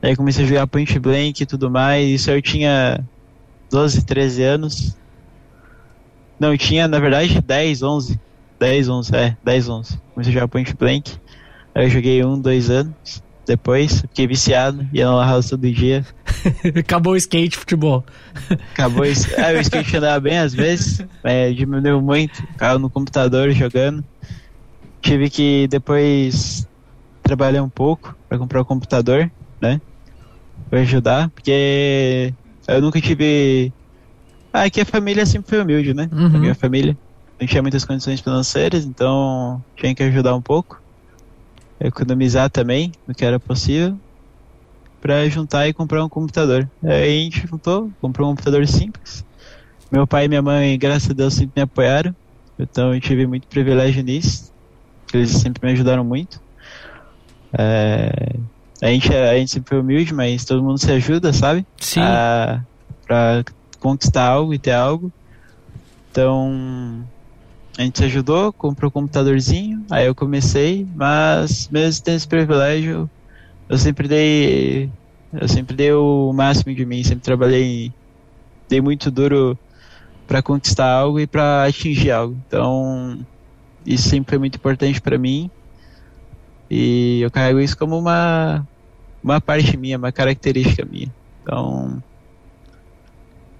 Aí 0.00 0.14
comecei 0.14 0.44
a 0.44 0.48
jogar 0.48 0.68
Point 0.68 1.00
Blank 1.00 1.42
e 1.42 1.46
tudo 1.46 1.68
mais. 1.68 2.08
Isso 2.08 2.30
eu 2.30 2.40
tinha 2.40 3.04
12, 3.72 4.04
13 4.04 4.42
anos. 4.44 4.96
Não, 6.38 6.52
eu 6.52 6.58
tinha, 6.58 6.86
na 6.86 7.00
verdade, 7.00 7.40
10, 7.40 7.82
11. 7.82 8.20
10, 8.60 8.88
11, 8.88 9.16
é, 9.16 9.36
10, 9.42 9.68
11. 9.68 10.00
Comecei 10.14 10.30
a 10.30 10.34
jogar 10.34 10.48
Point 10.48 10.76
Blank. 10.76 11.12
Aí 11.74 11.86
eu 11.86 11.90
joguei 11.90 12.24
um, 12.24 12.40
dois 12.40 12.70
anos. 12.70 13.20
Depois, 13.46 14.00
fiquei 14.00 14.26
viciado, 14.26 14.86
ia 14.92 15.04
na 15.06 15.14
Lan 15.14 15.26
House 15.26 15.50
todo 15.50 15.70
dia. 15.70 16.04
Acabou 16.76 17.12
o 17.12 17.16
skate, 17.16 17.56
futebol. 17.56 18.04
Acabou 18.72 19.04
isso. 19.04 19.28
Ah, 19.38 19.52
o 19.56 19.60
skate 19.60 19.96
andava 19.96 20.18
bem 20.18 20.36
às 20.36 20.52
vezes, 20.52 21.04
é, 21.22 21.52
diminuiu 21.52 22.02
muito. 22.02 22.34
Ficava 22.34 22.78
no 22.78 22.90
computador 22.90 23.52
jogando. 23.52 24.04
Tive 25.00 25.30
que 25.30 25.68
depois 25.68 26.66
trabalhar 27.22 27.62
um 27.62 27.68
pouco 27.68 28.16
para 28.28 28.36
comprar 28.36 28.60
o 28.60 28.64
computador, 28.64 29.30
né? 29.60 29.80
Pra 30.68 30.80
ajudar, 30.80 31.30
porque 31.30 32.34
eu 32.66 32.80
nunca 32.80 33.00
tive. 33.00 33.72
Ah, 34.52 34.64
aqui 34.64 34.80
a 34.80 34.84
família 34.84 35.24
sempre 35.24 35.50
foi 35.50 35.62
humilde, 35.62 35.94
né? 35.94 36.08
Uhum. 36.10 36.26
A 36.26 36.38
minha 36.38 36.54
família 36.54 36.96
não 37.40 37.46
tinha 37.46 37.62
muitas 37.62 37.84
condições 37.84 38.20
financeiras, 38.20 38.84
então 38.84 39.62
tinha 39.76 39.94
que 39.94 40.02
ajudar 40.02 40.34
um 40.34 40.42
pouco. 40.42 40.82
Economizar 41.78 42.50
também, 42.50 42.92
no 43.06 43.14
que 43.14 43.24
era 43.24 43.38
possível 43.38 43.98
para 45.06 45.28
juntar 45.28 45.68
e 45.68 45.72
comprar 45.72 46.04
um 46.04 46.08
computador. 46.08 46.68
Aí 46.82 47.20
a 47.20 47.24
gente 47.24 47.46
juntou, 47.46 47.92
comprou 48.00 48.26
um 48.26 48.30
computador 48.32 48.66
simples. 48.66 49.24
Meu 49.88 50.04
pai 50.04 50.24
e 50.24 50.28
minha 50.28 50.42
mãe, 50.42 50.76
graças 50.76 51.10
a 51.10 51.14
Deus, 51.14 51.34
sempre 51.34 51.52
me 51.54 51.62
apoiaram. 51.62 52.12
Então 52.58 52.92
eu 52.92 53.00
tive 53.00 53.24
muito 53.24 53.46
privilégio 53.46 54.02
nisso. 54.02 54.52
Eles 55.14 55.30
sempre 55.30 55.64
me 55.64 55.72
ajudaram 55.74 56.02
muito. 56.02 56.40
É, 57.56 58.34
a, 58.82 58.86
gente, 58.88 59.14
a 59.14 59.38
gente 59.38 59.52
sempre 59.52 59.68
foi 59.68 59.78
humilde, 59.78 60.12
mas 60.12 60.44
todo 60.44 60.62
mundo 60.62 60.78
se 60.78 60.90
ajuda, 60.90 61.32
sabe? 61.32 61.64
Sim. 61.78 62.00
A, 62.00 62.60
pra 63.06 63.44
conquistar 63.78 64.26
algo 64.26 64.52
e 64.52 64.58
ter 64.58 64.72
algo. 64.72 65.12
Então 66.10 67.06
a 67.78 67.82
gente 67.82 68.02
ajudou, 68.04 68.52
comprou 68.52 68.88
um 68.88 68.92
computadorzinho, 68.92 69.84
aí 69.90 70.06
eu 70.06 70.14
comecei, 70.14 70.86
mas 70.94 71.68
mesmo 71.68 72.02
tendo 72.02 72.16
esse 72.16 72.26
privilégio, 72.26 73.08
eu 73.68 73.78
sempre 73.78 74.08
dei 74.08 74.90
eu 75.32 75.48
sempre 75.48 75.76
dei 75.76 75.92
o 75.92 76.32
máximo 76.32 76.74
de 76.74 76.86
mim, 76.86 77.02
sempre 77.04 77.24
trabalhei 77.24 77.92
dei 78.68 78.80
muito 78.80 79.10
duro 79.10 79.58
para 80.26 80.42
conquistar 80.42 80.90
algo 80.90 81.20
e 81.20 81.26
para 81.26 81.64
atingir 81.64 82.10
algo. 82.10 82.36
Então, 82.46 83.18
isso 83.84 84.08
sempre 84.08 84.30
foi 84.30 84.38
muito 84.38 84.56
importante 84.56 85.00
para 85.00 85.18
mim. 85.18 85.50
E 86.70 87.20
eu 87.20 87.30
carrego 87.30 87.60
isso 87.60 87.76
como 87.76 87.98
uma 87.98 88.66
uma 89.22 89.40
parte 89.40 89.76
minha, 89.76 89.98
uma 89.98 90.12
característica 90.12 90.84
minha. 90.84 91.12
Então, 91.42 92.02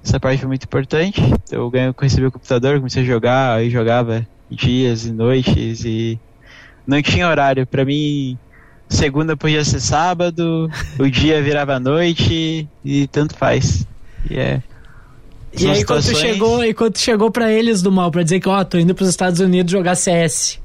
essa 0.07 0.21
parte 0.21 0.39
foi 0.39 0.49
muito 0.49 0.65
importante. 0.65 1.21
Eu 1.51 1.69
ganhei, 1.69 1.93
recebi 1.99 2.27
o 2.27 2.33
computador, 2.33 2.77
comecei 2.79 3.03
a 3.03 3.07
jogar, 3.07 3.57
aí 3.57 3.69
jogava 3.69 4.27
dias 4.49 5.05
e 5.05 5.13
noites 5.13 5.85
e 5.85 6.19
não 6.87 7.03
tinha 7.03 7.29
horário. 7.29 7.67
Para 7.67 7.85
mim, 7.85 8.39
segunda 8.89 9.37
podia 9.37 9.65
ser 9.65 9.81
sábado, 9.81 10.71
o 10.99 11.11
dia 11.11 11.43
virava 11.43 11.81
noite 11.81 12.69
e 12.85 13.07
tanto 13.09 13.35
faz. 13.37 13.85
E 14.31 14.39
é. 14.39 14.63
E 15.53 15.61
são 15.61 15.71
aí 15.73 15.85
quando 15.85 15.99
tu 15.99 16.05
situações- 16.05 16.19
chegou, 16.19 16.65
e 16.65 16.73
quando 16.73 16.99
chegou 16.99 17.31
pra 17.31 17.51
eles 17.53 17.83
do 17.83 17.91
mal, 17.91 18.11
pra 18.11 18.23
dizer 18.23 18.39
que, 18.41 18.49
ó, 18.49 18.63
tô 18.63 18.79
indo 18.79 18.95
pros 18.95 19.09
Estados 19.09 19.41
Unidos 19.41 19.73
jogar 19.73 19.97
CS. 19.97 20.61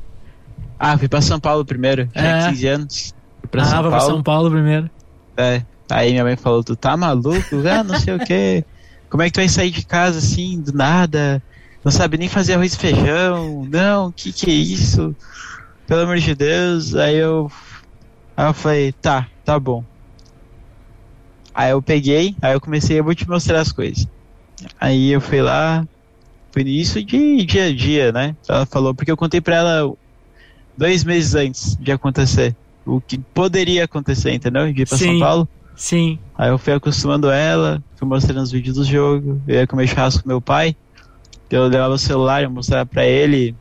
Ah, 0.78 0.98
fui 0.98 1.08
pra 1.08 1.22
São 1.22 1.40
Paulo 1.40 1.66
primeiro, 1.66 2.08
tinha 2.08 2.26
É. 2.26 2.50
15 2.50 2.68
anos. 2.68 3.16
Fui 3.40 3.50
pra 3.50 3.64
ah, 3.64 3.66
São 3.66 3.82
Paulo. 3.90 4.06
São 4.06 4.24
Paulo 4.24 4.52
primeiro. 4.52 4.90
É. 5.38 5.64
Aí 5.90 6.12
minha 6.12 6.24
mãe 6.24 6.36
falou, 6.36 6.64
tu 6.64 6.76
tá 6.76 6.96
maluco? 6.96 7.56
Ah, 7.70 7.84
não 7.84 8.00
sei 8.00 8.16
o 8.16 8.20
que. 8.20 8.64
Como 9.12 9.22
é 9.22 9.28
que 9.28 9.34
tu 9.34 9.42
vai 9.42 9.50
sair 9.50 9.70
de 9.70 9.86
casa 9.86 10.18
assim, 10.18 10.60
do 10.60 10.74
nada? 10.74 11.44
Não 11.86 11.92
sabe 11.92 12.18
nem 12.18 12.28
fazer 12.28 12.54
arroz 12.54 12.74
e 12.74 12.78
feijão? 12.78 13.68
Não, 13.70 14.12
que 14.12 14.34
que 14.34 14.50
é 14.50 14.54
isso? 14.54 15.16
Pelo 15.86 16.02
amor 16.02 16.18
de 16.18 16.34
Deus. 16.34 16.96
Aí 16.96 17.18
eu 17.18 17.52
Aí 18.36 18.48
eu 18.48 18.54
falei, 18.54 18.92
tá, 18.94 19.28
tá 19.46 19.60
bom. 19.60 19.84
Aí 21.54 21.72
eu 21.72 21.82
peguei, 21.82 22.36
aí 22.42 22.54
eu 22.54 22.62
comecei, 22.62 22.98
eu 22.98 23.04
vou 23.04 23.14
te 23.14 23.30
mostrar 23.30 23.60
as 23.60 23.72
coisas. 23.72 24.08
Aí 24.80 25.12
eu 25.12 25.20
fui 25.20 25.42
lá, 25.42 25.86
foi 26.52 26.64
isso 26.64 27.04
de 27.04 27.46
dia 27.46 27.66
a 27.66 27.76
dia, 27.76 28.12
né? 28.12 28.36
Ela 28.48 28.66
falou, 28.66 28.96
porque 28.96 29.12
eu 29.12 29.18
contei 29.18 29.42
pra 29.42 29.58
ela 29.58 29.94
dois 30.78 31.04
meses 31.04 31.36
antes 31.36 31.76
de 31.76 31.92
acontecer. 31.92 32.56
O 32.86 33.02
que 33.02 33.20
poderia 33.34 33.84
acontecer, 33.84 34.34
entendeu? 34.34 34.72
De 34.74 34.82
ir 34.82 34.88
pra 34.88 34.98
Sim. 34.98 35.06
São 35.06 35.20
Paulo. 35.20 35.50
Sim. 35.82 36.20
Aí 36.38 36.52
eu 36.52 36.60
fui 36.60 36.74
acostumando 36.74 37.32
ela, 37.32 37.82
fui 37.96 38.08
mostrando 38.08 38.44
os 38.44 38.52
vídeos 38.52 38.76
do 38.76 38.84
jogo, 38.84 39.42
eu 39.48 39.56
ia 39.56 39.66
comer 39.66 39.88
churrasco 39.88 40.22
com 40.22 40.30
meu 40.30 40.40
pai, 40.40 40.76
eu 41.50 41.66
levava 41.66 41.96
o 41.96 41.98
celular, 41.98 42.44
eu 42.44 42.52
mostrava 42.52 42.86
pra 42.86 43.04
ele 43.04 43.56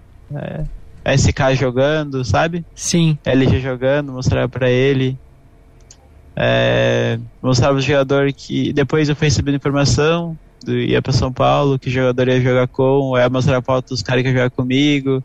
é, 1.03 1.17
SK 1.17 1.57
jogando, 1.57 2.23
sabe? 2.23 2.63
Sim. 2.75 3.19
LG 3.25 3.61
jogando, 3.61 4.13
mostrava 4.13 4.47
pra 4.51 4.69
ele. 4.69 5.17
É, 6.37 7.19
mostrava 7.43 7.79
o 7.79 7.81
jogador 7.81 8.31
que. 8.35 8.71
Depois 8.75 9.09
eu 9.09 9.17
fui 9.17 9.29
recebendo 9.29 9.57
informação, 9.57 10.37
do, 10.63 10.77
ia 10.77 11.01
pra 11.01 11.15
São 11.15 11.33
Paulo, 11.33 11.79
que 11.79 11.89
jogador 11.89 12.29
ia 12.29 12.41
jogar 12.43 12.69
com, 12.69 13.15
aí 13.15 13.25
eu 13.25 13.31
mostrava 13.31 13.65
foto 13.65 13.89
dos 13.89 14.03
caras 14.03 14.23
que 14.23 14.29
iam 14.29 14.37
jogar 14.37 14.51
comigo, 14.51 15.25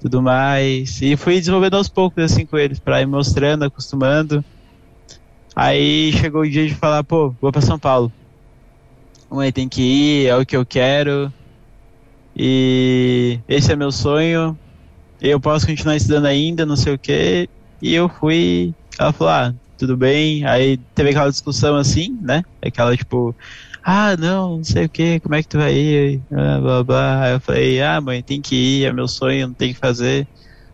tudo 0.00 0.22
mais. 0.22 1.02
E 1.02 1.18
fui 1.18 1.38
desenvolvendo 1.38 1.76
aos 1.76 1.90
poucos 1.90 2.24
assim 2.24 2.46
com 2.46 2.56
eles, 2.56 2.80
pra 2.80 3.02
ir 3.02 3.06
mostrando, 3.06 3.62
acostumando. 3.62 4.42
Aí 5.54 6.12
chegou 6.12 6.42
o 6.42 6.48
dia 6.48 6.66
de 6.66 6.74
falar, 6.74 7.02
pô, 7.04 7.34
vou 7.40 7.52
pra 7.52 7.60
São 7.60 7.78
Paulo. 7.78 8.12
Mãe, 9.30 9.52
tem 9.52 9.68
que 9.68 9.82
ir, 9.82 10.26
é 10.26 10.36
o 10.36 10.44
que 10.44 10.56
eu 10.56 10.66
quero. 10.66 11.32
E 12.36 13.38
esse 13.48 13.72
é 13.72 13.76
meu 13.76 13.92
sonho. 13.92 14.58
Eu 15.20 15.40
posso 15.40 15.66
continuar 15.66 15.96
estudando 15.96 16.26
ainda, 16.26 16.64
não 16.64 16.76
sei 16.76 16.94
o 16.94 16.98
que. 16.98 17.48
E 17.82 17.94
eu 17.94 18.08
fui. 18.08 18.74
Ela 18.98 19.12
falou, 19.12 19.32
ah, 19.32 19.54
tudo 19.76 19.96
bem. 19.96 20.44
Aí 20.46 20.76
teve 20.94 21.10
aquela 21.10 21.30
discussão 21.30 21.76
assim, 21.76 22.16
né? 22.20 22.42
Aquela 22.62 22.96
tipo, 22.96 23.34
ah, 23.82 24.16
não, 24.16 24.58
não 24.58 24.64
sei 24.64 24.84
o 24.84 24.88
que, 24.88 25.20
como 25.20 25.34
é 25.34 25.42
que 25.42 25.48
tu 25.48 25.58
vai 25.58 25.74
ir? 25.74 26.20
Blá, 26.30 26.60
blá, 26.60 26.84
blá. 26.84 27.22
Aí 27.24 27.32
eu 27.32 27.40
falei, 27.40 27.82
ah, 27.82 28.00
mãe, 28.00 28.22
tem 28.22 28.40
que 28.40 28.54
ir, 28.54 28.84
é 28.84 28.92
meu 28.92 29.08
sonho, 29.08 29.48
não 29.48 29.54
tem 29.54 29.72
que 29.72 29.78
fazer. 29.78 30.26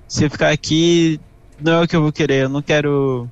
Se 0.09 0.25
eu 0.25 0.31
ficar 0.31 0.51
aqui, 0.51 1.21
não 1.61 1.73
é 1.75 1.83
o 1.85 1.89
que 1.89 1.97
eu 1.97 2.03
vou 2.03 2.13
querer. 2.13 2.45
Eu 2.45 2.49
não 2.49 2.63
quero. 2.63 3.29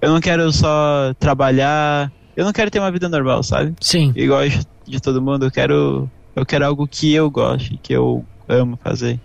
Eu 0.00 0.12
não 0.12 0.20
quero 0.20 0.50
só 0.52 1.12
trabalhar. 1.18 2.12
Eu 2.36 2.44
não 2.44 2.52
quero 2.52 2.70
ter 2.70 2.78
uma 2.78 2.90
vida 2.92 3.08
normal, 3.08 3.42
sabe? 3.42 3.74
Sim. 3.80 4.12
igual 4.14 4.48
de- 4.48 4.60
de 4.86 5.00
todo 5.00 5.20
mundo, 5.22 5.44
eu 5.46 5.50
quero 5.50 6.08
eu 6.36 6.46
quero 6.46 6.64
algo 6.66 6.86
que 6.86 7.12
eu 7.12 7.28
goste, 7.30 7.78
que 7.82 7.92
eu 7.92 8.24
amo 8.48 8.78
fazer. 8.82 9.20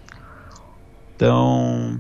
Então, 1.16 2.00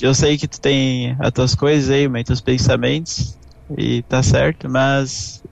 eu 0.00 0.14
sei 0.14 0.36
que 0.36 0.46
tu 0.46 0.60
tem 0.60 1.16
as 1.20 1.32
tuas 1.32 1.54
coisas 1.54 1.90
aí, 1.90 2.06
mas 2.08 2.24
teus 2.24 2.40
pensamentos 2.40 3.38
e 3.78 4.02
tá 4.02 4.22
certo, 4.22 4.68
mas 4.68 5.42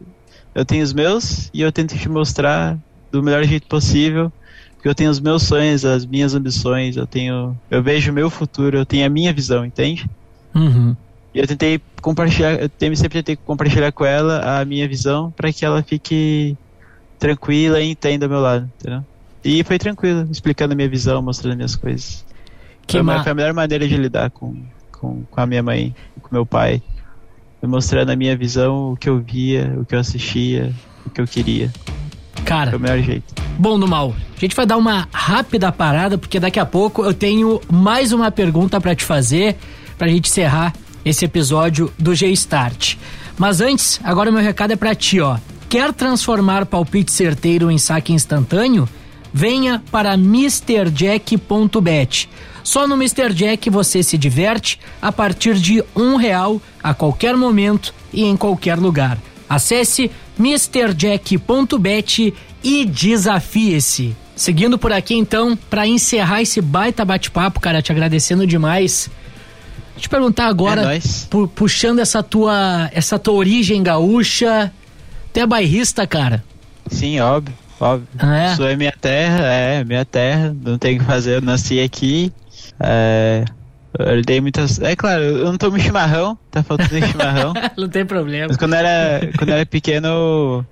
eu 0.54 0.64
tenho 0.64 0.84
os 0.84 0.92
meus 0.92 1.48
e 1.52 1.62
eu 1.62 1.72
tento 1.72 1.96
te 1.96 2.08
mostrar 2.08 2.78
do 3.10 3.22
melhor 3.22 3.42
jeito 3.44 3.66
possível, 3.68 4.30
porque 4.76 4.88
eu 4.88 4.94
tenho 4.94 5.10
os 5.10 5.18
meus 5.20 5.44
sonhos, 5.44 5.84
as 5.84 6.04
minhas 6.04 6.34
ambições, 6.34 6.96
eu 6.96 7.06
tenho 7.06 7.56
eu 7.70 7.82
vejo 7.82 8.10
o 8.10 8.14
meu 8.14 8.28
futuro, 8.28 8.76
eu 8.76 8.86
tenho 8.86 9.06
a 9.06 9.10
minha 9.10 9.32
visão, 9.32 9.64
entende? 9.64 10.06
Uhum. 10.54 10.94
E 11.34 11.40
eu 11.40 11.46
tentei 11.46 11.80
compartilhar, 12.00 12.52
eu 12.60 12.70
sempre 12.96 13.22
tentei 13.22 13.36
compartilhar 13.36 13.90
com 13.92 14.04
ela 14.04 14.60
a 14.60 14.64
minha 14.64 14.86
visão 14.86 15.32
para 15.36 15.52
que 15.52 15.64
ela 15.64 15.82
fique 15.82 16.56
tranquila 17.18 17.80
e 17.80 17.90
entenda 17.90 18.26
ao 18.26 18.30
meu 18.30 18.40
lado, 18.40 18.70
entendeu? 18.80 19.04
E 19.44 19.62
foi 19.64 19.78
tranquilo, 19.78 20.26
explicando 20.30 20.72
a 20.72 20.76
minha 20.76 20.88
visão, 20.88 21.20
mostrando 21.20 21.56
minhas 21.56 21.74
coisas. 21.76 22.24
Que 22.86 22.94
foi, 22.98 23.02
ma- 23.02 23.22
foi 23.22 23.32
a 23.32 23.34
melhor 23.34 23.52
maneira 23.52 23.86
de 23.88 23.96
lidar 23.96 24.30
com, 24.30 24.54
com, 24.92 25.24
com 25.30 25.40
a 25.40 25.46
minha 25.46 25.62
mãe, 25.62 25.94
com 26.22 26.28
meu 26.32 26.46
pai. 26.46 26.80
Foi 27.60 27.68
mostrando 27.68 28.10
a 28.10 28.16
minha 28.16 28.36
visão, 28.36 28.92
o 28.92 28.96
que 28.96 29.08
eu 29.08 29.18
via, 29.20 29.74
o 29.78 29.84
que 29.84 29.94
eu 29.94 29.98
assistia, 29.98 30.72
o 31.04 31.10
que 31.10 31.20
eu 31.20 31.26
queria. 31.26 31.70
Cara, 32.44 32.70
Foi 32.70 32.78
o 32.78 32.82
melhor 32.82 32.98
jeito. 33.00 33.34
Bom, 33.58 33.76
no 33.78 33.86
mal, 33.88 34.14
a 34.36 34.40
gente 34.40 34.54
vai 34.54 34.66
dar 34.66 34.76
uma 34.76 35.08
rápida 35.12 35.70
parada, 35.72 36.16
porque 36.18 36.38
daqui 36.38 36.60
a 36.60 36.66
pouco 36.66 37.04
eu 37.04 37.12
tenho 37.14 37.60
mais 37.70 38.12
uma 38.12 38.30
pergunta 38.30 38.80
pra 38.80 38.94
te 38.94 39.04
fazer, 39.04 39.56
pra 39.98 40.08
gente 40.08 40.28
encerrar 40.28 40.72
esse 41.04 41.24
episódio 41.24 41.92
do 41.98 42.14
G-Start. 42.14 42.96
Mas 43.36 43.60
antes, 43.60 44.00
agora 44.02 44.30
meu 44.30 44.40
recado 44.42 44.72
é 44.72 44.76
pra 44.76 44.94
ti, 44.94 45.20
ó. 45.20 45.38
Quer 45.68 45.92
transformar 45.92 46.66
palpite 46.66 47.10
certeiro 47.10 47.70
em 47.70 47.78
saque 47.78 48.12
instantâneo? 48.12 48.88
Venha 49.32 49.82
para 49.90 50.14
MrJack.bet. 50.14 50.88
Só 52.62 52.86
no 52.86 52.94
Mr. 52.94 53.34
Jack 53.34 53.68
você 53.68 54.02
se 54.02 54.16
diverte 54.16 54.78
a 55.02 55.10
partir 55.10 55.56
de 55.56 55.84
um 55.94 56.14
real 56.16 56.62
a 56.82 56.94
qualquer 56.94 57.36
momento 57.36 57.92
e 58.12 58.24
em 58.24 58.36
qualquer 58.36 58.78
lugar. 58.78 59.18
Acesse 59.48 60.10
MrJack.bet 60.38 62.32
e 62.62 62.84
desafie-se. 62.84 64.16
Seguindo 64.36 64.78
por 64.78 64.92
aqui 64.92 65.14
então, 65.14 65.56
para 65.68 65.86
encerrar 65.86 66.42
esse 66.42 66.60
baita 66.60 67.04
bate-papo, 67.04 67.60
cara, 67.60 67.82
te 67.82 67.92
agradecendo 67.92 68.46
demais. 68.46 69.10
Te 70.04 70.08
perguntar 70.10 70.48
agora, 70.48 70.94
É 70.94 71.00
pu- 71.30 71.48
puxando 71.48 71.98
essa 71.98 72.22
tua, 72.22 72.90
essa 72.92 73.18
tua 73.18 73.32
origem 73.32 73.82
gaúcha, 73.82 74.70
tu 75.32 75.40
é 75.40 75.46
bairrista, 75.46 76.06
cara? 76.06 76.44
Sim, 76.88 77.20
óbvio, 77.20 77.54
óbvio. 77.80 78.06
Ah, 78.18 78.36
é? 78.36 78.52
Isso 78.52 78.62
é 78.64 78.76
minha 78.76 78.92
terra, 79.00 79.46
é 79.46 79.82
minha 79.82 80.04
terra, 80.04 80.54
não 80.62 80.76
tem 80.76 80.96
o 80.96 80.98
que 80.98 81.06
fazer, 81.06 81.36
eu 81.36 81.40
nasci 81.40 81.80
aqui. 81.80 82.30
É, 82.78 83.46
eu 83.98 84.20
dei 84.20 84.42
muitas. 84.42 84.78
É 84.78 84.94
claro, 84.94 85.22
eu 85.22 85.44
não 85.46 85.56
tomo 85.56 85.80
chimarrão, 85.80 86.36
tá 86.50 86.62
faltando 86.62 87.06
chimarrão. 87.06 87.54
Não 87.78 87.88
tem 87.88 88.04
problema. 88.04 88.48
Mas 88.48 88.58
quando 88.58 88.74
era, 88.74 89.26
quando 89.38 89.50
era 89.52 89.64
pequeno, 89.64 90.66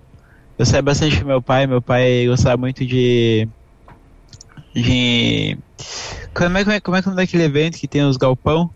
eu- 0.58 0.66
saía 0.66 0.82
bastante 0.82 1.18
com 1.18 1.26
meu 1.26 1.40
pai. 1.40 1.66
Meu 1.66 1.80
pai 1.80 2.26
gostava 2.26 2.58
muito 2.58 2.84
de. 2.84 3.48
De. 4.74 5.56
Como 6.34 6.58
é, 6.58 6.64
como 6.64 6.72
é, 6.76 6.80
como 6.80 6.96
é 6.98 7.02
que 7.02 7.08
é 7.08 7.10
o 7.10 7.14
nome 7.14 7.24
daquele 7.24 7.44
evento 7.44 7.78
que 7.78 7.88
tem 7.88 8.02
os 8.04 8.18
galpão? 8.18 8.70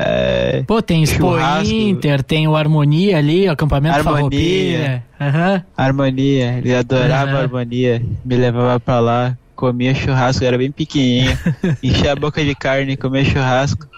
É, 0.00 0.62
Pô, 0.64 0.80
tem 0.80 1.02
Expo. 1.02 1.36
Inter, 1.64 2.22
tem 2.22 2.46
o 2.46 2.54
Harmonia 2.54 3.18
ali, 3.18 3.48
o 3.48 3.50
acampamento 3.50 3.96
Harmonia. 3.96 5.02
Aham. 5.20 5.64
harmonia, 5.76 6.58
ele 6.58 6.72
adorava 6.72 7.32
Aham. 7.32 7.40
harmonia. 7.40 8.00
Me 8.24 8.36
levava 8.36 8.78
pra 8.78 9.00
lá, 9.00 9.36
comia 9.56 9.92
churrasco, 9.92 10.44
era 10.44 10.56
bem 10.56 10.70
pequenininho. 10.70 11.36
enchia 11.82 12.12
a 12.12 12.16
boca 12.16 12.44
de 12.44 12.54
carne, 12.54 12.96
comia 12.96 13.24
churrasco. 13.24 13.88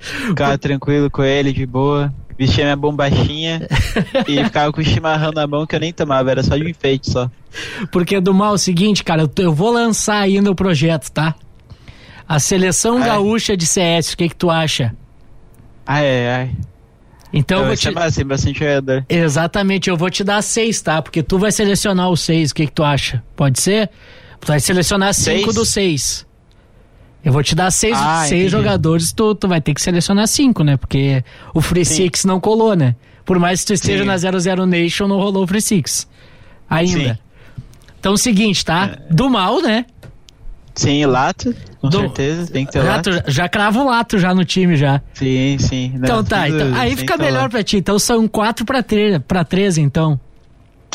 Ficava 0.00 0.58
tranquilo 0.58 1.08
com 1.08 1.22
ele, 1.22 1.52
de 1.52 1.64
boa. 1.64 2.12
Vestia 2.36 2.64
minha 2.64 2.76
bombachinha 2.76 3.66
e 4.26 4.42
ficava 4.44 4.72
com 4.72 4.80
o 4.80 4.84
chimarrão 4.84 5.30
na 5.32 5.46
mão 5.46 5.64
que 5.64 5.76
eu 5.76 5.80
nem 5.80 5.92
tomava, 5.92 6.28
era 6.28 6.42
só 6.42 6.56
de 6.56 6.68
enfeite 6.68 7.08
só. 7.08 7.30
Porque 7.92 8.20
do 8.20 8.34
mal 8.34 8.50
é 8.50 8.54
o 8.54 8.58
seguinte, 8.58 9.04
cara, 9.04 9.22
eu, 9.22 9.30
eu 9.44 9.52
vou 9.54 9.70
lançar 9.72 10.20
ainda 10.22 10.50
o 10.50 10.54
projeto, 10.56 11.08
tá? 11.10 11.36
A 12.28 12.40
seleção 12.40 12.98
Ai. 12.98 13.04
gaúcha 13.06 13.56
de 13.56 13.64
CS, 13.64 14.12
o 14.12 14.16
que 14.16 14.28
que 14.28 14.34
tu 14.36 14.50
acha? 14.50 14.92
Ai, 15.86 16.04
ai, 16.06 16.28
ai. 16.28 16.50
Então 17.32 17.60
eu 17.60 17.66
vou 17.66 17.76
te... 17.76 17.90
massa, 17.90 18.24
bastante 18.24 18.58
jogador. 18.58 19.04
Exatamente, 19.08 19.90
eu 19.90 19.96
vou 19.96 20.08
te 20.10 20.24
dar 20.24 20.40
seis, 20.42 20.80
tá? 20.80 21.02
Porque 21.02 21.22
tu 21.22 21.38
vai 21.38 21.52
selecionar 21.52 22.08
os 22.10 22.20
seis, 22.20 22.50
o 22.50 22.54
que 22.54 22.66
que 22.66 22.72
tu 22.72 22.82
acha? 22.84 23.22
Pode 23.34 23.60
ser? 23.60 23.90
Tu 24.40 24.46
vai 24.46 24.60
selecionar 24.60 25.12
cinco 25.14 25.44
Seis? 25.44 25.54
dos 25.54 25.68
seis. 25.70 26.26
Eu 27.24 27.32
vou 27.32 27.42
te 27.42 27.54
dar 27.54 27.70
seis, 27.72 27.96
Ah, 28.00 28.20
seis 28.20 28.32
entendi. 28.32 28.48
jogadores, 28.50 29.12
tu, 29.12 29.34
tu 29.34 29.48
vai 29.48 29.60
ter 29.60 29.74
que 29.74 29.80
selecionar 29.82 30.28
cinco, 30.28 30.62
né? 30.62 30.76
Porque 30.76 31.24
o 31.52 31.60
Free 31.60 31.84
Sim. 31.84 31.94
Six 32.04 32.24
não 32.24 32.38
colou, 32.38 32.76
né? 32.76 32.94
Por 33.24 33.38
mais 33.40 33.60
que 33.60 33.66
tu 33.66 33.72
esteja 33.72 34.04
Sim. 34.04 34.08
na 34.08 34.16
00 34.16 34.64
Nation, 34.66 35.08
não 35.08 35.16
rolou 35.16 35.42
o 35.42 35.46
Free 35.46 35.60
Six. 35.60 36.06
Ainda. 36.70 36.92
Sim. 37.00 37.06
É. 37.08 37.18
Então, 37.98 38.12
o 38.12 38.18
seguinte, 38.18 38.64
tá? 38.64 38.96
Do 39.10 39.28
mal, 39.28 39.60
né? 39.60 39.84
Sim, 40.76 41.06
lato, 41.06 41.54
com 41.80 41.88
Do- 41.88 42.00
certeza, 42.00 42.52
tem 42.52 42.66
que 42.66 42.72
ter 42.72 42.82
Lato, 42.82 43.08
lato. 43.10 43.30
já 43.30 43.48
crava 43.48 43.80
o 43.80 43.86
lato 43.86 44.18
já 44.18 44.34
no 44.34 44.44
time 44.44 44.76
já. 44.76 45.00
Sim, 45.14 45.56
sim. 45.58 45.88
Não, 45.94 46.04
então 46.04 46.22
tá, 46.24 46.44
tudo 46.44 46.56
então, 46.60 46.74
aí 46.78 46.94
fica 46.94 47.16
melhor 47.16 47.38
lato. 47.44 47.50
pra 47.52 47.62
ti. 47.64 47.78
Então 47.78 47.98
são 47.98 48.28
quatro 48.28 48.64
pra, 48.66 48.82
tre 48.82 49.18
pra 49.18 49.42
13, 49.42 49.80
então. 49.80 50.20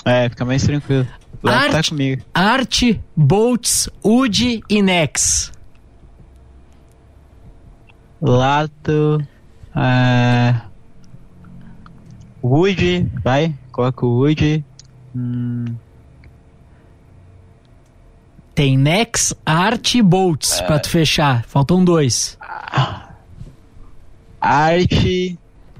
É, 0.05 0.29
fica 0.29 0.45
mais 0.45 0.63
tranquilo. 0.63 1.07
Lato 1.43 1.71
tá 1.71 1.81
comigo. 1.83 2.21
Art, 2.31 2.83
Bolts, 3.17 3.89
Ud 4.03 4.61
e 4.69 4.81
Nex. 4.83 5.51
Lato. 8.21 9.19
É... 9.75 10.55
Wood, 12.43 13.09
vai, 13.23 13.53
coloca 13.71 14.05
o 14.05 14.19
Wood. 14.19 14.63
Hum, 15.15 15.65
Tem 18.53 18.77
Nex, 18.77 19.33
Art 19.45 19.95
e 19.95 20.01
Bolts 20.01 20.59
É. 20.59 20.63
pra 20.63 20.79
tu 20.79 20.89
fechar. 20.89 21.43
Faltam 21.47 21.83
dois. 21.83 22.37
Art 24.39 24.91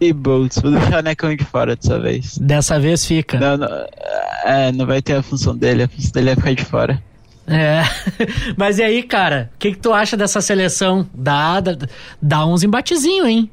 e 0.01 0.13
Bolts. 0.13 0.59
Vou 0.61 0.71
deixar 0.71 0.99
o 0.99 1.01
Necão 1.01 1.35
de 1.35 1.43
fora 1.43 1.75
dessa 1.75 1.99
vez. 1.99 2.37
Dessa 2.37 2.79
vez 2.79 3.05
fica. 3.05 3.39
Não, 3.39 3.57
não, 3.57 3.67
é, 4.45 4.71
não 4.71 4.85
vai 4.85 5.01
ter 5.01 5.15
a 5.15 5.23
função 5.23 5.55
dele, 5.55 5.83
a 5.83 5.87
função 5.87 6.11
dele 6.13 6.29
é 6.31 6.35
ficar 6.35 6.53
de 6.53 6.65
fora. 6.65 7.03
É. 7.47 7.81
Mas 8.55 8.79
e 8.79 8.83
aí, 8.83 9.03
cara? 9.03 9.51
O 9.55 9.57
que, 9.59 9.71
que 9.71 9.77
tu 9.77 9.91
acha 9.93 10.15
dessa 10.15 10.41
seleção? 10.41 11.07
Dá, 11.13 11.59
dá, 11.59 11.77
dá 12.21 12.45
uns 12.45 12.63
embatezinhos, 12.63 13.27
hein? 13.27 13.51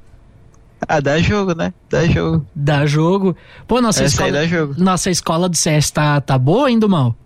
Ah, 0.86 1.00
dá 1.00 1.18
jogo, 1.18 1.54
né? 1.54 1.72
Dá 1.90 2.06
jogo. 2.06 2.46
Dá 2.54 2.86
jogo. 2.86 3.36
Pô, 3.66 3.80
nossa 3.80 4.04
Essa 4.04 4.28
escola. 4.28 4.74
Nossa 4.76 5.10
escola 5.10 5.48
do 5.48 5.56
CS 5.56 5.90
tá, 5.90 6.20
tá 6.20 6.38
boa 6.38 6.68
ainda, 6.68 6.86
mal? 6.86 7.16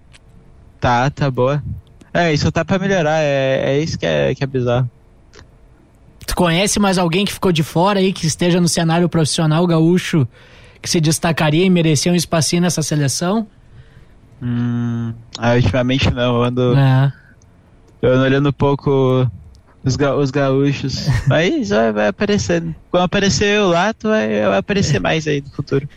Tá, 0.81 1.11
tá 1.11 1.31
boa. 1.31 1.63
É, 2.15 2.33
isso 2.33 2.51
tá 2.53 2.65
pra 2.65 2.79
melhorar, 2.79 3.21
é, 3.21 3.63
é 3.77 3.79
isso 3.81 3.99
que 3.99 4.05
é, 4.07 4.35
que 4.35 4.45
é 4.45 4.47
bizarro. 4.47 4.89
Tu 6.27 6.35
conhece 6.37 6.79
mais 6.79 6.99
alguém 6.99 7.25
que 7.25 7.33
ficou 7.33 7.51
de 7.53 7.63
fora 7.63 7.99
aí, 7.99 8.13
que 8.13 8.27
esteja 8.27 8.61
no 8.61 8.69
cenário 8.69 9.09
profissional 9.09 9.67
gaúcho, 9.67 10.27
que 10.81 10.89
se 10.89 11.01
destacaria 11.01 11.65
e 11.65 11.71
merecia 11.71 12.13
um 12.13 12.15
espacinho 12.15 12.63
nessa 12.63 12.83
seleção? 12.83 13.47
Hum, 14.43 15.15
ah, 15.39 15.55
ultimamente 15.55 16.11
não, 16.11 16.37
eu 16.37 16.43
ando, 16.43 16.77
É. 16.77 17.13
eu 18.03 18.13
ando 18.13 18.25
olhando 18.25 18.49
um 18.49 18.53
pouco 18.53 19.29
os, 19.85 19.97
ga- 19.97 20.15
os 20.17 20.31
gaúchos. 20.31 21.07
Mas 21.29 21.71
vai, 21.71 21.93
vai 21.93 22.09
aparecendo. 22.09 22.75
Quando 22.91 23.05
aparecer 23.05 23.57
eu 23.57 23.69
lá, 23.69 23.93
tu 23.95 24.09
vai, 24.09 24.29
vai 24.49 24.59
aparecer 24.59 25.01
mais 25.01 25.27
aí 25.27 25.41
no 25.41 25.51
futuro. 25.51 25.89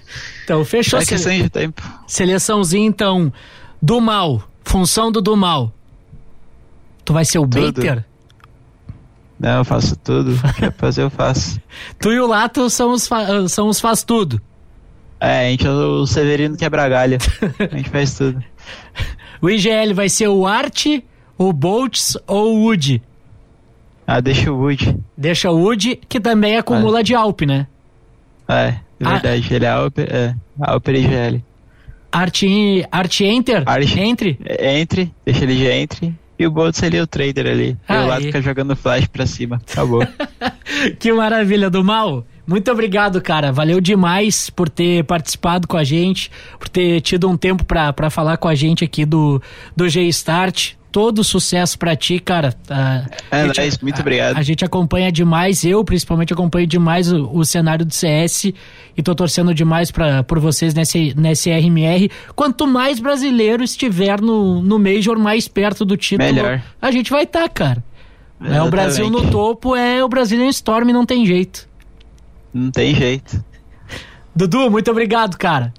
Então, 0.43 0.63
fechou. 0.63 0.99
É 0.99 1.05
questão 1.05 1.35
de 1.35 1.49
tempo. 1.49 1.81
Seleçãozinha, 2.07 2.85
então, 2.87 3.33
do 3.81 3.99
mal. 3.99 4.43
Função 4.63 5.11
do 5.11 5.21
do 5.21 5.35
mal. 5.35 5.71
Tu 7.05 7.13
vai 7.13 7.23
ser 7.23 7.39
o 7.39 7.47
Tudo. 7.47 7.61
baiter? 7.71 8.03
Não, 9.39 9.57
eu 9.59 9.65
faço 9.65 9.95
tudo. 9.97 10.31
Quer 10.57 10.71
fazer, 10.73 11.03
eu 11.03 11.09
faço. 11.09 11.59
Tu 11.99 12.11
e 12.11 12.19
o 12.19 12.25
Lato 12.27 12.69
são 12.69 12.91
os, 12.91 13.07
fa- 13.07 13.47
são 13.47 13.67
os 13.67 13.79
faz 13.79 14.03
tudo. 14.03 14.41
É, 15.19 15.47
a 15.47 15.49
gente 15.51 15.65
é 15.67 15.69
o 15.69 16.05
Severino 16.05 16.57
quebra 16.57 16.87
galha. 16.89 17.17
A 17.71 17.75
gente 17.77 17.89
faz 17.89 18.15
tudo. 18.17 18.41
O 19.41 19.49
IGL 19.49 19.93
vai 19.93 20.07
ser 20.09 20.27
o 20.29 20.47
Art, 20.47 20.85
o 21.37 21.53
Boltz 21.53 22.17
ou 22.25 22.55
o 22.55 22.61
Wood? 22.63 22.99
Ah, 24.07 24.19
deixa 24.21 24.51
o 24.51 24.57
Wood. 24.57 24.97
Deixa 25.15 25.51
o 25.51 25.59
Wood, 25.59 25.99
que 26.07 26.19
também 26.19 26.57
acumula 26.57 27.03
de 27.03 27.13
Alp, 27.13 27.41
né? 27.41 27.67
É, 28.47 28.53
é 28.53 28.79
Ah. 29.03 29.09
verdade. 29.13 29.53
Ele 29.53 29.65
é 29.65 29.69
Alper, 29.69 30.07
é, 30.09 30.35
Alper 30.61 30.95
e 30.95 31.01
GL. 31.03 31.43
Art, 32.11 32.41
Art 32.91 33.21
Enter? 33.21 33.63
Art- 33.67 33.97
Entre? 33.97 34.39
É, 34.45 34.79
Entre, 34.79 35.13
deixa 35.25 35.43
ele 35.43 35.55
de 35.57 35.67
entre. 35.67 36.15
E 36.37 36.45
o 36.45 36.51
Boltz 36.51 36.83
ali, 36.83 36.99
o 36.99 37.07
trader 37.07 37.47
ali. 37.47 37.77
E 37.89 37.93
Aí. 37.93 38.03
o 38.03 38.07
lado 38.07 38.23
fica 38.23 38.41
jogando 38.41 38.75
flash 38.75 39.07
pra 39.07 39.25
cima. 39.25 39.61
Acabou. 39.69 40.05
Que 40.99 41.13
maravilha 41.13 41.69
do 41.69 41.83
mal. 41.83 42.25
Muito 42.45 42.69
obrigado, 42.71 43.21
cara. 43.21 43.51
Valeu 43.51 43.79
demais 43.79 44.49
por 44.49 44.67
ter 44.67 45.03
participado 45.03 45.67
com 45.67 45.77
a 45.77 45.83
gente, 45.83 46.29
por 46.59 46.67
ter 46.67 47.01
tido 47.01 47.29
um 47.29 47.37
tempo 47.37 47.63
pra 47.63 47.93
pra 47.93 48.09
falar 48.09 48.37
com 48.37 48.47
a 48.47 48.55
gente 48.55 48.83
aqui 48.83 49.05
do, 49.05 49.41
do 49.75 49.87
G-Start. 49.87 50.73
Todo 50.95 51.25
sucesso 51.25 51.77
pra 51.77 51.93
ti, 51.93 52.19
cara. 52.21 52.55
A- 52.69 53.03
É 53.29 53.41
a 53.41 53.45
gente- 53.47 53.57
nóis, 53.57 53.77
muito 53.79 53.99
obrigado. 53.99 54.37
A, 54.37 54.41
gente 54.41 54.63
acompanha 54.63 55.11
demais, 55.11 55.65
eu 55.65 55.83
principalmente 55.83 56.31
acompanho 56.31 56.65
demais 56.65 57.11
o, 57.11 57.29
o 57.33 57.43
cenário 57.43 57.85
do 57.85 57.93
CS 57.93 58.53
e 58.95 59.03
tô 59.03 59.13
torcendo 59.13 59.53
demais 59.53 59.91
pra, 59.91 60.23
por 60.23 60.39
vocês 60.39 60.73
nesse, 60.73 61.13
nesse 61.17 61.49
RMR. 61.51 62.09
Quanto 62.33 62.65
mais 62.65 63.01
brasileiro 63.01 63.61
estiver 63.61 64.21
no, 64.21 64.61
no 64.61 64.79
Major, 64.79 65.19
mais 65.19 65.49
perto 65.49 65.83
do 65.83 65.97
título, 65.97 66.33
Melhor. 66.33 66.61
a 66.81 66.91
gente 66.91 67.11
vai 67.11 67.23
estar, 67.23 67.49
cara. 67.49 67.83
É, 68.41 68.61
o. 68.61 68.69
Brasil 68.69 69.09
no 69.09 69.29
topo, 69.29 69.75
é 69.75 70.01
o 70.01 70.07
Brazilian 70.07 70.47
Storm, 70.47 70.93
não 70.93 71.05
tem 71.05 71.25
jeito. 71.25 71.67
Não 72.53 72.71
tem 72.71 72.95
jeito. 72.95 73.43
Dudu, 74.33 74.71
muito 74.71 74.89
obrigado, 74.89 75.35
cara. 75.35 75.73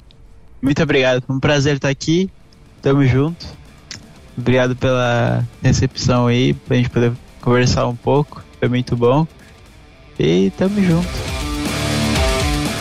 Muito 0.61 0.83
obrigado. 0.83 1.23
Um 1.27 1.41
prazer 1.41 1.77
estar 1.77 1.89
aqui. 1.89 2.29
Tamo 2.83 3.03
junto. 3.07 3.47
Obrigado 4.37 4.77
pela 4.77 5.45
recepção 5.63 6.27
aí, 6.27 6.53
pra 6.53 6.77
gente 6.77 6.91
poder 6.91 7.13
conversar 7.41 7.87
um 7.87 7.97
pouco. 7.97 8.45
Foi 8.59 8.69
muito 8.69 8.97
bom. 8.97 9.27
E 10.19 10.51
tamo 10.57 10.83
junto. 10.83 11.09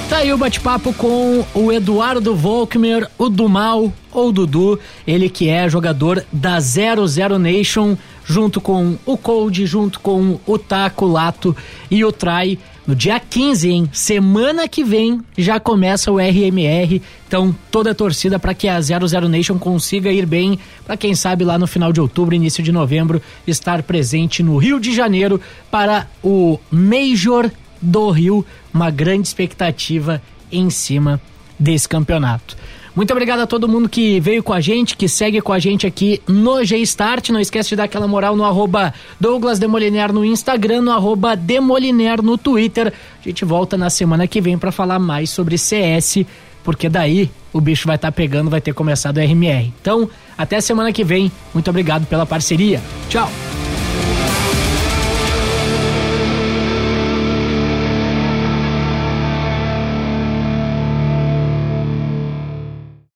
Tá 0.10 0.18
aí 0.18 0.32
o 0.32 0.38
bate-papo 0.38 0.94
com 0.94 1.44
o 1.54 1.72
Eduardo 1.72 2.36
Volkmer, 2.36 3.10
o 3.18 3.28
Dumal, 3.28 3.92
ou 4.12 4.32
Dudu, 4.32 4.80
ele 5.06 5.30
que 5.30 5.50
é 5.50 5.68
jogador 5.68 6.24
da 6.32 6.60
00 6.60 7.40
Nation, 7.40 7.98
junto 8.24 8.62
com 8.62 8.98
o 9.04 9.18
Cold, 9.18 9.66
junto 9.66 10.00
com 10.00 10.40
o 10.46 10.58
Taco, 10.60 11.06
Lato 11.06 11.58
e 11.90 12.06
o 12.06 12.12
Trai. 12.12 12.60
No 12.88 12.96
dia 12.96 13.20
15, 13.20 13.70
hein? 13.70 13.90
Semana 13.92 14.68
que 14.68 14.84
vem 14.84 15.20
já 15.36 15.60
começa 15.60 16.12
o 16.12 16.20
RMR. 16.20 17.02
Então, 17.28 17.56
toda 17.72 17.92
a 17.92 17.96
torcida 17.96 18.38
para 18.38 18.54
que 18.54 18.68
a 18.68 18.80
00 18.80 19.28
Nation 19.28 19.58
consiga 19.58 20.12
ir 20.12 20.26
bem, 20.28 20.60
para 20.86 20.96
quem 20.96 21.16
sabe 21.16 21.44
lá 21.44 21.58
no 21.58 21.66
final 21.66 21.92
de 21.92 22.00
outubro, 22.00 22.36
início 22.36 22.64
de 22.64 22.72
novembro, 22.72 23.20
estar 23.48 23.82
presente 23.82 24.44
no 24.44 24.58
Rio 24.58 24.80
de 24.80 24.94
Janeiro 24.94 25.42
para 25.72 26.08
o 26.24 26.60
Major 26.70 27.50
do 27.82 28.12
Rio, 28.12 28.46
uma 28.72 28.92
grande 28.92 29.28
expectativa 29.28 30.22
em 30.52 30.70
cima 30.70 31.20
desse 31.58 31.90
campeonato. 31.90 32.56
Muito 32.96 33.12
obrigado 33.12 33.42
a 33.42 33.48
todo 33.48 33.68
mundo 33.68 33.90
que 33.90 34.22
veio 34.22 34.42
com 34.42 34.54
a 34.54 34.62
gente, 34.62 34.96
que 34.96 35.10
segue 35.10 35.42
com 35.42 35.52
a 35.52 35.60
gente 35.60 35.86
aqui 35.86 36.22
no 36.26 36.64
G-Start. 36.64 37.30
Não 37.30 37.42
esquece 37.42 37.70
de 37.70 37.76
dar 37.76 37.84
aquela 37.84 38.08
moral 38.08 38.38
no 38.38 38.46
arroba 38.46 38.94
Douglas 39.20 39.60
Demoliner 39.60 40.14
no 40.14 40.24
Instagram, 40.24 40.82
no 40.82 40.92
arroba 40.92 41.36
Demoliner 41.36 42.22
no 42.22 42.38
Twitter. 42.38 42.94
A 43.20 43.28
gente 43.28 43.44
volta 43.44 43.78
na 43.78 43.90
semana 43.90 44.28
que 44.28 44.40
vem 44.40 44.58
para 44.58 44.72
falar 44.72 44.98
mais 44.98 45.30
sobre 45.30 45.58
CS, 45.58 46.26
porque 46.64 46.88
daí 46.88 47.30
o 47.52 47.60
bicho 47.60 47.86
vai 47.86 47.98
estar 47.98 48.14
pegando, 48.14 48.50
vai 48.50 48.62
ter 48.62 48.74
começado 48.74 49.18
o 49.18 49.20
RMR. 49.20 49.74
Então, 49.82 50.10
até 50.38 50.62
semana 50.62 50.94
que 50.94 51.04
vem. 51.04 51.30
Muito 51.54 51.70
obrigado 51.70 52.06
pela 52.06 52.26
parceria. 52.26 52.82
Tchau! 53.10 53.30